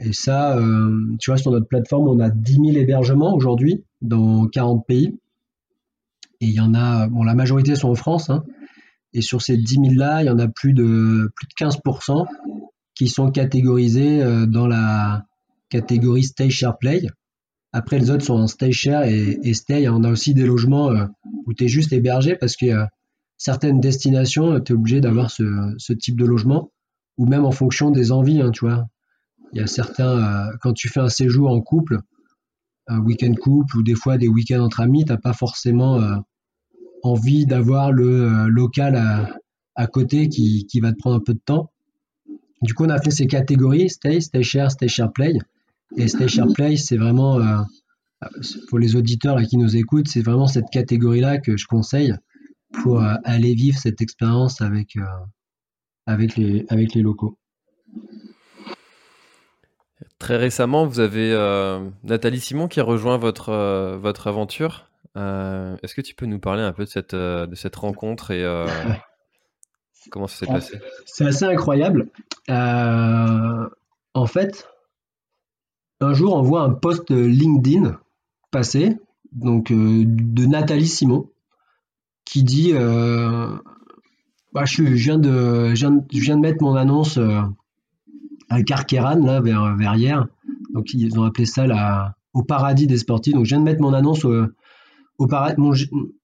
Et 0.00 0.12
ça, 0.12 0.58
tu 1.20 1.30
vois, 1.30 1.38
sur 1.38 1.52
notre 1.52 1.66
plateforme, 1.66 2.08
on 2.08 2.20
a 2.20 2.30
10 2.30 2.54
000 2.54 2.66
hébergements 2.72 3.34
aujourd'hui 3.34 3.84
dans 4.00 4.46
40 4.48 4.84
pays. 4.86 5.16
Et 6.40 6.46
il 6.46 6.52
y 6.52 6.60
en 6.60 6.74
a, 6.74 7.06
bon, 7.08 7.22
la 7.22 7.34
majorité 7.34 7.76
sont 7.76 7.88
en 7.88 7.94
France, 7.94 8.28
hein, 8.28 8.42
et 9.12 9.20
sur 9.20 9.42
ces 9.42 9.56
10 9.56 9.74
000 9.74 9.84
là, 9.94 10.22
il 10.22 10.26
y 10.26 10.30
en 10.30 10.40
a 10.40 10.48
plus 10.48 10.72
de, 10.72 11.30
plus 11.36 11.46
de 11.46 11.54
15% 11.64 12.26
qui 12.94 13.08
sont 13.08 13.30
catégorisés 13.30 14.22
euh, 14.22 14.46
dans 14.46 14.66
la 14.66 15.24
catégorie 15.68 16.24
Stay 16.24 16.50
Share 16.50 16.78
Play. 16.78 17.06
Après, 17.72 17.98
les 17.98 18.10
autres 18.10 18.24
sont 18.24 18.34
en 18.34 18.46
Stay 18.46 18.72
Share 18.72 19.04
et, 19.04 19.54
Stay. 19.54 19.88
On 19.88 20.04
a 20.04 20.10
aussi 20.10 20.34
des 20.34 20.44
logements 20.44 20.90
euh, 20.90 21.06
où 21.46 21.54
tu 21.54 21.64
es 21.64 21.68
juste 21.68 21.92
hébergé 21.92 22.36
parce 22.36 22.56
que 22.56 22.66
certaines 23.38 23.80
destinations, 23.80 24.60
tu 24.60 24.72
es 24.72 24.76
obligé 24.76 25.00
d'avoir 25.00 25.30
ce, 25.30 25.92
type 25.94 26.18
de 26.18 26.26
logement 26.26 26.70
ou 27.16 27.26
même 27.26 27.44
en 27.44 27.52
fonction 27.52 27.90
des 27.90 28.12
envies, 28.12 28.40
hein, 28.40 28.50
tu 28.50 28.66
vois. 28.66 28.86
Il 29.52 29.60
y 29.60 29.62
a 29.62 29.66
certains, 29.66 30.18
euh, 30.18 30.52
quand 30.60 30.72
tu 30.72 30.88
fais 30.88 31.00
un 31.00 31.08
séjour 31.08 31.50
en 31.50 31.60
couple, 31.60 31.98
un 32.88 32.98
week-end 33.00 33.34
couple 33.34 33.78
ou 33.78 33.82
des 33.82 33.94
fois 33.94 34.18
des 34.18 34.28
week-ends 34.28 34.62
entre 34.62 34.80
amis, 34.80 35.04
tu 35.04 35.12
n'as 35.12 35.18
pas 35.18 35.32
forcément 35.32 36.00
envie 37.02 37.46
d'avoir 37.46 37.92
le 37.92 38.22
euh, 38.22 38.48
local 38.48 38.96
à, 39.74 39.86
côté 39.86 40.28
qui, 40.28 40.80
va 40.80 40.92
te 40.92 40.98
prendre 40.98 41.16
un 41.16 41.20
peu 41.20 41.34
de 41.34 41.40
temps. 41.44 41.71
Du 42.62 42.74
coup, 42.74 42.84
on 42.84 42.90
a 42.90 43.00
fait 43.00 43.10
ces 43.10 43.26
catégories, 43.26 43.90
Stay, 43.90 44.20
Stay 44.20 44.42
Share, 44.42 44.70
Stay 44.70 44.88
Share 44.88 45.12
Play. 45.12 45.38
Et 45.96 46.08
Stay 46.08 46.28
Share 46.28 46.46
Play, 46.54 46.76
c'est 46.76 46.96
vraiment, 46.96 47.38
euh, 47.38 47.58
pour 48.68 48.78
les 48.78 48.96
auditeurs 48.96 49.40
qui 49.42 49.56
nous 49.56 49.76
écoutent, 49.76 50.08
c'est 50.08 50.22
vraiment 50.22 50.46
cette 50.46 50.70
catégorie-là 50.70 51.38
que 51.38 51.56
je 51.56 51.66
conseille 51.66 52.14
pour 52.72 53.02
euh, 53.02 53.14
aller 53.24 53.54
vivre 53.54 53.78
cette 53.78 54.00
expérience 54.00 54.60
avec, 54.60 54.96
avec, 56.06 56.36
les, 56.36 56.64
avec 56.68 56.94
les 56.94 57.02
locaux. 57.02 57.36
Très 60.18 60.36
récemment, 60.36 60.86
vous 60.86 61.00
avez 61.00 61.32
Nathalie 62.04 62.40
Simon 62.40 62.68
qui 62.68 62.80
a 62.80 62.84
rejoint 62.84 63.18
votre, 63.18 63.96
votre 63.96 64.28
aventure. 64.28 64.88
Euh, 65.16 65.76
est-ce 65.82 65.94
que 65.94 66.00
tu 66.00 66.14
peux 66.14 66.26
nous 66.26 66.38
parler 66.38 66.62
un 66.62 66.72
peu 66.72 66.84
de 66.84 66.88
cette, 66.88 67.14
euh, 67.14 67.46
de 67.46 67.54
cette 67.54 67.76
rencontre 67.76 68.30
et 68.30 68.42
euh, 68.42 68.66
comment 70.10 70.26
ça 70.26 70.38
s'est 70.38 70.46
passé? 70.46 70.78
C'est 71.06 71.26
assez 71.26 71.44
incroyable. 71.44 72.08
en 72.48 74.26
fait, 74.26 74.68
un 76.00 76.12
jour, 76.14 76.34
on 76.34 76.42
voit 76.42 76.62
un 76.62 76.70
post 76.70 77.10
LinkedIn 77.10 77.98
passer, 78.50 78.98
donc 79.32 79.72
de 79.72 80.46
Nathalie 80.46 80.88
Simon, 80.88 81.30
qui 82.24 82.42
dit 82.42 82.72
bah, 84.52 84.64
je, 84.64 84.82
viens 84.82 85.18
de, 85.18 85.74
je, 85.74 85.86
viens 86.20 86.36
de, 86.36 86.42
mettre 86.42 86.62
mon 86.62 86.74
annonce 86.74 87.18
à 88.48 88.62
Carqueran, 88.62 89.16
là, 89.16 89.40
vers, 89.40 89.76
vers 89.76 89.94
hier. 89.94 90.26
Donc, 90.74 90.92
ils 90.94 91.18
ont 91.18 91.24
appelé 91.24 91.46
ça 91.46 91.66
la, 91.66 92.16
au 92.34 92.42
paradis 92.42 92.86
des 92.86 92.98
sportifs. 92.98 93.34
Donc, 93.34 93.44
je 93.44 93.50
viens 93.50 93.60
de 93.60 93.64
mettre 93.64 93.80
mon 93.80 93.92
annonce 93.92 94.24
au 94.24 94.46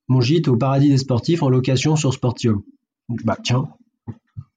mon, 0.08 0.20
gîte 0.20 0.48
au 0.48 0.56
paradis 0.56 0.88
des 0.88 0.98
sportifs 0.98 1.42
en 1.42 1.48
location 1.48 1.96
sur 1.96 2.12
Sportium. 2.12 2.62
Bah 3.24 3.36
tiens, 3.42 3.68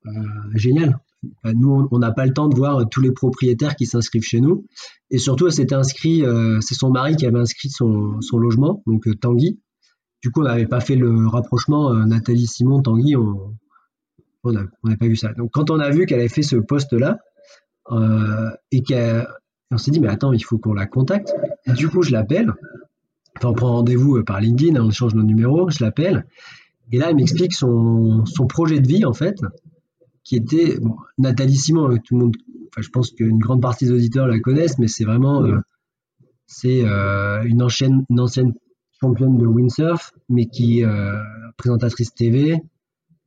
euh, 0.07 0.11
génial. 0.55 0.97
Bah, 1.43 1.53
nous, 1.53 1.87
on 1.91 1.99
n'a 1.99 2.11
pas 2.11 2.25
le 2.25 2.33
temps 2.33 2.47
de 2.47 2.55
voir 2.55 2.87
tous 2.89 3.01
les 3.01 3.11
propriétaires 3.11 3.75
qui 3.75 3.85
s'inscrivent 3.85 4.23
chez 4.23 4.41
nous. 4.41 4.65
Et 5.09 5.17
surtout, 5.17 5.47
inscrit, 5.47 6.25
euh, 6.25 6.59
c'est 6.61 6.75
son 6.75 6.89
mari 6.89 7.15
qui 7.15 7.25
avait 7.25 7.39
inscrit 7.39 7.69
son, 7.69 8.19
logement, 8.33 8.81
donc 8.87 9.07
euh, 9.07 9.15
Tanguy. 9.15 9.59
Du 10.21 10.31
coup, 10.31 10.41
on 10.41 10.45
n'avait 10.45 10.67
pas 10.67 10.81
fait 10.81 10.95
le 10.95 11.27
rapprochement 11.27 11.93
Nathalie 12.05 12.45
Simon, 12.45 12.81
Tanguy, 12.81 13.15
on 13.15 13.55
n'a 14.51 14.97
pas 14.97 15.07
vu 15.07 15.15
ça. 15.15 15.33
Donc, 15.33 15.49
quand 15.51 15.71
on 15.71 15.79
a 15.79 15.89
vu 15.89 16.05
qu'elle 16.05 16.19
avait 16.19 16.29
fait 16.29 16.43
ce 16.43 16.57
poste-là, 16.57 17.17
et 18.71 18.83
qu'on 18.83 19.77
s'est 19.77 19.89
dit, 19.89 19.99
mais 19.99 20.09
attends, 20.09 20.31
il 20.31 20.43
faut 20.43 20.59
qu'on 20.59 20.73
la 20.73 20.85
contacte. 20.85 21.33
du 21.75 21.89
coup, 21.89 22.03
je 22.03 22.11
l'appelle 22.11 22.53
on 23.43 23.53
prend 23.53 23.71
rendez-vous 23.73 24.23
par 24.23 24.39
LinkedIn, 24.39 24.79
on 24.79 24.89
échange 24.89 25.15
nos 25.15 25.23
numéros, 25.23 25.69
je 25.69 25.83
l'appelle. 25.83 26.25
Et 26.91 26.97
là, 26.97 27.09
elle 27.09 27.15
m'explique 27.15 27.53
son, 27.53 28.23
projet 28.49 28.79
de 28.79 28.87
vie, 28.87 29.05
en 29.05 29.13
fait, 29.13 29.39
qui 30.23 30.35
était 30.35 30.77
Nathalie 31.17 31.55
Simon, 31.55 31.91
euh, 31.91 31.97
tout 32.03 32.15
le 32.15 32.25
monde, 32.25 32.35
enfin, 32.69 32.81
je 32.81 32.89
pense 32.89 33.11
qu'une 33.11 33.39
grande 33.39 33.61
partie 33.61 33.85
des 33.85 33.91
auditeurs 33.91 34.27
la 34.27 34.39
connaissent, 34.39 34.77
mais 34.77 34.87
c'est 34.87 35.05
vraiment 35.05 35.43
euh, 35.43 35.57
c'est 36.47 36.81
une, 36.81 37.61
ancienne, 37.61 38.05
une 38.09 38.19
ancienne 38.19 38.53
championne 38.99 39.37
de 39.37 39.45
windsurf, 39.45 40.11
mais 40.29 40.47
qui 40.47 40.81
est 40.81 40.85
présentatrice 41.57 42.13
TV 42.13 42.61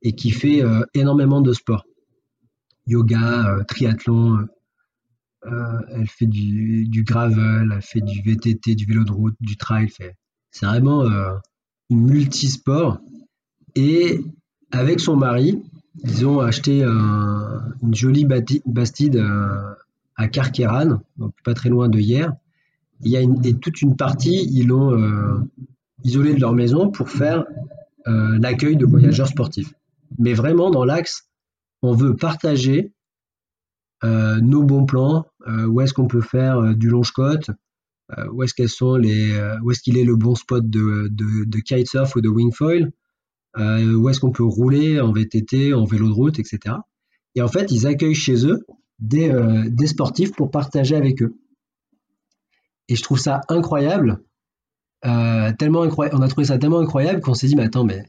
et 0.03 0.13
qui 0.13 0.29
fait 0.29 0.61
énormément 0.93 1.41
de 1.41 1.51
sport. 1.51 1.85
Yoga, 2.85 3.57
triathlon, 3.67 4.45
euh, 5.47 5.79
elle 5.91 6.07
fait 6.07 6.25
du, 6.25 7.03
gravel, 7.05 7.71
elle 7.73 7.81
fait 7.81 8.01
du 8.01 8.21
VTT, 8.21 8.75
du 8.75 8.85
vélo 8.85 9.03
de 9.03 9.11
route, 9.11 9.35
du 9.39 9.57
trail. 9.57 9.89
C'est 10.51 10.65
vraiment 10.65 11.03
euh, 11.03 11.33
une 11.89 12.05
multisport. 12.05 12.99
Et 13.75 14.21
avec 14.71 14.99
son 14.99 15.15
mari, 15.15 15.61
ils 16.03 16.25
ont 16.25 16.39
acheté 16.39 16.83
une 16.83 17.95
jolie 17.95 18.25
bastide 18.25 19.17
euh, 19.17 19.73
à 20.15 20.27
Carqueran, 20.27 21.01
donc 21.17 21.33
pas 21.43 21.53
très 21.53 21.69
loin 21.69 21.89
de 21.89 21.99
hier. 21.99 22.33
Il 23.01 23.11
y 23.11 23.17
a 23.17 23.21
et 23.21 23.53
toute 23.55 23.81
une 23.81 23.95
partie, 23.95 24.47
ils 24.51 24.67
l'ont 24.67 24.97
isolé 26.03 26.33
de 26.33 26.39
leur 26.39 26.53
maison 26.53 26.89
pour 26.89 27.09
faire 27.09 27.43
l'accueil 28.05 28.77
de 28.77 28.85
voyageurs 28.85 29.27
sportifs. 29.27 29.73
Mais 30.17 30.33
vraiment, 30.33 30.71
dans 30.71 30.85
l'axe, 30.85 31.27
on 31.81 31.93
veut 31.93 32.15
partager 32.15 32.93
euh, 34.03 34.39
nos 34.41 34.63
bons 34.63 34.85
plans, 34.85 35.25
euh, 35.47 35.65
où 35.65 35.81
est-ce 35.81 35.93
qu'on 35.93 36.07
peut 36.07 36.21
faire 36.21 36.57
euh, 36.57 36.73
du 36.73 36.89
longe-côte, 36.89 37.49
où 38.31 38.43
est-ce 38.43 38.53
qu'elles 38.53 38.69
sont 38.69 38.97
les, 38.97 39.35
où 39.63 39.71
est-ce 39.71 39.79
qu'il 39.79 39.97
est 39.97 40.03
le 40.03 40.15
bon 40.15 40.35
spot 40.35 40.69
de, 40.69 41.09
kitesurf 41.61 42.15
ou 42.15 42.21
de 42.21 42.29
wingfoil, 42.29 42.91
où 43.57 44.09
est-ce 44.09 44.19
qu'on 44.19 44.31
peut 44.31 44.43
rouler 44.43 44.99
en 44.99 45.11
VTT, 45.11 45.73
en 45.73 45.85
vélo 45.85 46.07
de 46.07 46.13
route, 46.13 46.39
etc. 46.39 46.75
Et 47.35 47.41
en 47.41 47.47
fait, 47.47 47.71
ils 47.71 47.87
accueillent 47.87 48.15
chez 48.15 48.45
eux 48.47 48.65
des, 48.99 49.31
des 49.67 49.87
sportifs 49.87 50.33
pour 50.33 50.51
partager 50.51 50.95
avec 50.95 51.21
eux. 51.21 51.37
Et 52.87 52.95
je 52.95 53.03
trouve 53.03 53.19
ça 53.19 53.41
incroyable, 53.47 54.19
tellement 55.03 55.83
incroyable, 55.83 56.17
on 56.17 56.21
a 56.21 56.27
trouvé 56.27 56.45
ça 56.45 56.57
tellement 56.57 56.79
incroyable 56.79 57.21
qu'on 57.21 57.33
s'est 57.33 57.47
dit, 57.47 57.55
mais 57.55 57.63
attends, 57.63 57.85
mais 57.85 58.05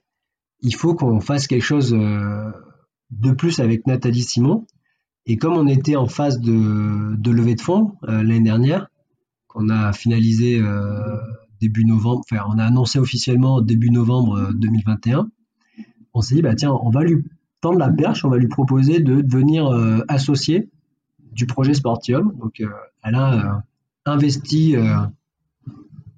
il 0.60 0.74
faut 0.74 0.94
qu'on 0.94 1.20
fasse 1.20 1.46
quelque 1.46 1.64
chose 1.64 1.96
de 3.10 3.30
plus 3.30 3.60
avec 3.60 3.86
Nathalie 3.86 4.22
Simon. 4.22 4.66
Et 5.26 5.36
comme 5.36 5.54
on 5.54 5.66
était 5.66 5.96
en 5.96 6.06
phase 6.06 6.40
de, 6.40 7.30
levée 7.30 7.56
de 7.56 7.60
fonds 7.60 7.96
euh, 8.04 8.22
l'année 8.22 8.40
dernière, 8.40 8.88
qu'on 9.48 9.68
a 9.70 9.92
finalisé 9.92 10.60
euh, 10.60 11.16
début 11.60 11.84
novembre, 11.84 12.22
enfin 12.30 12.44
on 12.48 12.58
a 12.58 12.64
annoncé 12.64 12.98
officiellement 12.98 13.60
début 13.60 13.90
novembre 13.90 14.52
2021, 14.54 15.18
euh, 15.18 15.24
on 16.16 16.22
s'est 16.22 16.34
dit 16.34 16.42
bah 16.42 16.54
tiens, 16.54 16.72
on 16.72 16.90
va 16.90 17.04
lui 17.04 17.24
tendre 17.60 17.78
la 17.78 17.90
perche, 17.90 18.24
on 18.24 18.28
va 18.28 18.38
lui 18.38 18.48
proposer 18.48 19.00
de 19.00 19.20
devenir 19.20 19.70
associé 20.08 20.68
du 21.32 21.46
projet 21.46 21.74
Sportium. 21.74 22.32
Donc 22.40 22.62
elle 23.02 23.14
a 23.14 23.62
investi 24.04 24.74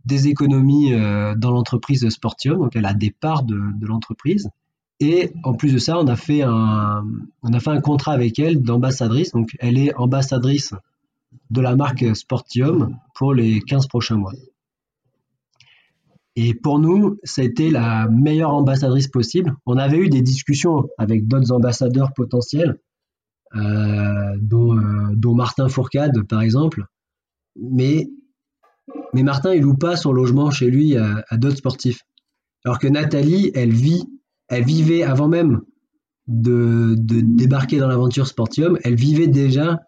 des 0.05 0.29
économies 0.29 0.93
dans 1.37 1.51
l'entreprise 1.51 2.09
Sportium, 2.09 2.59
donc 2.59 2.77
elle 2.77 2.87
a 2.87 2.95
des 2.95 3.11
parts 3.11 3.43
de 3.43 3.87
l'entreprise. 3.87 4.49
Et 5.01 5.33
en 5.45 5.55
plus 5.55 5.73
de 5.73 5.79
ça, 5.79 5.99
on 5.99 6.09
a 6.09 6.17
fait 6.17 6.43
un, 6.43 7.05
on 7.43 7.53
a 7.53 7.61
fait 7.61 7.71
un 7.71 7.81
contrat 7.81 8.13
avec 8.13 8.39
elle 8.41 8.61
d'ambassadrice. 8.61 9.31
Donc, 9.31 9.57
elle 9.61 9.79
est 9.79 9.95
ambassadrice 9.95 10.75
de 11.51 11.61
la 11.61 11.77
marque 11.77 12.17
Sportium 12.17 12.97
pour 13.15 13.33
les 13.33 13.61
15 13.61 13.87
prochains 13.87 14.17
mois. 14.17 14.33
Et 16.41 16.55
pour 16.55 16.79
nous, 16.79 17.19
été 17.39 17.71
la 17.71 18.09
meilleure 18.09 18.55
ambassadrice 18.55 19.09
possible. 19.09 19.57
On 19.67 19.77
avait 19.77 19.99
eu 19.99 20.09
des 20.09 20.23
discussions 20.23 20.89
avec 20.97 21.27
d'autres 21.27 21.51
ambassadeurs 21.51 22.13
potentiels, 22.15 22.79
euh, 23.57 24.37
dont, 24.41 24.79
euh, 24.79 25.15
dont, 25.15 25.35
Martin 25.35 25.69
Fourcade, 25.69 26.23
par 26.29 26.43
exemple. 26.43 26.85
Mais, 27.57 28.09
Martin, 29.15 29.55
il 29.55 29.63
loue 29.63 29.77
pas 29.77 29.97
son 29.97 30.13
logement 30.13 30.51
chez 30.51 30.71
lui 30.71 30.97
à, 30.97 31.25
à 31.29 31.37
d'autres 31.37 31.57
sportifs. 31.57 32.03
Alors 32.65 32.79
que 32.79 32.87
Nathalie, 32.87 33.51
elle 33.55 33.73
vit 33.73 34.05
elle 34.49 34.65
vivait 34.65 35.03
avant 35.03 35.29
même 35.29 35.61
de, 36.27 36.95
débarquer 36.99 37.79
dans 37.79 37.89
l'aventure 37.89 38.27
Sportium, 38.27 38.79
elle 38.83 38.97
vivait 38.97 39.29
déjà 39.29 39.81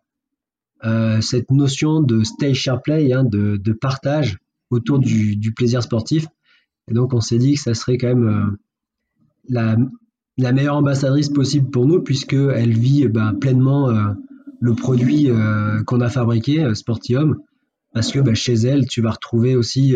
euh, 0.84 1.20
cette 1.20 1.50
notion 1.50 2.00
de 2.00 2.22
stage 2.22 2.56
share 2.56 2.80
play, 2.82 3.12
hein, 3.12 3.24
de, 3.24 3.72
partage 3.72 4.38
autour 4.70 4.98
du, 4.98 5.52
plaisir 5.54 5.82
sportif. 5.82 6.26
Et 6.90 6.94
donc 6.94 7.14
on 7.14 7.20
s'est 7.20 7.38
dit 7.38 7.54
que 7.54 7.60
ça 7.60 7.74
serait 7.74 7.98
quand 7.98 8.08
même 8.08 8.28
euh, 8.28 9.76
la, 10.36 10.52
meilleure 10.52 10.76
ambassadrice 10.76 11.28
possible 11.28 11.70
pour 11.70 11.86
nous, 11.86 12.02
puisqu'elle 12.02 12.76
vit 12.76 13.06
ben, 13.08 13.34
pleinement 13.34 13.90
euh, 13.90 14.12
le 14.60 14.74
produit 14.74 15.30
qu'on 15.86 16.02
a 16.02 16.10
fabriqué, 16.10 16.74
Sportium. 16.74 17.38
parce 17.94 18.12
que 18.12 18.18
bah, 18.18 18.34
chez 18.34 18.54
elle, 18.54 18.86
tu 18.86 19.00
vas 19.00 19.12
retrouver 19.12 19.56
aussi 19.56 19.94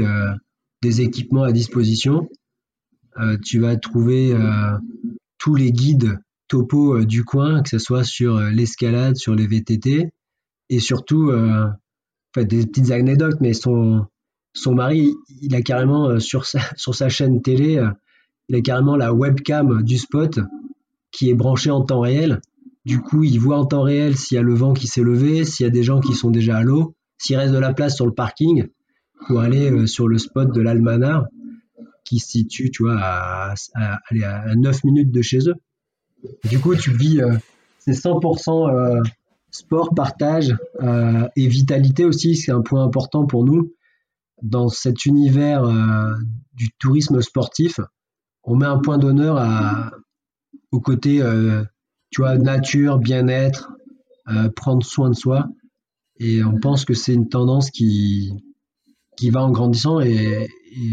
des 0.81 1.03
équipements 1.03 1.43
à 1.43 1.53
disposition. 1.53 2.31
tu 3.45 3.61
vas 3.61 3.77
trouver 3.77 4.35
tous 5.37 5.55
les 5.55 5.71
guides 5.71 6.19
topo 6.49 7.05
du 7.05 7.25
coin, 7.25 7.63
que 7.63 7.69
ce 7.69 7.79
soit 7.79 8.05
sur 8.05 8.41
l'escalade, 8.41 9.17
sur 9.17 9.35
les 9.35 9.47
VTT, 9.47 10.09
et 10.71 10.81
surtout, 10.81 11.31
des 12.35 12.67
petites 12.67 12.91
anecdotes, 12.91 13.43
mais 13.43 13.53
son, 13.53 14.07
son 14.55 14.75
mari, 14.75 15.15
il 15.43 15.55
a 15.55 15.63
carrément 15.63 16.19
sur 16.21 16.47
sa, 16.47 16.61
sur 16.77 16.95
sa 16.95 17.09
chaîne 17.09 17.43
télé, 17.43 17.85
il 18.49 18.57
a 18.57 18.61
carrément 18.61 18.97
la 18.97 19.13
webcam 19.13 19.83
du 19.83 19.99
spot 19.99 20.39
qui 21.11 21.31
est 21.31 21.35
branchée 21.35 21.71
en 21.71 21.83
temps 21.83 22.01
réel. 22.01 22.41
Du 22.85 23.01
coup, 23.01 23.25
il 23.25 23.39
voit 23.39 23.57
en 23.57 23.65
temps 23.65 23.83
réel 23.83 24.17
s'il 24.17 24.37
y 24.37 24.39
a 24.39 24.43
le 24.43 24.55
vent 24.55 24.75
qui 24.75 24.87
s'est 24.87 25.03
levé, 25.03 25.45
s'il 25.45 25.65
y 25.65 25.67
a 25.67 25.71
des 25.71 25.83
gens 25.83 26.01
qui 26.01 26.13
sont 26.13 26.31
déjà 26.31 26.59
à 26.59 26.63
l'eau, 26.63 26.95
s'il 27.19 27.37
reste 27.37 27.53
de 27.53 27.59
la 27.59 27.73
place 27.73 27.97
sur 27.97 28.07
le 28.07 28.13
parking 28.13 28.67
pour 29.27 29.41
aller 29.41 29.71
euh, 29.71 29.87
sur 29.87 30.09
le 30.09 30.19
spot 30.19 30.53
de 30.53 30.61
l'Almanar 30.61 31.27
qui 32.05 32.19
se 32.19 32.29
situe, 32.29 32.71
tu 32.71 32.83
vois, 32.83 32.99
à, 33.01 33.55
à, 33.75 34.55
9 34.55 34.85
minutes 34.85 35.11
de 35.11 35.23
chez 35.23 35.39
eux. 35.49 35.55
Du 36.51 36.59
coup, 36.59 36.75
tu 36.75 36.91
vis, 36.91 37.23
euh, 37.23 37.33
c'est 37.79 37.93
100% 37.93 38.69
euh, 38.69 39.03
sport, 39.51 39.95
partage 39.95 40.55
et 41.37 41.47
vitalité 41.47 42.05
aussi, 42.05 42.37
c'est 42.37 42.53
un 42.53 42.61
point 42.61 42.85
important 42.85 43.25
pour 43.25 43.45
nous. 43.45 43.73
Dans 44.45 44.69
cet 44.69 45.07
univers 45.07 45.65
du 46.53 46.71
tourisme 46.79 47.21
sportif, 47.23 47.81
on 48.45 48.57
met 48.57 48.67
un 48.67 48.79
point 48.79 48.99
d'honneur 48.99 49.39
au 50.71 50.81
côté, 50.81 51.23
euh, 51.23 51.65
nature, 52.19 52.99
bien-être, 52.99 53.73
euh, 54.29 54.49
prendre 54.51 54.85
soin 54.85 55.11
de 55.11 55.15
soi. 55.15 55.49
Et 56.19 56.45
on 56.45 56.59
pense 56.59 56.85
que 56.85 56.95
c'est 56.95 57.15
une 57.15 57.29
tendance 57.29 57.71
qui, 57.71 58.33
qui 59.17 59.31
va 59.31 59.43
en 59.43 59.51
grandissant. 59.51 60.01
Et, 60.01 60.49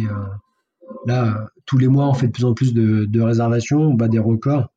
euh, 0.09 0.25
là, 1.05 1.47
tous 1.65 1.77
les 1.77 1.87
mois, 1.87 2.07
on 2.07 2.13
fait 2.13 2.27
de 2.27 2.31
plus 2.31 2.45
en 2.45 2.53
plus 2.53 2.73
de, 2.73 3.21
réservations, 3.21 3.81
on 3.81 3.93
bat 3.93 4.07
des 4.07 4.19
records 4.19 4.71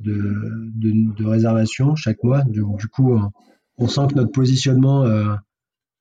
de, 0.00 1.24
réservations 1.24 1.94
chaque 1.96 2.22
mois. 2.22 2.42
Du, 2.44 2.62
coup, 2.88 3.18
on, 3.78 3.88
sent 3.88 4.08
que 4.10 4.14
notre 4.14 4.32
positionnement 4.32 5.04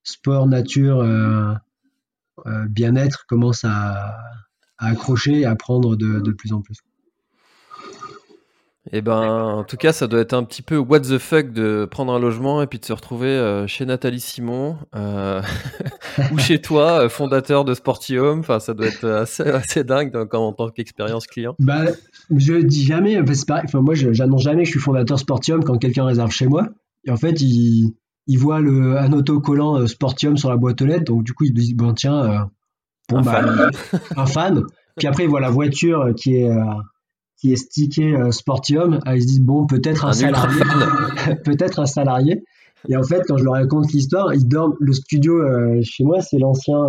sport, 0.03 0.47
nature, 0.47 1.03
bien-être 2.69 3.25
commence 3.27 3.63
à, 3.63 4.15
à 4.77 4.87
accrocher 4.87 5.41
et 5.41 5.45
à 5.45 5.55
prendre 5.55 5.95
de, 5.95 6.19
de 6.19 6.31
plus 6.31 6.53
en 6.53 6.61
plus. 6.61 6.77
Et 8.91 8.97
eh 8.97 9.01
ben, 9.01 9.19
en 9.19 9.63
tout 9.63 9.77
cas, 9.77 9.93
ça 9.93 10.05
doit 10.05 10.19
être 10.19 10.35
un 10.35 10.43
petit 10.43 10.61
peu 10.61 10.77
what 10.77 10.99
the 10.99 11.17
fuck 11.17 11.51
de 11.51 11.87
prendre 11.89 12.13
un 12.13 12.19
logement 12.19 12.61
et 12.61 12.67
puis 12.67 12.77
de 12.77 12.85
se 12.85 12.93
retrouver 12.93 13.29
euh, 13.29 13.65
chez 13.65 13.83
Nathalie 13.83 14.19
Simon 14.19 14.77
euh, 14.95 15.41
ou 16.31 16.37
chez 16.37 16.61
toi, 16.61 17.05
euh, 17.05 17.09
fondateur 17.09 17.65
de 17.65 17.73
Sportium. 17.73 18.41
Enfin, 18.41 18.59
ça 18.59 18.75
doit 18.75 18.85
être 18.85 19.07
assez, 19.09 19.41
assez 19.41 19.83
dingue 19.83 20.11
donc, 20.11 20.35
en, 20.35 20.53
tant 20.53 20.69
qu'expérience 20.69 21.25
client. 21.25 21.55
Bah, 21.57 21.85
je 22.29 22.61
dis 22.61 22.85
jamais, 22.85 23.19
enfin, 23.19 23.81
moi, 23.81 23.95
j'annonce 23.95 24.43
jamais 24.43 24.61
que 24.61 24.67
je 24.67 24.73
suis 24.73 24.79
fondateur 24.79 25.17
Sportium 25.17 25.63
quand 25.63 25.79
quelqu'un 25.79 26.05
réserve 26.05 26.29
chez 26.29 26.45
moi. 26.45 26.69
Et 27.05 27.11
en 27.11 27.17
fait, 27.17 27.41
il, 27.41 27.95
il 28.27 28.39
voit 28.39 28.59
le, 28.59 28.97
un 28.97 29.11
autocollant 29.13 29.85
Sportium 29.87 30.37
sur 30.37 30.49
la 30.49 30.57
boîte 30.57 30.81
aux 30.81 30.85
lettres, 30.85 31.05
donc 31.05 31.23
du 31.23 31.33
coup, 31.33 31.45
il 31.45 31.53
dit 31.53 31.75
bon 31.75 31.93
tiens, 31.93 32.49
un, 33.13 33.21
bah, 33.21 33.41
fan. 33.41 33.99
un 34.17 34.25
fan. 34.25 34.63
Puis 34.97 35.07
après, 35.07 35.23
il 35.23 35.29
voit 35.29 35.41
la 35.41 35.49
voiture 35.49 36.13
qui 36.15 36.37
est, 36.37 36.49
euh, 36.49 36.63
qui 37.37 37.51
est 37.51 37.57
stickée 37.57 38.15
euh, 38.15 38.31
Sportium. 38.31 38.99
Ah, 39.05 39.15
ils 39.15 39.23
se 39.23 39.27
disent, 39.27 39.41
bon, 39.41 39.65
peut-être 39.65 40.05
un, 40.05 40.13
salarié. 40.13 40.61
peut-être 41.43 41.79
un 41.79 41.85
salarié. 41.85 42.43
Et 42.87 42.95
en 42.95 43.03
fait, 43.03 43.23
quand 43.27 43.37
je 43.37 43.43
leur 43.43 43.53
raconte 43.53 43.91
l'histoire, 43.91 44.33
ils 44.33 44.47
dorment. 44.47 44.75
Le 44.79 44.93
studio 44.93 45.41
euh, 45.41 45.81
chez 45.83 46.03
moi, 46.03 46.21
c'est 46.21 46.37
l'ancien, 46.37 46.79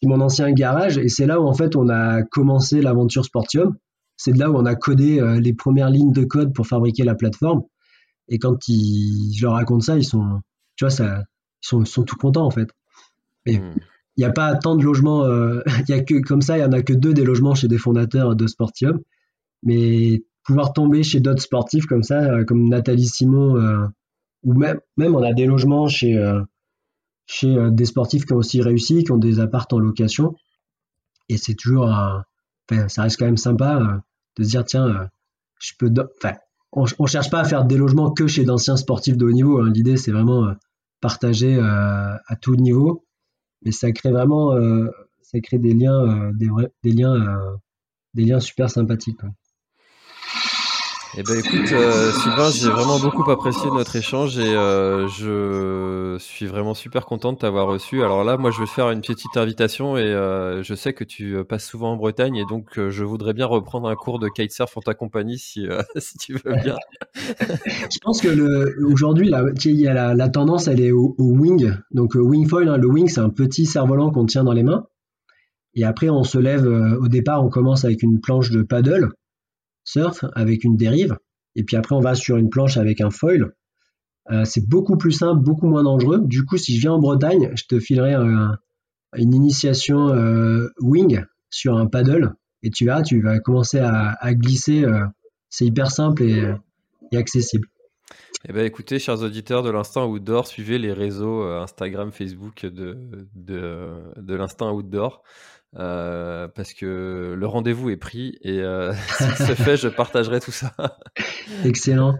c'est 0.00 0.08
mon 0.08 0.20
ancien 0.20 0.50
garage. 0.52 0.98
Et 0.98 1.08
c'est 1.08 1.26
là 1.26 1.40
où, 1.40 1.46
en 1.46 1.54
fait, 1.54 1.74
on 1.74 1.88
a 1.88 2.22
commencé 2.22 2.80
l'aventure 2.80 3.24
Sportium. 3.24 3.74
C'est 4.16 4.32
de 4.32 4.38
là 4.38 4.50
où 4.50 4.56
on 4.56 4.64
a 4.64 4.74
codé 4.74 5.20
les 5.40 5.52
premières 5.52 5.90
lignes 5.90 6.12
de 6.12 6.24
code 6.24 6.54
pour 6.54 6.66
fabriquer 6.66 7.04
la 7.04 7.14
plateforme. 7.14 7.62
Et 8.28 8.38
quand 8.38 8.68
ils, 8.68 9.34
je 9.36 9.42
leur 9.44 9.54
raconte 9.54 9.82
ça, 9.82 9.96
ils 9.96 10.04
sont, 10.04 10.40
tu 10.76 10.84
vois, 10.84 10.90
ça, 10.90 11.24
ils 11.62 11.66
sont, 11.66 11.84
sont 11.84 12.04
tout 12.04 12.16
contents, 12.16 12.46
en 12.46 12.50
fait. 12.50 12.70
Hmm 13.46 13.74
il 14.16 14.20
n'y 14.20 14.26
a 14.26 14.32
pas 14.32 14.54
tant 14.56 14.76
de 14.76 14.84
logements, 14.84 15.24
euh, 15.24 15.60
il 15.88 15.94
y 15.94 15.98
a 15.98 16.02
que, 16.02 16.20
comme 16.20 16.42
ça, 16.42 16.56
il 16.56 16.60
n'y 16.60 16.66
en 16.66 16.72
a 16.72 16.82
que 16.82 16.92
deux 16.92 17.12
des 17.14 17.24
logements 17.24 17.54
chez 17.54 17.68
des 17.68 17.78
fondateurs 17.78 18.34
de 18.34 18.46
Sportium. 18.46 19.00
Mais 19.62 20.22
pouvoir 20.44 20.72
tomber 20.72 21.02
chez 21.02 21.20
d'autres 21.20 21.42
sportifs 21.42 21.86
comme 21.86 22.02
ça, 22.02 22.22
euh, 22.22 22.44
comme 22.44 22.68
Nathalie 22.68 23.06
Simon, 23.06 23.56
euh, 23.56 23.86
ou 24.42 24.54
même, 24.54 24.80
même 24.96 25.14
on 25.14 25.22
a 25.22 25.32
des 25.32 25.46
logements 25.46 25.88
chez, 25.88 26.14
chez 27.26 27.56
des 27.72 27.84
sportifs 27.84 28.26
qui 28.26 28.32
ont 28.32 28.36
aussi 28.36 28.62
réussi, 28.62 29.02
qui 29.02 29.10
ont 29.10 29.16
des 29.16 29.40
apparts 29.40 29.66
en 29.72 29.80
location. 29.80 30.36
Et 31.28 31.36
c'est 31.36 31.54
toujours, 31.54 31.88
enfin, 31.88 32.86
ça 32.86 33.02
reste 33.02 33.18
quand 33.18 33.24
même 33.24 33.36
sympa 33.36 34.00
de 34.36 34.44
se 34.44 34.50
dire, 34.50 34.64
tiens, 34.64 35.08
je 35.58 35.72
peux, 35.76 35.92
enfin, 36.16 36.34
on, 36.72 36.84
ne 36.84 37.06
cherche 37.06 37.30
pas 37.30 37.40
à 37.40 37.44
faire 37.44 37.64
des 37.64 37.76
logements 37.76 38.10
que 38.10 38.26
chez 38.26 38.44
d'anciens 38.44 38.76
sportifs 38.76 39.16
de 39.16 39.24
haut 39.24 39.32
niveau. 39.32 39.60
Hein. 39.60 39.70
L'idée, 39.72 39.96
c'est 39.96 40.12
vraiment 40.12 40.54
partager 41.00 41.58
à 41.58 42.36
tout 42.40 42.56
niveau 42.56 43.06
mais 43.66 43.72
ça 43.72 43.90
crée 43.92 44.12
vraiment, 44.12 44.52
euh, 44.54 44.88
ça 45.22 45.40
crée 45.40 45.58
des 45.58 45.74
liens, 45.74 46.28
euh, 46.28 46.32
des, 46.82 46.92
liens, 46.92 47.14
euh, 47.14 47.56
des 48.14 48.24
liens 48.24 48.40
super 48.40 48.70
sympathiques. 48.70 49.20
Eh 51.18 51.22
ben 51.22 51.38
écoute 51.38 51.66
Sylvain, 51.66 52.50
j'ai 52.50 52.68
vraiment 52.68 52.98
beaucoup 52.98 53.28
apprécié 53.30 53.70
notre 53.70 53.96
échange 53.96 54.38
et 54.38 54.52
je 54.52 56.16
suis 56.18 56.46
vraiment 56.46 56.74
super 56.74 57.06
content 57.06 57.32
de 57.32 57.38
t'avoir 57.38 57.66
reçu. 57.66 58.02
Alors 58.02 58.24
là, 58.24 58.36
moi 58.36 58.50
je 58.50 58.60
vais 58.60 58.66
faire 58.66 58.90
une 58.90 59.00
petite 59.00 59.36
invitation 59.36 59.96
et 59.96 60.12
je 60.62 60.74
sais 60.74 60.92
que 60.92 61.04
tu 61.04 61.42
passes 61.48 61.66
souvent 61.66 61.92
en 61.92 61.96
Bretagne 61.96 62.36
et 62.36 62.44
donc 62.48 62.78
je 62.78 63.04
voudrais 63.04 63.32
bien 63.32 63.46
reprendre 63.46 63.88
un 63.88 63.94
cours 63.94 64.18
de 64.18 64.28
kitesurf 64.28 64.76
en 64.76 64.80
ta 64.80 64.94
compagnie 64.94 65.38
si, 65.38 65.66
si 65.96 66.18
tu 66.18 66.34
veux 66.34 66.54
bien. 66.62 66.76
je 67.36 67.98
pense 68.02 68.20
que 68.20 68.84
aujourd'hui, 68.84 69.28
la, 69.28 70.28
tendance, 70.28 70.68
elle 70.68 70.80
est 70.80 70.92
au, 70.92 71.14
wing. 71.18 71.72
Donc, 71.90 72.16
euh, 72.16 72.20
wing 72.20 72.48
foil, 72.48 72.68
hein. 72.68 72.76
le 72.76 72.88
wing, 72.88 73.08
c'est 73.08 73.20
un 73.20 73.30
petit 73.30 73.66
cerf-volant 73.66 74.10
qu'on 74.10 74.26
tient 74.26 74.44
dans 74.44 74.52
les 74.52 74.62
mains. 74.62 74.86
Et 75.74 75.84
après, 75.84 76.08
on 76.08 76.24
se 76.24 76.38
lève. 76.38 76.66
Euh, 76.66 76.98
au 77.00 77.08
départ, 77.08 77.44
on 77.44 77.48
commence 77.48 77.84
avec 77.84 78.02
une 78.02 78.20
planche 78.20 78.50
de 78.50 78.62
paddle, 78.62 79.10
surf, 79.86 80.26
avec 80.34 80.64
une 80.64 80.76
dérive. 80.76 81.16
Et 81.54 81.64
puis 81.64 81.76
après, 81.76 81.96
on 81.96 82.00
va 82.00 82.14
sur 82.14 82.36
une 82.36 82.50
planche 82.50 82.76
avec 82.76 83.00
un 83.00 83.08
foil. 83.08 83.54
Euh, 84.30 84.44
c'est 84.44 84.68
beaucoup 84.68 84.98
plus 84.98 85.12
simple, 85.12 85.42
beaucoup 85.42 85.66
moins 85.66 85.84
dangereux. 85.84 86.20
Du 86.22 86.44
coup, 86.44 86.58
si 86.58 86.76
je 86.76 86.80
viens 86.80 86.92
en 86.92 86.98
Bretagne, 86.98 87.50
je 87.54 87.64
te 87.66 87.80
filerai 87.80 88.14
une 88.14 89.34
initiation 89.34 90.12
wing 90.80 91.22
sur 91.48 91.78
un 91.78 91.86
paddle. 91.86 92.34
Et 92.62 92.70
tu 92.70 92.84
vas, 92.84 93.00
tu 93.00 93.22
vas 93.22 93.38
commencer 93.38 93.78
à, 93.78 94.34
glisser. 94.34 94.84
c'est 95.48 95.64
hyper 95.64 95.90
simple 95.90 96.22
et 96.24 97.16
accessible. 97.16 97.68
Eh 98.48 98.52
ben, 98.52 98.64
écoutez, 98.64 99.00
chers 99.00 99.22
auditeurs 99.22 99.64
de 99.64 99.70
l'Instant 99.70 100.06
Outdoor, 100.06 100.46
suivez 100.46 100.78
les 100.78 100.92
réseaux 100.92 101.42
euh, 101.42 101.62
Instagram, 101.62 102.12
Facebook 102.12 102.64
de, 102.64 102.96
de, 103.34 103.88
de 104.16 104.34
l'Instant 104.34 104.72
Outdoor. 104.72 105.22
Euh, 105.74 106.48
parce 106.48 106.72
que 106.72 107.34
le 107.36 107.46
rendez-vous 107.46 107.90
est 107.90 107.96
pris 107.96 108.38
et 108.40 108.60
euh, 108.60 108.94
si 109.18 109.24
se 109.24 109.54
fait, 109.54 109.76
je 109.76 109.88
partagerai 109.88 110.40
tout 110.40 110.52
ça. 110.52 110.72
Excellent. 111.64 112.18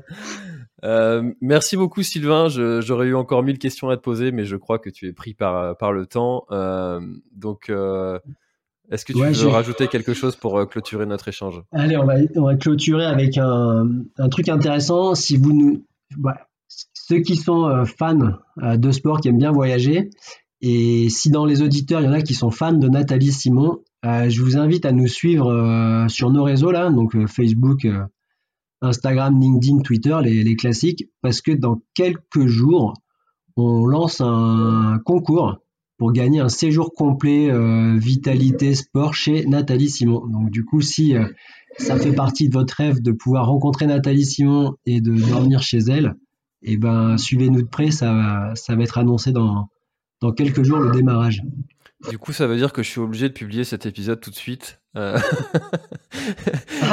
merci 1.41 1.77
beaucoup 1.77 2.03
Sylvain. 2.03 2.49
j'aurais 2.49 3.07
eu 3.07 3.15
encore 3.15 3.43
mille 3.43 3.59
questions 3.59 3.89
à 3.89 3.97
te 3.97 4.03
poser, 4.03 4.31
mais 4.31 4.45
je 4.45 4.57
crois 4.57 4.79
que 4.79 4.91
tu 4.91 5.09
es 5.09 5.13
pris 5.13 5.33
par, 5.33 5.77
par 5.79 5.93
le 5.93 6.07
temps. 6.07 6.47
donc 7.33 7.71
est-ce 8.91 9.05
que 9.05 9.13
tu 9.13 9.19
veux 9.19 9.49
rajouter 9.49 9.89
quelque 9.89 10.15
chose 10.15 10.37
pour 10.37 10.59
euh, 10.59 10.67
clôturer 10.67 11.07
notre 11.07 11.29
échange? 11.29 11.63
Allez, 11.73 11.97
on 11.97 12.05
va, 12.05 12.15
on 12.37 12.43
va 12.43 12.57
clôturer 12.57 13.05
avec 13.05 13.37
un, 13.37 13.89
un, 14.19 14.29
truc 14.29 14.49
intéressant. 14.49 15.15
Si 15.15 15.37
vous 15.37 15.53
nous, 15.53 15.87
bah, 16.17 16.47
ceux 16.69 17.21
qui 17.21 17.37
sont 17.37 17.65
euh, 17.65 17.85
fans 17.85 18.39
euh, 18.63 18.77
de 18.77 18.91
sport, 18.93 19.21
qui 19.21 19.29
aiment 19.29 19.39
bien 19.39 19.51
voyager, 19.51 20.11
et 20.61 21.09
si 21.11 21.31
dans 21.31 21.45
les 21.45 21.63
auditeurs, 21.63 22.01
il 22.01 22.05
y 22.05 22.09
en 22.09 22.13
a 22.13 22.23
qui 22.23 22.35
sont 22.35 22.51
fans 22.51 22.73
de 22.73 22.89
Nathalie 22.89 23.33
Simon, 23.33 23.79
je 24.03 24.41
vous 24.41 24.57
invite 24.57 24.87
à 24.87 24.93
nous 24.93 25.09
suivre 25.09 26.07
sur 26.09 26.31
nos 26.31 26.45
réseaux 26.45 26.71
là, 26.71 26.91
donc 26.91 27.15
Facebook, 27.27 27.87
Instagram, 28.81 29.41
LinkedIn, 29.41 29.81
Twitter, 29.81 30.17
les, 30.23 30.45
les 30.45 30.57
classiques, 30.57 31.05
parce 31.23 31.41
que 31.41 31.53
dans 31.53 31.81
quelques 31.95 32.47
jours, 32.47 32.95
on 33.57 33.87
lance 33.87 34.21
un 34.21 35.01
concours 35.05 35.59
pour 35.99 36.13
gagner 36.13 36.41
un 36.41 36.49
séjour 36.49 36.93
complet 36.93 37.51
euh, 37.51 37.97
vitalité 37.97 38.75
sport 38.75 39.15
chez 39.15 39.47
Nathalie 39.47 39.89
Simon. 39.89 40.27
Donc 40.27 40.51
du 40.51 40.65
coup, 40.65 40.83
si 40.83 41.17
euh, 41.17 41.27
ça 41.79 41.97
fait 41.97 42.13
partie 42.13 42.49
de 42.49 42.55
votre 42.55 42.75
rêve 42.75 43.01
de 43.01 43.13
pouvoir 43.13 43.47
rencontrer 43.47 43.87
Nathalie 43.87 44.27
Simon 44.27 44.75
et 44.85 45.01
de 45.01 45.15
dormir 45.15 45.63
chez 45.63 45.79
elle, 45.79 46.15
eh 46.63 46.77
ben 46.77 47.17
suivez-nous 47.17 47.63
de 47.63 47.69
près, 47.69 47.91
ça 47.91 48.13
va 48.13 48.83
être 48.83 48.99
annoncé 48.99 49.33
dans, 49.33 49.69
dans 50.21 50.33
quelques 50.33 50.62
jours 50.62 50.79
le 50.79 50.91
démarrage. 50.91 51.43
Du 52.11 52.19
coup, 52.19 52.33
ça 52.33 52.47
veut 52.47 52.57
dire 52.57 52.73
que 52.73 52.83
je 52.83 52.91
suis 52.91 53.01
obligé 53.01 53.29
de 53.29 53.33
publier 53.33 53.64
cet 53.64 53.87
épisode 53.87 54.21
tout 54.21 54.31
de 54.31 54.37
suite. 54.37 54.81
Euh. 54.97 55.19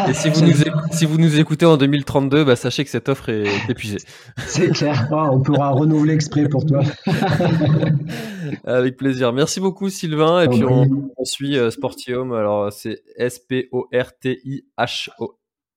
et 0.08 0.14
si 0.14 0.30
vous, 0.30 0.42
nous, 0.42 0.54
si 0.92 1.06
vous, 1.06 1.18
nous, 1.18 1.40
écoutez 1.40 1.66
en 1.66 1.76
2032, 1.78 2.46
bah, 2.46 2.56
sachez 2.56 2.84
que 2.86 2.90
cette 2.90 3.10
offre 3.10 3.30
est 3.30 3.46
épuisée. 3.70 4.00
C'est 4.38 4.70
clair, 4.70 5.08
on 5.12 5.42
pourra 5.42 5.70
renouveler 5.72 6.14
exprès 6.14 6.48
pour 6.48 6.66
toi. 6.66 6.82
Avec 8.64 8.96
plaisir. 8.96 9.34
Merci 9.34 9.60
beaucoup, 9.60 9.90
Sylvain. 9.90 10.42
Et 10.42 10.48
puis, 10.48 10.64
on, 10.64 10.88
suit 11.24 11.58
euh, 11.58 11.70
Sportium. 11.70 12.32
Alors, 12.32 12.72
c'est 12.72 13.04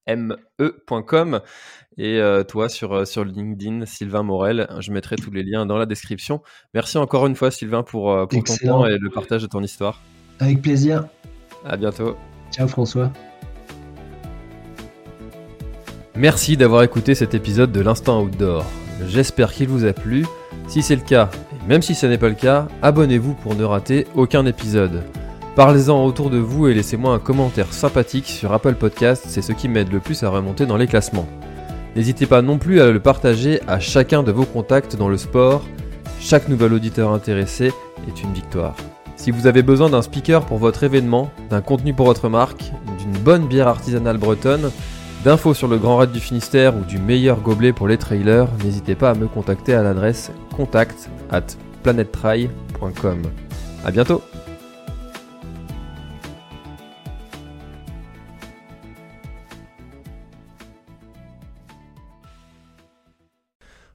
S-P-O-R-T-I-H-O-M-E.com. 0.06 1.40
Et 1.98 2.20
euh, 2.20 2.44
toi, 2.44 2.68
sur, 2.68 2.92
euh, 2.92 3.04
sur 3.04 3.24
LinkedIn, 3.24 3.86
Sylvain 3.86 4.22
Morel. 4.22 4.68
Je 4.80 4.92
mettrai 4.92 5.16
tous 5.16 5.30
les 5.30 5.42
liens 5.42 5.66
dans 5.66 5.78
la 5.78 5.86
description. 5.86 6.42
Merci 6.74 6.98
encore 6.98 7.26
une 7.26 7.34
fois, 7.34 7.50
Sylvain, 7.50 7.82
pour, 7.82 8.28
pour 8.28 8.44
ton 8.44 8.56
temps 8.56 8.86
et 8.86 8.98
le 8.98 9.10
partage 9.10 9.42
de 9.42 9.46
ton 9.46 9.62
histoire. 9.62 10.02
Avec 10.40 10.60
plaisir. 10.60 11.06
À 11.64 11.76
bientôt. 11.76 12.16
Ciao, 12.52 12.68
François. 12.68 13.10
Merci 16.14 16.56
d'avoir 16.56 16.82
écouté 16.82 17.14
cet 17.14 17.34
épisode 17.34 17.72
de 17.72 17.80
l'Instant 17.80 18.22
Outdoor. 18.22 18.64
J'espère 19.06 19.52
qu'il 19.52 19.68
vous 19.68 19.84
a 19.84 19.92
plu. 19.92 20.24
Si 20.68 20.82
c'est 20.82 20.96
le 20.96 21.02
cas, 21.02 21.30
et 21.52 21.68
même 21.68 21.82
si 21.82 21.94
ce 21.94 22.06
n'est 22.06 22.18
pas 22.18 22.28
le 22.28 22.34
cas, 22.34 22.68
abonnez-vous 22.82 23.34
pour 23.34 23.54
ne 23.54 23.64
rater 23.64 24.06
aucun 24.14 24.46
épisode. 24.46 25.02
Parlez-en 25.56 26.04
autour 26.04 26.28
de 26.28 26.36
vous 26.36 26.68
et 26.68 26.74
laissez-moi 26.74 27.14
un 27.14 27.18
commentaire 27.18 27.72
sympathique 27.72 28.26
sur 28.26 28.52
Apple 28.52 28.74
Podcast, 28.74 29.24
c'est 29.26 29.40
ce 29.40 29.52
qui 29.52 29.68
m'aide 29.68 29.90
le 29.90 30.00
plus 30.00 30.22
à 30.22 30.28
remonter 30.28 30.66
dans 30.66 30.76
les 30.76 30.86
classements. 30.86 31.26
N'hésitez 31.96 32.26
pas 32.26 32.42
non 32.42 32.58
plus 32.58 32.78
à 32.82 32.90
le 32.90 33.00
partager 33.00 33.62
à 33.66 33.80
chacun 33.80 34.22
de 34.22 34.30
vos 34.30 34.44
contacts 34.44 34.96
dans 34.96 35.08
le 35.08 35.16
sport. 35.16 35.62
Chaque 36.20 36.50
nouvel 36.50 36.74
auditeur 36.74 37.10
intéressé 37.10 37.72
est 38.06 38.22
une 38.22 38.34
victoire. 38.34 38.74
Si 39.16 39.30
vous 39.30 39.46
avez 39.46 39.62
besoin 39.62 39.88
d'un 39.88 40.02
speaker 40.02 40.44
pour 40.44 40.58
votre 40.58 40.84
événement, 40.84 41.30
d'un 41.48 41.62
contenu 41.62 41.94
pour 41.94 42.04
votre 42.04 42.28
marque, 42.28 42.70
d'une 42.98 43.22
bonne 43.22 43.46
bière 43.46 43.68
artisanale 43.68 44.18
bretonne, 44.18 44.70
d'infos 45.24 45.54
sur 45.54 45.68
le 45.68 45.78
Grand 45.78 45.96
Raid 45.96 46.12
du 46.12 46.20
Finistère 46.20 46.76
ou 46.76 46.84
du 46.84 46.98
meilleur 46.98 47.40
gobelet 47.40 47.72
pour 47.72 47.88
les 47.88 47.96
trailers, 47.96 48.48
n'hésitez 48.62 48.94
pas 48.94 49.08
à 49.08 49.14
me 49.14 49.26
contacter 49.26 49.72
à 49.72 49.82
l'adresse 49.82 50.30
contact 50.54 51.08
at 51.30 51.46
planettry.com. 51.82 53.22
A 53.86 53.90
bientôt 53.90 54.20